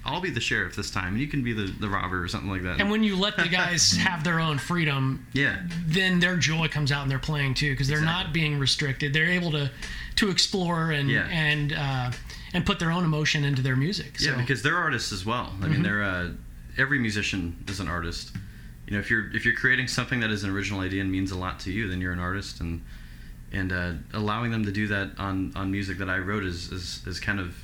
I'll 0.09 0.21
be 0.21 0.31
the 0.31 0.41
sheriff 0.41 0.75
this 0.77 0.91
time 0.91 1.13
and 1.15 1.21
you 1.21 1.27
can 1.29 1.43
be 1.45 1.53
the, 1.53 1.65
the 1.67 1.89
robber 1.89 2.23
or 2.23 2.29
something 2.29 2.51
like 2.51 2.63
that 2.63 2.81
and 2.81 2.91
when 2.91 3.03
you 3.05 3.17
let 3.17 3.37
the 3.37 3.49
guys 3.49 3.93
have 3.99 4.25
their 4.25 4.41
own 4.41 4.59
freedom 4.59 5.27
yeah 5.33 5.63
then 5.87 6.19
their 6.21 6.37
joy 6.37 6.69
comes 6.69 6.91
out 6.93 7.03
in 7.03 7.09
their 7.09 7.19
playing 7.19 7.55
too 7.55 7.71
because 7.73 7.89
they're 7.89 7.99
Exactly. 7.99 8.25
not 8.25 8.33
being 8.33 8.59
restricted 8.59 9.13
they're 9.13 9.31
able 9.31 9.51
to 9.53 9.71
to 10.17 10.31
explore 10.31 10.91
and 10.91 11.09
Yeah. 11.11 11.27
and 11.29 11.73
uh, 11.73 12.11
and 12.55 12.65
put 12.67 12.79
their 12.79 12.91
own 12.91 13.05
emotion 13.05 13.45
into 13.45 13.61
their 13.63 13.77
music. 13.77 14.17
Yeah, 14.21 14.37
because 14.37 14.63
they're 14.63 14.77
artists 14.79 15.13
as 15.13 15.25
well. 15.27 15.53
I 15.63 15.69
mean, 15.69 15.83
they're 15.83 16.03
uh, 16.03 16.31
every 16.79 16.99
musician 16.99 17.63
is 17.69 17.79
an 17.79 17.89
artist. 17.89 18.33
You 18.87 18.95
know, 18.95 19.01
if 19.01 19.11
you're 19.11 19.31
if 19.37 19.45
you're 19.45 19.55
creating 19.55 19.87
something 19.87 20.21
that 20.21 20.31
is 20.31 20.45
an 20.45 20.51
original 20.51 20.81
idea 20.81 21.03
and 21.03 21.13
means 21.13 21.31
a 21.31 21.37
lot 21.39 21.61
to 21.61 21.71
you, 21.71 21.89
then 21.89 22.01
you're 22.01 22.13
an 22.13 22.19
artist, 22.19 22.59
and 22.61 22.83
and 23.53 23.71
uh, 23.71 23.93
allowing 24.15 24.51
them 24.51 24.65
to 24.65 24.73
do 24.73 24.89
that 24.89 25.11
on 25.19 25.53
on 25.55 25.71
music 25.71 25.99
that 25.99 26.09
I 26.09 26.17
wrote 26.19 26.43
is 26.43 26.73
is, 26.73 27.03
is 27.07 27.21
kind 27.21 27.39
of 27.39 27.55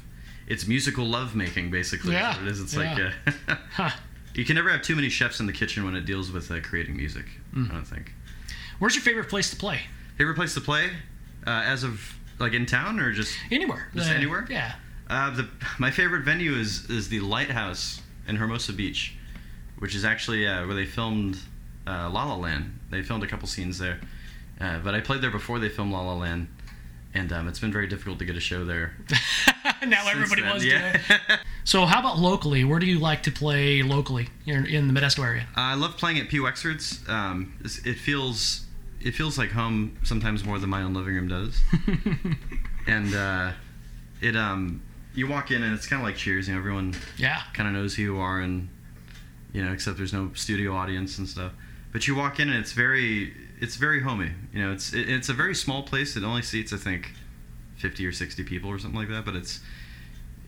it's 0.46 0.66
musical 0.66 1.04
lovemaking 1.06 1.70
basically. 1.70 2.12
Yeah, 2.12 2.40
it 2.40 2.48
is. 2.48 2.60
It's 2.60 2.74
yeah. 2.74 3.12
like 3.36 3.36
uh, 3.48 3.54
Huh. 3.72 3.90
you 4.34 4.44
can 4.44 4.56
never 4.56 4.70
have 4.70 4.82
too 4.82 4.94
many 4.96 5.08
chefs 5.08 5.40
in 5.40 5.46
the 5.46 5.52
kitchen 5.52 5.84
when 5.84 5.94
it 5.94 6.04
deals 6.04 6.30
with 6.32 6.50
uh, 6.50 6.60
creating 6.60 6.96
music. 6.96 7.26
Mm. 7.54 7.70
I 7.70 7.74
don't 7.74 7.86
think. 7.86 8.12
Where's 8.78 8.94
your 8.94 9.02
favorite 9.02 9.28
place 9.28 9.50
to 9.50 9.56
play? 9.56 9.80
Favorite 10.18 10.34
place 10.34 10.54
to 10.54 10.60
play, 10.60 10.90
uh, 11.46 11.50
as 11.64 11.82
of 11.84 12.14
like 12.38 12.52
in 12.52 12.66
town 12.66 12.98
or 13.00 13.12
just 13.12 13.36
Anywhere. 13.50 13.88
Just 13.94 14.10
Uh, 14.10 14.14
anywhere? 14.14 14.46
Yeah. 14.50 14.74
Uh, 15.08 15.30
the 15.30 15.48
my 15.78 15.90
favorite 15.90 16.24
venue 16.24 16.52
is 16.54 16.88
is 16.90 17.08
the 17.08 17.20
Lighthouse 17.20 18.00
in 18.26 18.36
Hermosa 18.36 18.72
Beach, 18.72 19.16
which 19.78 19.94
is 19.94 20.04
actually 20.04 20.46
uh, 20.46 20.66
where 20.66 20.74
they 20.74 20.86
filmed 20.86 21.38
uh, 21.86 22.08
La 22.10 22.24
La 22.24 22.36
Land. 22.36 22.78
They 22.90 23.02
filmed 23.02 23.22
a 23.22 23.26
couple 23.26 23.46
scenes 23.48 23.78
there, 23.78 24.00
uh, 24.60 24.78
but 24.80 24.94
I 24.94 25.00
played 25.00 25.20
there 25.20 25.30
before 25.30 25.58
they 25.58 25.68
filmed 25.68 25.92
La 25.92 26.00
La 26.00 26.14
Land, 26.14 26.48
and 27.14 27.32
um, 27.32 27.48
it's 27.48 27.58
been 27.60 27.72
very 27.72 27.86
difficult 27.86 28.18
to 28.18 28.24
get 28.24 28.36
a 28.36 28.40
show 28.40 28.64
there. 28.64 28.94
now 29.86 30.06
everybody 30.08 30.42
then. 30.42 30.50
wants 30.50 30.64
to. 30.64 31.40
So 31.66 31.86
how 31.86 32.00
about 32.00 32.18
locally? 32.18 32.62
Where 32.62 32.78
do 32.78 32.84
you 32.84 32.98
like 32.98 33.22
to 33.22 33.32
play 33.32 33.82
locally 33.82 34.28
in, 34.44 34.66
in 34.66 34.92
the 34.92 35.00
Modesto 35.00 35.24
area? 35.24 35.46
I 35.56 35.74
love 35.74 35.96
playing 35.96 36.18
at 36.18 36.28
P 36.28 36.38
Wexford's. 36.38 37.00
Um, 37.08 37.54
it 37.86 37.94
feels 37.96 38.66
it 39.00 39.12
feels 39.14 39.38
like 39.38 39.50
home 39.52 39.96
sometimes 40.02 40.44
more 40.44 40.58
than 40.58 40.68
my 40.68 40.82
own 40.82 40.92
living 40.92 41.14
room 41.14 41.28
does, 41.28 41.58
and 42.86 43.14
uh, 43.14 43.52
it 44.20 44.36
um 44.36 44.82
you 45.14 45.26
walk 45.26 45.50
in 45.50 45.62
and 45.62 45.74
it's 45.74 45.86
kind 45.86 46.02
of 46.02 46.06
like 46.06 46.16
Cheers. 46.16 46.48
You 46.48 46.54
know, 46.54 46.60
everyone 46.60 46.94
Yeah. 47.16 47.40
kind 47.54 47.66
of 47.68 47.74
knows 47.74 47.94
who 47.94 48.02
you 48.02 48.18
are 48.18 48.40
and 48.40 48.68
you 49.54 49.64
know 49.64 49.72
except 49.72 49.96
there's 49.96 50.12
no 50.12 50.32
studio 50.34 50.74
audience 50.74 51.16
and 51.18 51.28
stuff 51.28 51.52
but 51.92 52.08
you 52.08 52.14
walk 52.16 52.40
in 52.40 52.48
and 52.50 52.58
it's 52.58 52.72
very 52.72 53.32
it's 53.64 53.76
very 53.76 54.00
homey. 54.08 54.30
You 54.52 54.60
know 54.62 54.72
it's 54.72 54.92
it, 54.92 55.08
it's 55.08 55.28
a 55.28 55.34
very 55.34 55.54
small 55.54 55.82
place. 55.82 56.16
It 56.16 56.22
only 56.24 56.42
seats 56.42 56.72
i 56.72 56.76
think 56.76 57.02
50 57.76 58.06
or 58.06 58.12
60 58.12 58.42
people 58.44 58.70
or 58.70 58.78
something 58.78 58.98
like 59.02 59.08
that 59.14 59.24
but 59.24 59.34
it's 59.36 59.60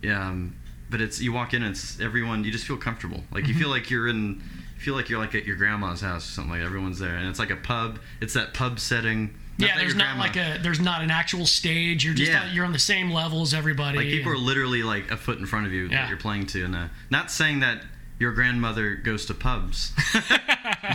um 0.09 0.55
but 0.89 1.01
it's 1.01 1.21
you 1.21 1.33
walk 1.33 1.53
in 1.55 1.63
and 1.63 1.73
it's 1.73 1.99
everyone 2.01 2.45
you 2.45 2.53
just 2.53 2.67
feel 2.67 2.77
comfortable. 2.77 3.23
Like 3.33 3.49
you 3.49 3.55
feel 3.55 3.69
like 3.71 3.91
you're 3.91 4.07
in 4.09 4.41
feel 4.79 4.95
like 4.95 5.09
you're 5.09 5.19
like 5.19 5.35
at 5.35 5.45
your 5.45 5.57
grandma's 5.57 6.01
house 6.01 6.29
or 6.29 6.33
something 6.33 6.53
like 6.53 6.63
everyone's 6.63 6.99
there. 7.01 7.17
And 7.17 7.29
it's 7.29 7.39
like 7.41 7.51
a 7.51 7.57
pub. 7.57 7.99
It's 8.21 8.35
that 8.35 8.55
pub 8.55 8.79
setting. 8.79 9.35
Yeah, 9.59 9.77
there's 9.79 9.95
not 9.97 10.17
grandma- 10.17 10.23
like 10.23 10.37
a 10.37 10.63
there's 10.63 10.79
not 10.81 11.03
an 11.03 11.11
actual 11.11 11.47
stage. 11.47 12.05
You're 12.05 12.15
just 12.15 12.31
Yeah. 12.31 12.53
you're 12.53 12.65
on 12.65 12.73
the 12.73 12.79
same 12.79 13.11
level 13.11 13.43
as 13.43 13.53
everybody. 13.55 13.99
Like 13.99 14.07
people 14.09 14.31
are 14.31 14.37
literally 14.39 14.83
like 14.85 15.11
a 15.11 15.17
foot 15.17 15.39
in 15.39 15.47
front 15.47 15.67
of 15.67 15.73
you 15.73 15.87
Yeah. 15.87 16.03
that 16.03 16.09
you're 16.09 16.19
playing 16.19 16.47
to, 16.49 16.65
and 16.65 16.77
uh, 16.77 16.89
not 17.11 17.31
saying 17.33 17.61
that 17.61 17.83
your 18.19 18.33
grandmother 18.33 18.95
goes 18.97 19.27
to 19.27 19.35
pubs, 19.35 19.93
but 20.13 20.25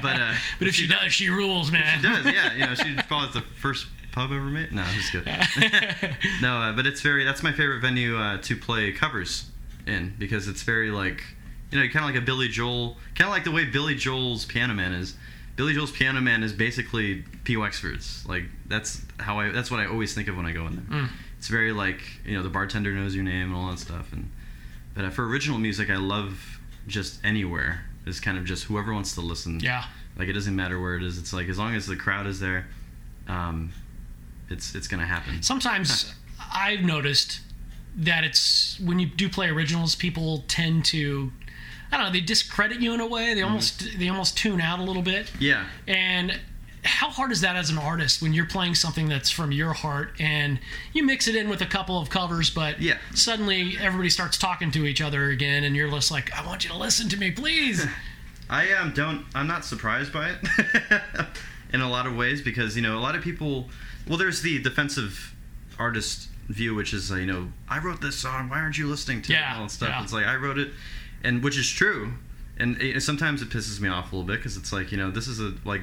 uh, 0.04 0.34
but 0.60 0.68
if 0.68 0.76
she, 0.76 0.88
does, 0.88 1.14
she 1.14 1.30
rules, 1.30 1.72
man. 1.72 1.98
she 1.98 2.08
does, 2.08 2.26
yeah. 2.26 2.54
You 2.54 2.66
know, 2.66 2.76
she's 2.76 3.02
probably 3.04 3.40
the 3.40 3.46
first 3.58 3.88
pub 4.12 4.32
ever 4.32 4.42
made. 4.42 4.72
No, 4.72 4.82
I'm 4.82 4.94
just 4.96 5.12
kidding. 5.12 5.34
no, 6.42 6.58
uh, 6.58 6.74
but 6.74 6.86
it's 6.86 7.02
very. 7.02 7.24
That's 7.24 7.44
my 7.44 7.52
favorite 7.52 7.82
venue 7.82 8.18
uh, 8.18 8.38
to 8.40 8.56
play 8.56 8.92
covers 8.92 9.50
in 9.86 10.16
because 10.18 10.48
it's 10.48 10.64
very 10.64 10.92
like, 10.92 11.24
you 11.72 11.80
know, 11.80 11.88
kind 11.88 12.06
of 12.06 12.14
like 12.14 12.22
a 12.22 12.26
Billy 12.26 12.48
Joel, 12.48 12.98
kind 13.16 13.28
of 13.28 13.32
like 13.32 13.44
the 13.44 13.52
way 13.52 13.66
Billy 13.66 13.96
Joel's 13.96 14.46
Piano 14.46 14.74
Man 14.74 14.94
is. 14.94 15.16
Billy 15.56 15.74
Joel's 15.74 15.92
Piano 15.92 16.22
Man 16.22 16.44
is 16.44 16.54
basically 16.54 17.24
P. 17.44 17.56
Wexford's. 17.56 18.26
Like 18.28 18.46
that's 18.68 19.02
how 19.20 19.40
I. 19.40 19.52
That's 19.52 19.70
what 19.70 19.80
I 19.80 19.86
always 19.86 20.14
think 20.14 20.28
of 20.28 20.38
when 20.38 20.46
I 20.46 20.54
go 20.54 20.66
in 20.68 20.76
there. 20.76 21.02
Mm. 21.02 21.10
It's 21.38 21.48
very 21.48 21.72
like 21.72 22.02
you 22.26 22.36
know 22.36 22.44
the 22.44 22.50
bartender 22.50 22.92
knows 22.94 23.14
your 23.14 23.24
name 23.24 23.48
and 23.48 23.56
all 23.56 23.70
that 23.70 23.80
stuff. 23.80 24.12
And 24.12 24.32
but 24.96 25.06
uh, 25.06 25.10
for 25.10 25.28
original 25.28 25.60
music, 25.60 25.90
I 25.90 25.98
love 25.98 26.60
just 26.88 27.24
anywhere. 27.24 27.82
It's 28.06 28.20
kind 28.20 28.38
of 28.38 28.46
just 28.46 28.66
whoever 28.66 28.94
wants 28.94 29.14
to 29.16 29.22
listen. 29.22 29.60
Yeah. 29.60 29.86
Like 30.18 30.28
it 30.28 30.34
doesn't 30.34 30.56
matter 30.56 30.80
where 30.80 30.96
it 30.96 31.04
is. 31.04 31.18
It's 31.18 31.34
like 31.34 31.50
as 31.50 31.58
long 31.58 31.76
as 31.76 31.88
the 31.88 31.96
crowd 31.96 32.28
is 32.28 32.40
there, 32.40 32.68
um, 33.28 33.72
it's 34.50 34.76
it's 34.76 34.88
gonna 34.88 35.06
happen. 35.06 35.42
Sometimes 35.42 36.14
I've 36.54 36.82
noticed 36.82 37.42
that 37.96 38.24
it's 38.24 38.80
when 38.80 39.00
you 39.00 39.08
do 39.08 39.30
play 39.30 39.50
originals, 39.50 39.96
people 39.96 40.44
tend 40.48 40.86
to 40.86 41.32
I 41.92 41.98
don't 41.98 42.06
know, 42.08 42.12
they 42.12 42.22
discredit 42.22 42.82
you 42.82 42.94
in 42.94 43.02
a 43.02 43.08
way. 43.08 43.28
Mm-hmm. 43.28 43.36
They 43.36 43.42
almost 43.44 44.00
they 44.00 44.10
almost 44.10 44.38
tune 44.38 44.62
out 44.62 44.80
a 44.80 44.84
little 44.84 45.02
bit. 45.02 45.32
Yeah. 45.40 45.66
And 45.88 46.40
how 46.84 47.10
hard 47.10 47.32
is 47.32 47.42
that 47.42 47.56
as 47.56 47.70
an 47.70 47.78
artist 47.78 48.22
when 48.22 48.34
you're 48.34 48.46
playing 48.46 48.74
something 48.76 49.08
that's 49.08 49.30
from 49.30 49.52
your 49.52 49.74
heart 49.74 50.14
and 50.20 50.60
you 50.94 51.04
mix 51.04 51.28
it 51.28 51.36
in 51.36 51.48
with 51.50 51.62
a 51.62 51.66
couple 51.66 52.00
of 52.00 52.10
covers, 52.10 52.50
but 52.50 52.82
Yeah. 52.82 52.98
suddenly 53.14 53.78
everybody 53.80 54.10
starts 54.10 54.38
talking 54.38 54.72
to 54.72 54.86
each 54.86 55.00
other 55.02 55.30
again, 55.30 55.64
and 55.64 55.76
you're 55.76 55.90
just 55.92 56.10
like, 56.12 56.34
I 56.34 56.46
want 56.46 56.64
you 56.64 56.72
to 56.72 56.78
listen 56.78 57.08
to 57.10 57.18
me, 57.18 57.30
please. 57.32 57.86
I 58.50 58.72
um, 58.74 58.92
don't. 58.94 59.26
I'm 59.34 59.48
not 59.48 59.64
surprised 59.64 60.12
by 60.12 60.32
it 60.32 61.02
in 61.74 61.82
a 61.82 61.90
lot 61.90 62.06
of 62.08 62.16
ways 62.18 62.42
because 62.42 62.76
you 62.76 62.82
know 62.82 62.98
a 62.98 63.00
lot 63.00 63.16
of 63.16 63.22
people. 63.22 63.70
Well, 64.08 64.18
there's 64.18 64.42
the 64.42 64.60
defensive 64.62 65.34
artist 65.80 66.28
view, 66.50 66.76
which 66.76 66.94
is 66.94 67.12
uh, 67.12 67.16
you 67.16 67.28
know 67.28 67.48
I 67.70 67.80
wrote 67.80 68.02
this 68.02 68.18
song. 68.18 68.50
Why 68.50 68.60
aren't 68.60 68.78
you 68.78 68.88
listening 68.88 69.22
to 69.22 69.34
it? 69.34 69.38
And 69.38 69.58
all 69.58 69.64
that 69.64 69.72
stuff. 69.72 69.90
yeah. 69.90 70.04
It's 70.04 70.12
like 70.12 70.26
I 70.26 70.36
wrote 70.36 70.58
it, 70.58 70.72
and 71.24 71.42
which 71.44 71.58
is 71.58 71.70
true. 71.70 72.14
And 72.58 72.80
it, 72.82 73.02
sometimes 73.02 73.42
it 73.42 73.50
pisses 73.50 73.80
me 73.80 73.88
off 73.88 74.12
a 74.12 74.16
little 74.18 74.28
bit 74.28 74.38
because 74.40 74.58
it's 74.58 74.74
like 74.74 74.92
you 74.92 74.98
know 74.98 75.12
this 75.12 75.28
is 75.30 75.40
a 75.40 75.54
like 75.64 75.82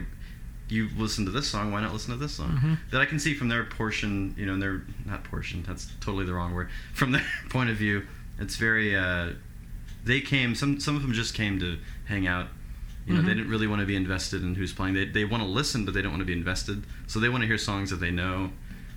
you 0.68 0.88
listen 0.96 1.24
to 1.24 1.30
this 1.30 1.48
song. 1.48 1.72
Why 1.72 1.80
not 1.80 1.92
listen 1.92 2.10
to 2.12 2.16
this 2.18 2.32
song? 2.34 2.50
Mm-hmm. 2.52 2.74
That 2.92 3.00
I 3.00 3.06
can 3.06 3.18
see 3.18 3.34
from 3.34 3.48
their 3.48 3.64
portion. 3.64 4.34
You 4.36 4.46
know, 4.46 4.52
and 4.54 4.62
their 4.62 4.82
not 5.06 5.24
portion. 5.24 5.62
That's 5.66 5.90
totally 6.00 6.24
the 6.26 6.34
wrong 6.34 6.54
word. 6.54 6.68
From 6.94 7.12
their 7.12 7.24
point 7.50 7.70
of 7.70 7.76
view, 7.76 8.06
it's 8.38 8.56
very. 8.56 8.94
Uh, 8.96 9.30
they 10.04 10.20
came. 10.20 10.54
Some 10.54 10.80
some 10.80 10.96
of 10.96 11.02
them 11.02 11.12
just 11.12 11.34
came 11.34 11.58
to 11.60 11.78
hang 12.06 12.26
out. 12.26 12.48
You 13.06 13.14
know, 13.14 13.22
they 13.22 13.28
Mhm. 13.32 13.36
didn't 13.36 13.50
really 13.50 13.66
want 13.66 13.80
to 13.80 13.86
be 13.86 13.96
invested 13.96 14.42
in 14.42 14.54
who's 14.54 14.72
playing. 14.74 14.92
They, 14.94 15.06
they 15.06 15.24
want 15.24 15.42
to 15.42 15.48
listen, 15.48 15.86
but 15.86 15.94
they 15.94 16.02
don't 16.02 16.12
want 16.12 16.20
to 16.20 16.26
be 16.26 16.34
invested. 16.34 16.84
So 17.06 17.18
they 17.20 17.30
want 17.30 17.40
to 17.40 17.46
hear 17.46 17.56
songs 17.56 17.88
that 17.88 17.96
they 17.96 18.10
know. 18.10 18.50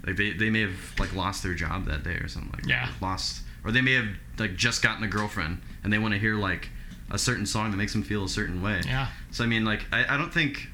Like 0.05 0.17
they, 0.17 0.32
they 0.34 0.49
may 0.49 0.61
have 0.61 0.76
like 0.99 1.15
lost 1.15 1.43
their 1.43 1.53
job 1.53 1.86
that 1.86 2.03
day 2.03 2.15
or 2.15 2.28
something 2.28 2.51
like 2.51 2.65
Yeah. 2.65 2.89
Lost 2.99 3.43
or 3.63 3.72
they 3.72 3.80
may 3.82 3.93
have 3.93 4.07
like 4.39 4.55
just 4.57 4.82
gotten 4.82 5.03
a 5.03 5.07
girlfriend 5.07 5.61
and 5.84 5.93
they 5.93 5.99
want 5.99 6.13
to 6.13 6.19
hear 6.19 6.36
like 6.36 6.69
a 7.11 7.17
certain 7.19 7.45
song 7.45 7.69
that 7.72 7.78
makes 7.78 7.93
them 7.93 8.01
feel 8.03 8.26
a 8.26 8.30
certain 8.30 8.61
way. 8.61 8.82
yeah. 8.86 9.07
So 9.30 9.43
I 9.43 9.47
mean 9.47 9.63
like 9.63 9.86
I, 9.93 10.15
I 10.15 10.17
don't 10.17 10.34
think 10.34 10.67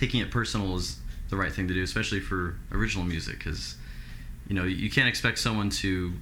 taking 0.00 0.20
it 0.20 0.30
personal 0.30 0.74
is 0.76 0.98
the 1.28 1.36
right 1.36 1.52
thing 1.52 1.68
to 1.68 1.74
do, 1.74 1.82
especially 1.82 2.20
for 2.20 2.56
original 2.72 3.04
music, 3.04 3.38
because 3.38 3.76
you 4.48 4.54
know 4.54 4.64
you 4.64 4.90
can't 4.90 5.06
expect 5.06 5.38
someone 5.38 5.68
to 5.68 6.14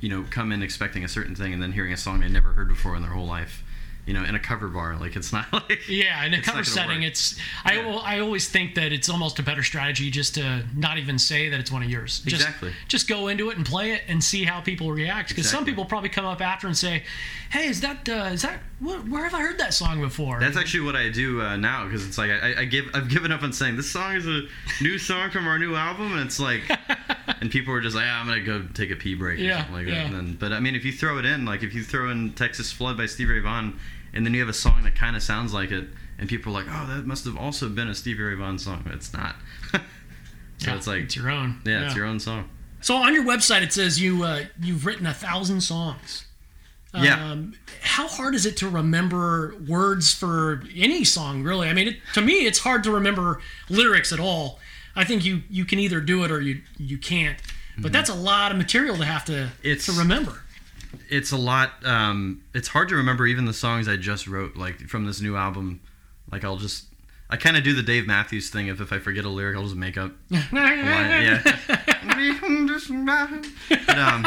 you 0.00 0.08
know 0.08 0.24
come 0.30 0.52
in 0.52 0.62
expecting 0.62 1.02
a 1.02 1.08
certain 1.08 1.34
thing 1.34 1.52
and 1.54 1.62
then 1.62 1.72
hearing 1.72 1.92
a 1.92 1.96
song 1.96 2.20
they 2.20 2.28
never 2.28 2.52
heard 2.52 2.68
before 2.68 2.94
in 2.94 3.02
their 3.02 3.10
whole 3.10 3.26
life. 3.26 3.64
You 4.06 4.14
know, 4.14 4.22
in 4.22 4.36
a 4.36 4.38
cover 4.38 4.68
bar, 4.68 4.96
like 5.00 5.16
it's 5.16 5.32
not 5.32 5.52
like 5.52 5.88
Yeah, 5.88 6.24
in 6.24 6.32
a 6.32 6.40
cover 6.40 6.62
setting, 6.62 6.98
work. 7.00 7.08
it's 7.08 7.36
I, 7.64 7.74
Yeah. 7.80 7.96
I 8.04 8.20
always 8.20 8.48
think 8.48 8.76
that 8.76 8.92
it's 8.92 9.08
almost 9.08 9.40
a 9.40 9.42
better 9.42 9.64
strategy 9.64 10.12
just 10.12 10.36
to 10.36 10.64
not 10.76 10.98
even 10.98 11.18
say 11.18 11.48
that 11.48 11.58
it's 11.58 11.72
one 11.72 11.82
of 11.82 11.90
yours. 11.90 12.20
Just, 12.20 12.42
Exactly. 12.42 12.72
Just 12.86 13.08
go 13.08 13.26
into 13.26 13.50
it 13.50 13.56
and 13.56 13.66
play 13.66 13.90
it 13.90 14.02
and 14.06 14.22
see 14.22 14.44
how 14.44 14.60
people 14.60 14.92
react. 14.92 15.30
Because 15.30 15.50
some 15.50 15.64
people 15.64 15.84
probably 15.84 16.08
come 16.08 16.24
up 16.24 16.40
after 16.40 16.68
and 16.68 16.76
say, 16.78 17.02
"Hey, 17.50 17.66
is 17.66 17.80
that 17.80 18.08
uh, 18.08 18.30
is 18.32 18.42
that 18.42 18.60
wh- 18.78 19.02
where 19.10 19.24
have 19.24 19.34
I 19.34 19.40
heard 19.40 19.58
that 19.58 19.74
song 19.74 20.00
before?" 20.00 20.38
That's 20.38 20.56
actually 20.56 20.84
what 20.84 20.94
I 20.94 21.08
do 21.08 21.42
uh, 21.42 21.56
now 21.56 21.84
because 21.86 22.06
it's 22.06 22.16
like 22.16 22.30
I, 22.30 22.60
I 22.60 22.64
give 22.64 22.84
I've 22.94 23.08
given 23.08 23.32
up 23.32 23.42
on 23.42 23.52
saying 23.52 23.74
this 23.76 23.90
song 23.90 24.14
is 24.14 24.26
a 24.28 24.42
new 24.80 24.98
song 24.98 25.30
from 25.30 25.48
our 25.48 25.58
new 25.58 25.74
album 25.74 26.12
and 26.12 26.20
it's 26.20 26.38
like 26.38 26.62
and 27.40 27.50
people 27.50 27.74
are 27.74 27.80
just 27.80 27.96
like 27.96 28.04
ah, 28.06 28.20
I'm 28.20 28.26
gonna 28.28 28.40
go 28.42 28.62
take 28.72 28.92
a 28.92 28.96
pee 28.96 29.14
break 29.16 29.40
or 29.40 29.42
Yeah, 29.42 29.56
something 29.58 29.74
like 29.74 29.86
yeah. 29.88 29.94
that. 29.94 30.06
And 30.06 30.14
then, 30.14 30.36
but 30.38 30.52
I 30.52 30.60
mean 30.60 30.76
if 30.76 30.84
you 30.84 30.92
throw 30.92 31.18
it 31.18 31.24
in 31.24 31.44
like 31.44 31.64
if 31.64 31.74
you 31.74 31.82
throw 31.82 32.08
in 32.10 32.34
Texas 32.34 32.70
Flood 32.70 32.96
by 32.96 33.06
Stevie 33.06 33.32
Ray 33.34 33.40
Vaughan 33.40 33.78
and 34.12 34.24
then 34.26 34.34
you 34.34 34.40
have 34.40 34.48
a 34.48 34.52
song 34.54 34.82
that 34.84 34.94
kind 34.94 35.16
of 35.16 35.22
sounds 35.22 35.52
like 35.52 35.70
it 35.70 35.86
and 36.18 36.28
people 36.28 36.56
are 36.56 36.62
like 36.62 36.72
oh 36.72 36.86
that 36.86 37.06
must 37.06 37.24
have 37.24 37.36
also 37.36 37.68
been 37.68 37.88
a 37.88 37.94
Stevie 37.94 38.22
Ray 38.22 38.34
Vaughan 38.34 38.58
song 38.58 38.82
but 38.84 38.94
it's 38.94 39.12
not. 39.12 39.36
so 39.72 39.80
Yeah, 40.60 40.76
it's 40.76 40.86
like 40.86 41.02
it's 41.04 41.16
your 41.16 41.30
own. 41.30 41.60
yeah, 41.64 41.86
it's 41.86 41.94
your 41.96 42.06
own 42.06 42.18
song. 42.20 42.48
So 42.80 42.96
on 42.96 43.12
your 43.14 43.24
website, 43.24 43.62
it 43.62 43.72
says 43.72 44.00
you 44.00 44.22
uh, 44.22 44.44
you've 44.60 44.86
written 44.86 45.06
a 45.06 45.14
thousand 45.14 45.60
songs. 45.62 46.24
Yeah. 46.94 47.30
Um, 47.32 47.52
how 47.82 48.08
hard 48.08 48.34
is 48.34 48.46
it 48.46 48.56
to 48.58 48.68
remember 48.70 49.54
words 49.68 50.14
for 50.14 50.62
any 50.74 51.04
song? 51.04 51.42
Really, 51.42 51.68
I 51.68 51.74
mean, 51.74 51.88
it, 51.88 51.96
to 52.14 52.22
me, 52.22 52.46
it's 52.46 52.60
hard 52.60 52.84
to 52.84 52.90
remember 52.90 53.40
lyrics 53.68 54.12
at 54.14 54.20
all. 54.20 54.60
I 54.94 55.04
think 55.04 55.22
you 55.24 55.42
you 55.50 55.66
can 55.66 55.78
either 55.78 56.00
do 56.00 56.24
it 56.24 56.30
or 56.30 56.40
you 56.40 56.62
you 56.78 56.96
can't. 56.96 57.38
But 57.78 57.92
that's 57.92 58.08
a 58.08 58.14
lot 58.14 58.50
of 58.50 58.56
material 58.56 58.96
to 58.96 59.04
have 59.04 59.26
to 59.26 59.32
Mm-hmm. 59.32 59.66
It's- 59.66 59.84
to 59.86 59.92
remember. 59.92 60.42
It's 61.10 61.32
a 61.32 61.36
lot 61.36 61.72
um 61.84 62.42
it's 62.54 62.68
hard 62.68 62.88
to 62.88 62.94
remember 62.96 63.26
even 63.26 63.44
the 63.44 63.52
songs 63.52 63.88
i 63.88 63.96
just 63.96 64.26
wrote 64.26 64.56
like 64.56 64.78
from 64.88 65.06
this 65.06 65.20
new 65.20 65.36
album 65.36 65.80
like 66.30 66.44
i'll 66.44 66.56
just 66.56 66.84
i 67.30 67.36
kind 67.36 67.56
of 67.56 67.62
do 67.64 67.72
the 67.74 67.82
dave 67.82 68.06
matthews 68.06 68.50
thing 68.50 68.66
if 68.68 68.80
if 68.80 68.92
i 68.92 68.98
forget 68.98 69.24
a 69.24 69.28
lyric 69.28 69.56
i'll 69.56 69.62
just 69.64 69.76
make 69.76 69.96
up 69.98 70.12
yeah 70.30 71.42
but 73.86 73.98
um 73.98 74.26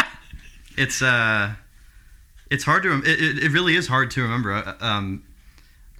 it's 0.77 1.01
uh 1.01 1.53
it's 2.51 2.63
hard 2.63 2.83
to 2.83 2.89
rem- 2.89 3.03
it, 3.05 3.21
it, 3.21 3.43
it 3.45 3.51
really 3.51 3.75
is 3.75 3.87
hard 3.87 4.11
to 4.11 4.21
remember 4.21 4.51
Uh, 4.53 4.73
um 4.81 5.23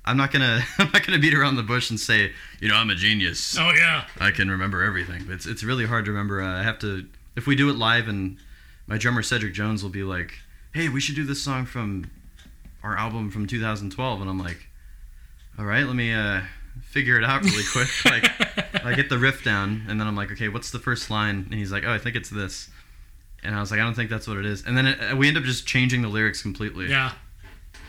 i'm 0.06 0.18
not 0.18 0.32
gonna 0.32 0.62
i'm 0.80 0.90
not 0.92 1.06
gonna 1.06 1.20
beat 1.20 1.34
around 1.34 1.56
the 1.56 1.64
bush 1.64 1.90
and 1.90 2.00
say 2.00 2.32
you 2.60 2.68
know 2.68 2.76
i'm 2.76 2.90
a 2.90 2.96
genius 2.96 3.58
Oh 3.60 3.72
yeah. 3.76 4.06
I 4.20 4.32
can 4.32 4.50
remember 4.50 4.84
everything. 4.84 5.24
But 5.26 5.34
it's 5.36 5.46
it's 5.46 5.64
really 5.64 5.86
hard 5.86 6.06
to 6.06 6.12
remember. 6.12 6.42
Uh, 6.42 6.60
I 6.60 6.64
have 6.64 6.80
to 6.80 7.06
if 7.36 7.48
we 7.48 7.56
do 7.56 7.70
it 7.70 7.76
live 7.78 8.08
and 8.08 8.38
my 8.88 8.98
drummer 8.98 9.22
Cedric 9.22 9.54
Jones 9.54 9.84
will 9.84 9.90
be 9.92 10.04
like, 10.04 10.34
"Hey, 10.74 10.90
we 10.90 11.00
should 11.00 11.16
do 11.16 11.24
this 11.24 11.42
song 11.42 11.66
from 11.66 12.10
our 12.84 12.98
album 12.98 13.30
from 13.32 13.48
2012," 13.48 14.22
and 14.22 14.30
I'm 14.30 14.40
like, 14.40 14.68
"All 15.58 15.66
right, 15.66 15.86
let 15.86 15.96
me 15.96 16.14
uh, 16.14 16.42
figure 16.82 17.18
it 17.18 17.24
out 17.24 17.44
really 17.44 17.64
quick." 17.72 17.90
like, 18.06 18.86
I 18.86 18.94
get 18.96 19.10
the 19.10 19.18
riff 19.18 19.44
down, 19.44 19.86
and 19.88 20.00
then 20.00 20.08
I'm 20.08 20.16
like, 20.16 20.32
"Okay, 20.32 20.50
what's 20.50 20.72
the 20.72 20.80
first 20.80 21.10
line?" 21.10 21.48
And 21.50 21.54
he's 21.54 21.72
like, 21.72 21.84
"Oh, 21.86 21.92
I 21.92 21.98
think 21.98 22.16
it's 22.16 22.30
this." 22.30 22.70
And 23.44 23.56
I 23.56 23.60
was 23.60 23.72
like, 23.72 23.80
"I 23.80 23.84
don't 23.84 23.96
think 23.96 24.10
that's 24.10 24.28
what 24.28 24.38
it 24.38 24.46
is." 24.46 24.66
And 24.66 24.78
then 24.78 24.88
it, 24.88 25.18
we 25.18 25.28
end 25.28 25.38
up 25.38 25.44
just 25.44 25.66
changing 25.66 26.02
the 26.02 26.10
lyrics 26.10 26.42
completely. 26.42 26.88
Yeah. 26.88 27.14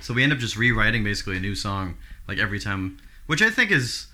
So 0.00 0.14
we 0.14 0.22
end 0.22 0.32
up 0.32 0.38
just 0.38 0.56
rewriting 0.56 1.04
basically 1.04 1.36
a 1.36 1.40
new 1.40 1.54
song 1.54 1.96
like 2.26 2.38
every 2.38 2.58
time, 2.58 2.98
which 3.26 3.42
I 3.42 3.50
think 3.50 3.70
is 3.70 4.06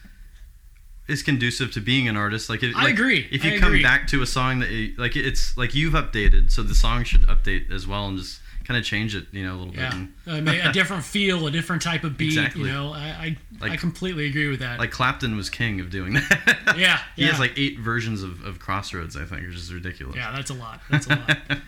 is 1.08 1.22
conducive 1.22 1.72
to 1.72 1.80
being 1.80 2.08
an 2.08 2.16
artist. 2.16 2.50
Like, 2.50 2.62
it, 2.62 2.74
I 2.74 2.84
like, 2.84 2.94
agree. 2.94 3.28
If 3.30 3.44
you 3.44 3.54
I 3.54 3.58
come 3.58 3.68
agree. 3.68 3.82
back 3.82 4.08
to 4.08 4.22
a 4.22 4.26
song 4.26 4.58
that 4.60 4.70
you, 4.70 4.94
like 4.98 5.14
it's 5.16 5.56
like 5.56 5.74
you've 5.74 5.92
updated, 5.94 6.50
so 6.50 6.62
the 6.62 6.74
song 6.74 7.04
should 7.04 7.22
update 7.22 7.70
as 7.70 7.86
well 7.86 8.08
and 8.08 8.18
just 8.18 8.40
kind 8.66 8.76
of 8.78 8.84
change 8.84 9.14
it, 9.14 9.26
you 9.32 9.44
know, 9.44 9.54
a 9.54 9.58
little 9.58 9.74
Yeah, 9.74 9.90
bit. 10.24 10.32
I 10.32 10.40
mean, 10.40 10.60
a 10.60 10.72
different 10.72 11.04
feel, 11.14 11.46
a 11.46 11.50
different 11.50 11.82
type 11.82 12.02
of 12.04 12.18
beat. 12.18 12.28
Exactly. 12.36 12.62
You 12.62 12.72
know, 12.72 12.92
I 12.92 13.36
I, 13.62 13.70
I 13.72 13.76
completely 13.76 14.26
agree 14.26 14.48
with 14.48 14.60
that. 14.60 14.78
like 14.78 14.90
Clapton 14.90 15.36
was 15.36 15.48
king 15.50 15.80
of 15.80 15.90
doing 15.90 16.14
that. 16.14 16.58
Yeah, 16.76 16.98
he 17.14 17.22
yeah. 17.22 17.28
has 17.30 17.38
like 17.40 17.52
eight 17.56 17.78
versions 17.78 18.22
of, 18.22 18.44
of 18.44 18.58
Crossroads, 18.58 19.16
I 19.16 19.24
think, 19.24 19.46
which 19.46 19.54
is 19.56 19.72
ridiculous. 19.72 20.16
yeah, 20.16 20.32
that's 20.32 20.50
a 20.50 20.54
lot. 20.54 20.80
That's 20.90 21.06
a 21.06 21.10
lot. 21.10 21.38
well, 21.48 21.58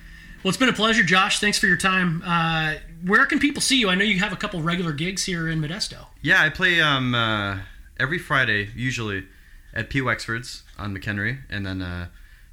it's 0.45 0.57
been 0.57 0.69
a 0.69 0.73
pleasure, 0.73 1.03
Josh. 1.05 1.39
Thanks 1.41 1.59
for 1.59 1.67
your 1.67 1.77
time. 1.79 2.23
Uh, 2.27 2.75
where 3.07 3.25
can 3.27 3.39
people 3.39 3.63
see 3.63 3.79
you? 3.79 3.89
I 3.89 3.95
know 3.95 4.05
you 4.05 4.19
have 4.19 4.33
a 4.33 4.37
couple 4.37 4.61
regular 4.61 4.93
gigs 4.93 5.25
here 5.25 5.49
in 5.49 5.61
Modesto. 5.61 6.07
Yeah, 6.21 6.43
I 6.43 6.51
play 6.51 6.81
um, 6.81 7.15
uh, 7.15 7.59
every 7.99 8.19
Friday 8.19 8.69
usually 8.75 9.27
at 9.73 9.89
P. 9.89 10.01
Wexford's 10.03 10.65
on 10.77 10.95
McHenry, 10.97 11.39
and 11.49 11.65
then 11.65 11.81
uh, 11.81 12.09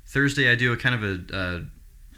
Thursday 0.05 0.49
I 0.51 0.55
do 0.55 0.71
a 0.71 0.77
kind 0.77 0.95
of 0.95 1.03
a 1.03 1.35
uh, 1.35 1.59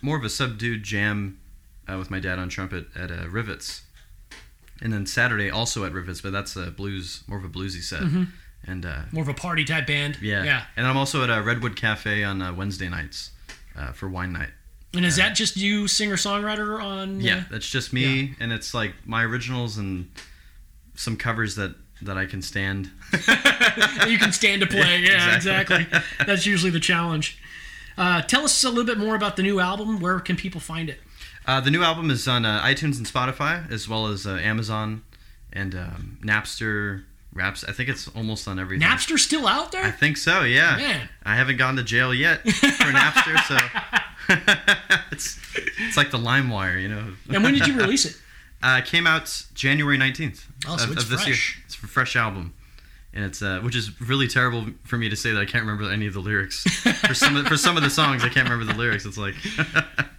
more 0.02 0.18
of 0.18 0.24
a 0.24 0.30
subdued 0.30 0.84
jam 0.84 1.40
uh, 1.88 1.98
with 1.98 2.10
my 2.12 2.20
dad 2.20 2.40
on 2.40 2.50
trumpet 2.50 2.88
at 2.96 3.12
uh, 3.12 3.28
Rivets, 3.30 3.82
and 4.82 4.92
then 4.94 5.06
Saturday 5.06 5.50
also 5.50 5.84
at 5.86 5.92
Rivets, 5.94 6.22
but 6.22 6.32
that's 6.32 6.56
a 6.56 6.72
blues, 6.72 7.24
more 7.28 7.38
of 7.38 7.44
a 7.46 7.50
bluesy 7.50 7.82
set, 7.82 8.04
and 8.66 8.86
uh, 8.86 9.04
More 9.12 9.24
of 9.24 9.30
a 9.30 9.34
party 9.34 9.64
type 9.66 9.88
band. 9.88 10.18
yeah, 10.22 10.44
Yeah. 10.44 10.64
and 10.76 10.86
I'm 10.88 10.98
also 10.98 11.24
at 11.24 11.30
a 11.30 11.42
Redwood 11.42 11.76
Cafe 11.76 12.24
on 12.24 12.42
uh, 12.42 12.54
Wednesday 12.54 12.90
nights 12.90 13.32
uh, 13.78 13.92
for 13.94 14.08
wine 14.10 14.34
night. 14.34 14.50
And 14.94 15.06
is 15.06 15.18
that 15.18 15.36
just 15.36 15.58
you, 15.58 15.88
singer 15.88 16.16
songwriter 16.16 16.82
on? 16.82 17.18
uh, 17.18 17.24
Yeah, 17.24 17.44
that's 17.52 17.70
just 17.70 17.94
me, 17.94 18.36
and 18.40 18.52
it's 18.52 18.74
like 18.74 18.94
my 19.06 19.24
originals 19.24 19.78
and 19.78 20.10
some 20.96 21.16
covers 21.18 21.56
that 21.56 21.76
that 22.04 22.16
I 22.18 22.28
can 22.28 22.42
stand. 22.44 22.92
you 24.08 24.18
can 24.20 24.32
stand 24.32 24.62
to 24.62 24.68
play. 24.78 25.00
Yeah, 25.02 25.12
Yeah, 25.30 25.36
exactly. 25.36 25.78
exactly. 25.82 26.26
That's 26.28 26.46
usually 26.46 26.70
the 26.70 26.80
challenge. 26.80 27.40
Uh, 27.98 28.22
tell 28.22 28.44
us 28.46 28.64
a 28.64 28.70
little 28.70 28.84
bit 28.86 29.00
more 29.00 29.16
about 29.16 29.36
the 29.36 29.42
new 29.42 29.60
album. 29.60 30.00
Where 30.00 30.20
can 30.20 30.36
people 30.36 30.62
find 30.62 30.90
it? 30.92 31.00
Uh, 31.48 31.62
the 31.62 31.72
new 31.72 31.82
album 31.82 32.12
is 32.12 32.28
on 32.28 32.46
uh, 32.46 32.62
iTunes 32.62 32.98
and 32.98 33.06
Spotify, 33.08 33.72
as 33.72 33.88
well 33.88 34.08
as 34.08 34.28
uh, 34.28 34.32
Amazon 34.32 35.04
and 35.54 35.74
um, 35.76 36.18
Napster. 36.24 37.04
Raps. 37.34 37.64
I 37.66 37.72
think 37.72 37.88
it's 37.90 38.08
almost 38.10 38.48
on 38.48 38.58
everything. 38.58 38.88
Napster 38.88 39.20
still 39.20 39.48
out 39.48 39.72
there. 39.72 39.84
I 39.84 39.92
think 39.92 40.18
so. 40.18 40.42
Yeah. 40.42 40.76
Man. 40.78 41.10
I 41.24 41.36
haven't 41.36 41.58
gone 41.58 41.76
to 41.76 41.84
jail 41.84 42.12
yet 42.12 42.42
for 42.42 42.86
Napster, 42.86 43.38
so 43.46 43.58
it's 45.12 45.38
it's 45.78 45.96
like 45.98 46.10
the 46.10 46.18
LimeWire, 46.18 46.82
you 46.82 46.88
know. 46.88 47.14
And 47.30 47.44
when 47.44 47.54
did 47.54 47.68
you 47.68 47.76
release 47.78 48.06
it? 48.06 48.16
Uh, 48.64 48.80
it 48.84 48.86
came 48.86 49.06
out 49.06 49.44
January 49.54 50.00
nineteenth 50.00 50.48
Oh, 50.68 50.78
so 50.78 50.86
of, 50.86 50.94
it's 50.94 51.04
of 51.04 51.10
this 51.10 51.26
fresh. 51.26 51.28
year. 51.58 51.64
It's 51.68 51.76
a 51.76 51.88
fresh 51.88 52.16
album, 52.16 52.56
and 53.14 53.24
it's 53.24 53.40
uh, 53.44 53.60
which 53.60 53.76
is 53.76 54.02
really 54.02 54.28
terrible 54.28 54.66
for 54.84 54.98
me 54.98 55.10
to 55.10 55.16
say 55.16 55.32
that 55.32 55.40
I 55.40 55.46
can't 55.46 55.64
remember 55.64 55.92
any 55.94 56.08
of 56.08 56.16
the 56.16 56.22
lyrics 56.22 56.64
for 57.06 57.14
some 57.14 57.36
of, 57.38 57.46
for 57.46 57.56
some 57.56 57.78
of 57.78 57.84
the 57.84 57.92
songs. 57.92 58.24
I 58.24 58.30
can't 58.30 58.50
remember 58.50 58.74
the 58.74 58.78
lyrics. 58.80 59.06
It's 59.06 59.16
like 59.16 59.36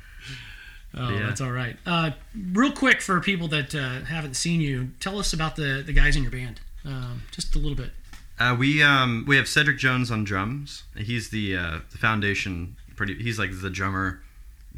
Oh, 0.98 1.10
Yeah. 1.10 1.26
that's 1.26 1.40
all 1.40 1.52
right. 1.52 1.76
Uh, 1.86 2.10
real 2.52 2.72
quick 2.72 3.00
for 3.00 3.20
people 3.20 3.48
that 3.48 3.74
uh, 3.74 4.00
haven't 4.06 4.34
seen 4.34 4.60
you, 4.60 4.90
tell 5.00 5.18
us 5.18 5.32
about 5.32 5.56
the 5.56 5.82
the 5.86 5.92
guys 5.92 6.16
in 6.16 6.22
your 6.22 6.32
band. 6.32 6.60
Um, 6.84 7.22
just 7.30 7.54
a 7.54 7.58
little 7.58 7.76
bit. 7.76 7.90
Uh, 8.38 8.54
we 8.58 8.82
um, 8.82 9.24
we 9.26 9.36
have 9.36 9.48
Cedric 9.48 9.78
Jones 9.78 10.10
on 10.10 10.24
drums. 10.24 10.84
He's 10.96 11.30
the 11.30 11.56
uh, 11.56 11.78
the 11.90 11.98
foundation. 11.98 12.76
Pretty. 12.96 13.14
He's 13.14 13.38
like 13.38 13.50
the 13.60 13.70
drummer. 13.70 14.20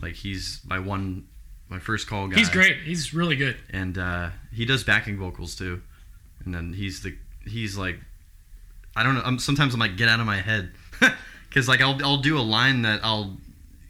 Like 0.01 0.15
he's 0.15 0.61
my 0.65 0.79
one 0.79 1.27
my 1.69 1.79
first 1.79 2.07
call 2.07 2.29
guy. 2.29 2.37
He's 2.39 2.49
great. 2.49 2.79
He's 2.85 3.13
really 3.15 3.37
good. 3.37 3.57
and 3.71 3.97
uh, 3.99 4.31
he 4.53 4.65
does 4.65 4.83
backing 4.85 5.19
vocals 5.19 5.55
too. 5.55 5.83
And 6.45 6.55
then 6.55 6.73
he's 6.73 7.03
the 7.03 7.15
he's 7.47 7.77
like 7.77 7.99
I 8.97 9.03
don't 9.03 9.15
know. 9.15 9.23
I'm, 9.25 9.39
sometimes 9.39 9.73
I'm 9.75 9.81
like 9.81 9.97
get 9.97 10.09
out 10.09 10.21
of 10.21 10.27
my 10.27 10.41
head 10.41 10.73
because 11.49 11.69
like 11.69 11.81
I'll 11.81 12.03
I'll 12.05 12.17
do 12.23 12.39
a 12.39 12.41
line 12.43 12.83
that 12.83 13.01
I'll 13.05 13.37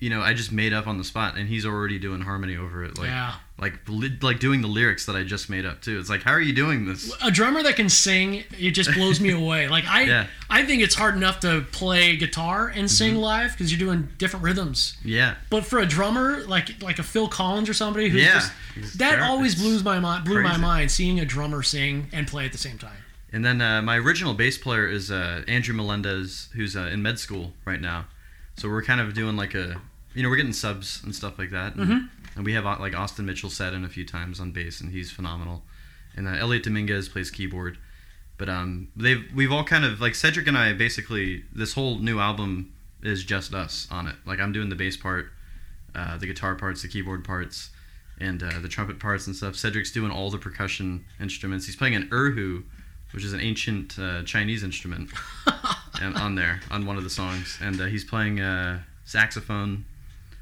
you 0.01 0.11
know 0.11 0.21
I 0.23 0.35
just 0.35 0.51
made 0.51 0.73
up 0.73 0.87
on 0.87 0.99
the 0.99 1.05
spot, 1.05 1.37
and 1.37 1.49
he's 1.49 1.65
already 1.65 1.99
doing 1.99 2.23
harmony 2.23 2.57
over 2.57 2.83
it. 2.85 2.99
Like 2.99 3.09
Yeah. 3.09 3.35
like 3.59 3.75
like 4.23 4.41
doing 4.41 4.63
the 4.63 4.67
lyrics 4.69 5.07
that 5.07 5.15
I 5.15 5.23
just 5.23 5.49
made 5.51 5.65
up 5.67 5.81
too. 5.83 5.99
It's 6.01 6.09
like 6.11 6.23
how 6.23 6.33
are 6.33 6.41
you 6.41 6.53
doing 6.55 6.87
this? 6.87 7.15
A 7.23 7.31
drummer 7.31 7.63
that 7.63 7.77
can 7.77 7.89
sing, 7.89 8.45
it 8.59 8.71
just 8.73 8.93
blows 8.95 9.21
me 9.21 9.31
away. 9.31 9.69
Like 9.69 9.85
I, 9.87 10.03
Yeah. 10.05 10.27
I 10.49 10.65
think 10.65 10.83
it's 10.83 10.95
hard 10.95 11.15
enough 11.17 11.41
to 11.41 11.67
play 11.71 12.17
guitar 12.17 12.69
and 12.69 12.91
sing 12.91 13.13
Mm-hmm. 13.13 13.21
live 13.23 13.53
because 13.53 13.71
you're 13.71 13.79
doing 13.79 14.09
different 14.19 14.45
rhythms. 14.45 14.97
Yeah. 15.05 15.35
But 15.51 15.65
for 15.67 15.79
a 15.79 15.87
drummer, 15.87 16.43
like 16.47 16.83
like 16.83 16.99
a 16.99 17.03
Phil 17.05 17.29
Collins 17.29 17.69
or 17.69 17.75
somebody 17.75 18.09
who's 18.09 18.23
Yeah. 18.23 18.41
just 18.75 18.99
that 18.99 19.21
always 19.21 19.55
blues 19.55 19.85
my 19.85 20.01
mind, 20.01 20.25
blew 20.25 20.43
my 20.43 20.57
mind 20.57 20.91
seeing 20.91 21.21
a 21.21 21.25
drummer 21.27 21.63
sing 21.63 22.09
and 22.13 22.27
play 22.27 22.47
at 22.47 22.53
the 22.53 22.59
same 22.59 22.79
time. 22.79 22.97
And 23.33 23.45
then 23.45 23.61
uh, 23.61 23.81
my 23.83 23.97
original 23.99 24.33
bass 24.35 24.57
player 24.59 24.89
is 24.89 25.11
uh, 25.11 25.43
Andrew 25.47 25.75
Melendez, 25.75 26.49
who's 26.55 26.75
uh, 26.75 26.89
in 26.93 27.01
med 27.03 27.19
school 27.19 27.53
right 27.65 27.81
now. 27.81 28.07
So 28.57 28.69
we're 28.69 28.83
kind 28.83 29.01
of 29.01 29.15
doing 29.15 29.37
like 29.37 29.55
a, 29.55 29.81
you 30.15 30.23
know, 30.23 30.29
we're 30.29 30.37
getting 30.37 30.53
subs 30.53 31.03
and 31.05 31.15
stuff 31.15 31.39
like 31.39 31.51
that. 31.51 31.77
And, 31.77 32.11
and 32.37 32.45
we 32.45 32.53
have 32.55 32.67
uh, 32.67 32.77
like 32.79 32.95
Austin 32.95 33.27
Mitchell 33.27 33.51
sat 33.51 33.73
in 33.75 33.85
a 33.85 33.89
few 33.89 34.05
times 34.05 34.41
on 34.41 34.53
bass, 34.53 34.81
and 34.81 34.93
he's 34.93 35.11
phenomenal. 35.11 35.63
And 36.17 36.27
uh, 36.27 36.33
Elliot 36.33 36.65
Dominguez 36.65 37.09
plays 37.09 37.31
keyboard. 37.31 37.79
But 38.39 38.49
um, 38.49 38.89
they've 38.97 39.23
we've 39.35 39.53
all 39.53 39.65
kind 39.65 39.85
of 39.85 40.01
like 40.01 40.15
Cedric 40.15 40.47
and 40.47 40.57
I 40.57 40.73
basically 40.73 41.45
this 41.53 41.75
whole 41.75 41.99
new 41.99 42.19
album 42.19 42.73
is 43.03 43.23
just 43.23 43.53
us 43.53 43.87
on 43.91 44.07
it. 44.07 44.17
Like 44.25 44.41
I'm 44.41 44.51
doing 44.51 44.71
the 44.71 44.77
bass 44.77 44.97
part, 44.97 45.27
uh, 45.95 46.17
the 46.17 46.27
guitar 46.27 46.55
parts, 46.55 46.81
the 46.81 46.89
keyboard 46.89 47.23
parts, 47.23 47.69
and 48.19 48.43
uh, 48.43 48.59
the 48.61 48.69
trumpet 48.69 48.99
parts 48.99 49.27
and 49.27 49.37
stuff. 49.37 49.57
Cedric's 49.57 49.93
doing 49.93 50.11
all 50.11 50.31
the 50.31 50.39
percussion 50.39 51.05
instruments. 51.21 51.67
He's 51.67 51.77
playing 51.77 51.95
an 51.95 52.09
erhu, 52.09 52.65
which 53.13 53.25
is 53.25 53.35
an 53.35 53.41
ancient 53.41 53.99
uh, 53.99 54.23
Chinese 54.23 54.63
instrument, 54.63 55.11
and 56.01 56.17
on 56.17 56.35
there 56.35 56.61
on 56.71 56.87
one 56.87 56.97
of 56.97 57.05
the 57.05 57.11
songs, 57.11 57.59
and 57.61 57.79
uh, 57.79 57.85
he's 57.87 58.05
playing 58.05 58.41
uh, 58.41 58.81
saxophone. 59.05 59.85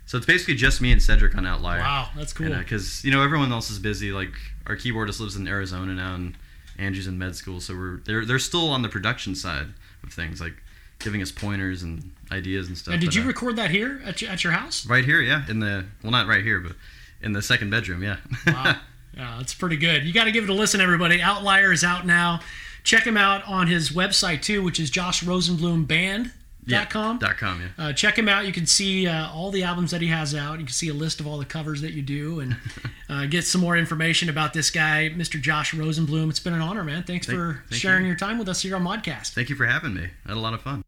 So 0.08 0.16
it's 0.16 0.26
basically 0.26 0.54
just 0.54 0.80
me 0.80 0.90
and 0.90 1.02
Cedric 1.02 1.36
on 1.36 1.46
Outlier. 1.46 1.80
Wow, 1.80 2.08
that's 2.16 2.32
cool. 2.32 2.48
Because 2.48 3.04
you 3.04 3.10
know 3.10 3.22
everyone 3.22 3.52
else 3.52 3.70
is 3.70 3.78
busy. 3.78 4.10
Like 4.10 4.32
our 4.66 4.74
keyboardist 4.74 5.20
lives 5.20 5.36
in 5.36 5.46
Arizona 5.46 5.92
now, 5.92 6.14
and 6.14 6.34
Andrew's 6.78 7.06
in 7.06 7.18
med 7.18 7.36
school, 7.36 7.60
so 7.60 7.74
we're 7.74 7.98
they're 8.06 8.24
they're 8.24 8.38
still 8.38 8.70
on 8.70 8.80
the 8.80 8.88
production 8.88 9.34
side 9.34 9.66
of 10.02 10.10
things, 10.10 10.40
like 10.40 10.54
giving 10.98 11.20
us 11.20 11.30
pointers 11.30 11.82
and 11.82 12.10
ideas 12.32 12.68
and 12.68 12.78
stuff. 12.78 12.94
and 12.94 13.02
did 13.02 13.08
but, 13.08 13.16
you 13.16 13.22
uh, 13.22 13.26
record 13.26 13.56
that 13.56 13.70
here 13.70 14.00
at 14.02 14.22
your, 14.22 14.30
at 14.30 14.42
your 14.42 14.54
house? 14.54 14.86
right 14.86 15.04
here? 15.04 15.20
Yeah, 15.20 15.42
in 15.46 15.60
the 15.60 15.84
well, 16.02 16.10
not 16.10 16.26
right 16.26 16.42
here, 16.42 16.60
but 16.60 16.72
in 17.20 17.34
the 17.34 17.42
second 17.42 17.68
bedroom. 17.68 18.02
Yeah. 18.02 18.16
Wow. 18.46 18.76
Yeah, 19.16 19.34
that's 19.38 19.52
pretty 19.52 19.76
good. 19.76 20.04
You 20.04 20.12
got 20.12 20.26
to 20.26 20.30
give 20.30 20.44
it 20.44 20.50
a 20.50 20.54
listen, 20.54 20.80
everybody. 20.80 21.20
Outlier 21.20 21.72
is 21.72 21.82
out 21.82 22.06
now. 22.06 22.38
Check 22.84 23.04
him 23.04 23.16
out 23.16 23.42
on 23.48 23.66
his 23.66 23.90
website 23.90 24.42
too, 24.42 24.62
which 24.62 24.78
is 24.78 24.92
joshrosenblumband.com. 24.92 26.37
yeah. 26.68 26.84
Dot 26.84 27.36
com. 27.38 27.60
Yeah. 27.60 27.68
Uh, 27.86 27.92
check 27.92 28.16
him 28.18 28.28
out. 28.28 28.46
You 28.46 28.52
can 28.52 28.66
see 28.66 29.06
uh, 29.06 29.30
all 29.30 29.50
the 29.50 29.62
albums 29.64 29.90
that 29.90 30.00
he 30.00 30.08
has 30.08 30.34
out. 30.34 30.58
You 30.58 30.64
can 30.66 30.72
see 30.74 30.88
a 30.88 30.94
list 30.94 31.18
of 31.20 31.26
all 31.26 31.38
the 31.38 31.44
covers 31.44 31.80
that 31.80 31.92
you 31.92 32.02
do, 32.02 32.40
and 32.40 32.56
uh, 33.08 33.26
get 33.26 33.44
some 33.46 33.60
more 33.60 33.76
information 33.76 34.28
about 34.28 34.52
this 34.52 34.70
guy, 34.70 35.10
Mr. 35.14 35.40
Josh 35.40 35.72
Rosenblum. 35.74 36.28
It's 36.30 36.40
been 36.40 36.52
an 36.54 36.60
honor, 36.62 36.84
man. 36.84 37.02
Thanks 37.04 37.26
Thank- 37.26 37.38
for 37.38 37.64
thank 37.68 37.80
sharing 37.80 38.02
you. 38.02 38.08
your 38.08 38.16
time 38.16 38.38
with 38.38 38.48
us 38.48 38.62
here 38.62 38.76
on 38.76 38.82
Modcast. 38.84 39.34
Thank 39.34 39.48
you 39.48 39.56
for 39.56 39.66
having 39.66 39.94
me. 39.94 40.08
I 40.24 40.28
had 40.28 40.36
a 40.36 40.40
lot 40.40 40.54
of 40.54 40.62
fun. 40.62 40.84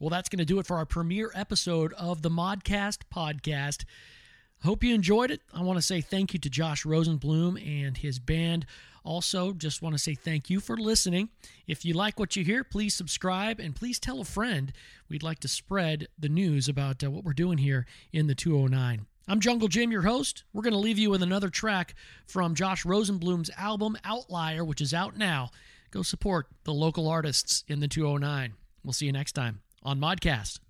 Well, 0.00 0.10
that's 0.10 0.28
going 0.28 0.40
to 0.40 0.44
do 0.44 0.58
it 0.58 0.66
for 0.66 0.76
our 0.76 0.84
premiere 0.84 1.30
episode 1.34 1.92
of 1.94 2.22
the 2.22 2.28
Modcast 2.30 2.98
podcast. 3.14 3.84
Hope 4.64 4.82
you 4.82 4.94
enjoyed 4.94 5.30
it. 5.30 5.40
I 5.52 5.62
want 5.62 5.78
to 5.78 5.82
say 5.82 6.00
thank 6.00 6.32
you 6.32 6.40
to 6.40 6.50
Josh 6.50 6.84
Rosenblum 6.84 7.64
and 7.64 7.96
his 7.96 8.18
band. 8.18 8.66
Also, 9.04 9.52
just 9.52 9.82
want 9.82 9.94
to 9.94 9.98
say 9.98 10.14
thank 10.14 10.48
you 10.48 10.60
for 10.60 10.76
listening. 10.78 11.28
If 11.66 11.84
you 11.84 11.92
like 11.92 12.18
what 12.18 12.36
you 12.36 12.44
hear, 12.44 12.64
please 12.64 12.94
subscribe 12.94 13.60
and 13.60 13.76
please 13.76 13.98
tell 13.98 14.20
a 14.20 14.24
friend. 14.24 14.72
We'd 15.10 15.22
like 15.22 15.40
to 15.40 15.48
spread 15.48 16.08
the 16.18 16.30
news 16.30 16.68
about 16.68 17.04
uh, 17.04 17.10
what 17.10 17.22
we're 17.22 17.34
doing 17.34 17.58
here 17.58 17.86
in 18.12 18.26
the 18.26 18.34
209. 18.34 19.06
I'm 19.28 19.40
Jungle 19.40 19.68
Jim, 19.68 19.90
your 19.92 20.02
host. 20.02 20.44
We're 20.52 20.62
going 20.62 20.72
to 20.72 20.78
leave 20.78 20.98
you 20.98 21.10
with 21.10 21.22
another 21.22 21.50
track 21.50 21.94
from 22.26 22.54
Josh 22.54 22.84
Rosenblum's 22.84 23.50
album 23.58 23.96
Outlier, 24.04 24.64
which 24.64 24.80
is 24.80 24.94
out 24.94 25.16
now. 25.16 25.50
Go 25.90 26.02
support 26.02 26.46
the 26.64 26.74
local 26.74 27.06
artists 27.06 27.62
in 27.68 27.80
the 27.80 27.88
209. 27.88 28.54
We'll 28.82 28.92
see 28.92 29.06
you 29.06 29.12
next 29.12 29.32
time 29.32 29.60
on 29.82 30.00
Modcast. 30.00 30.60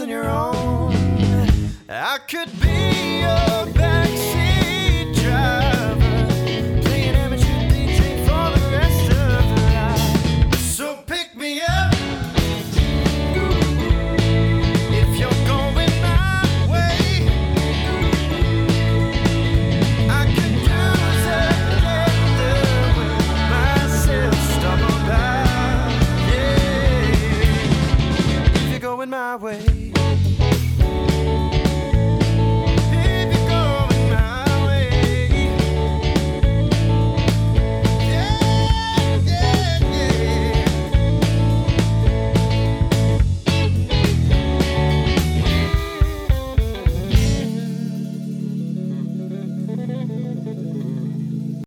On 0.00 0.08
your 0.08 0.28
own. 0.28 0.92
I 1.88 2.18
could 2.26 2.50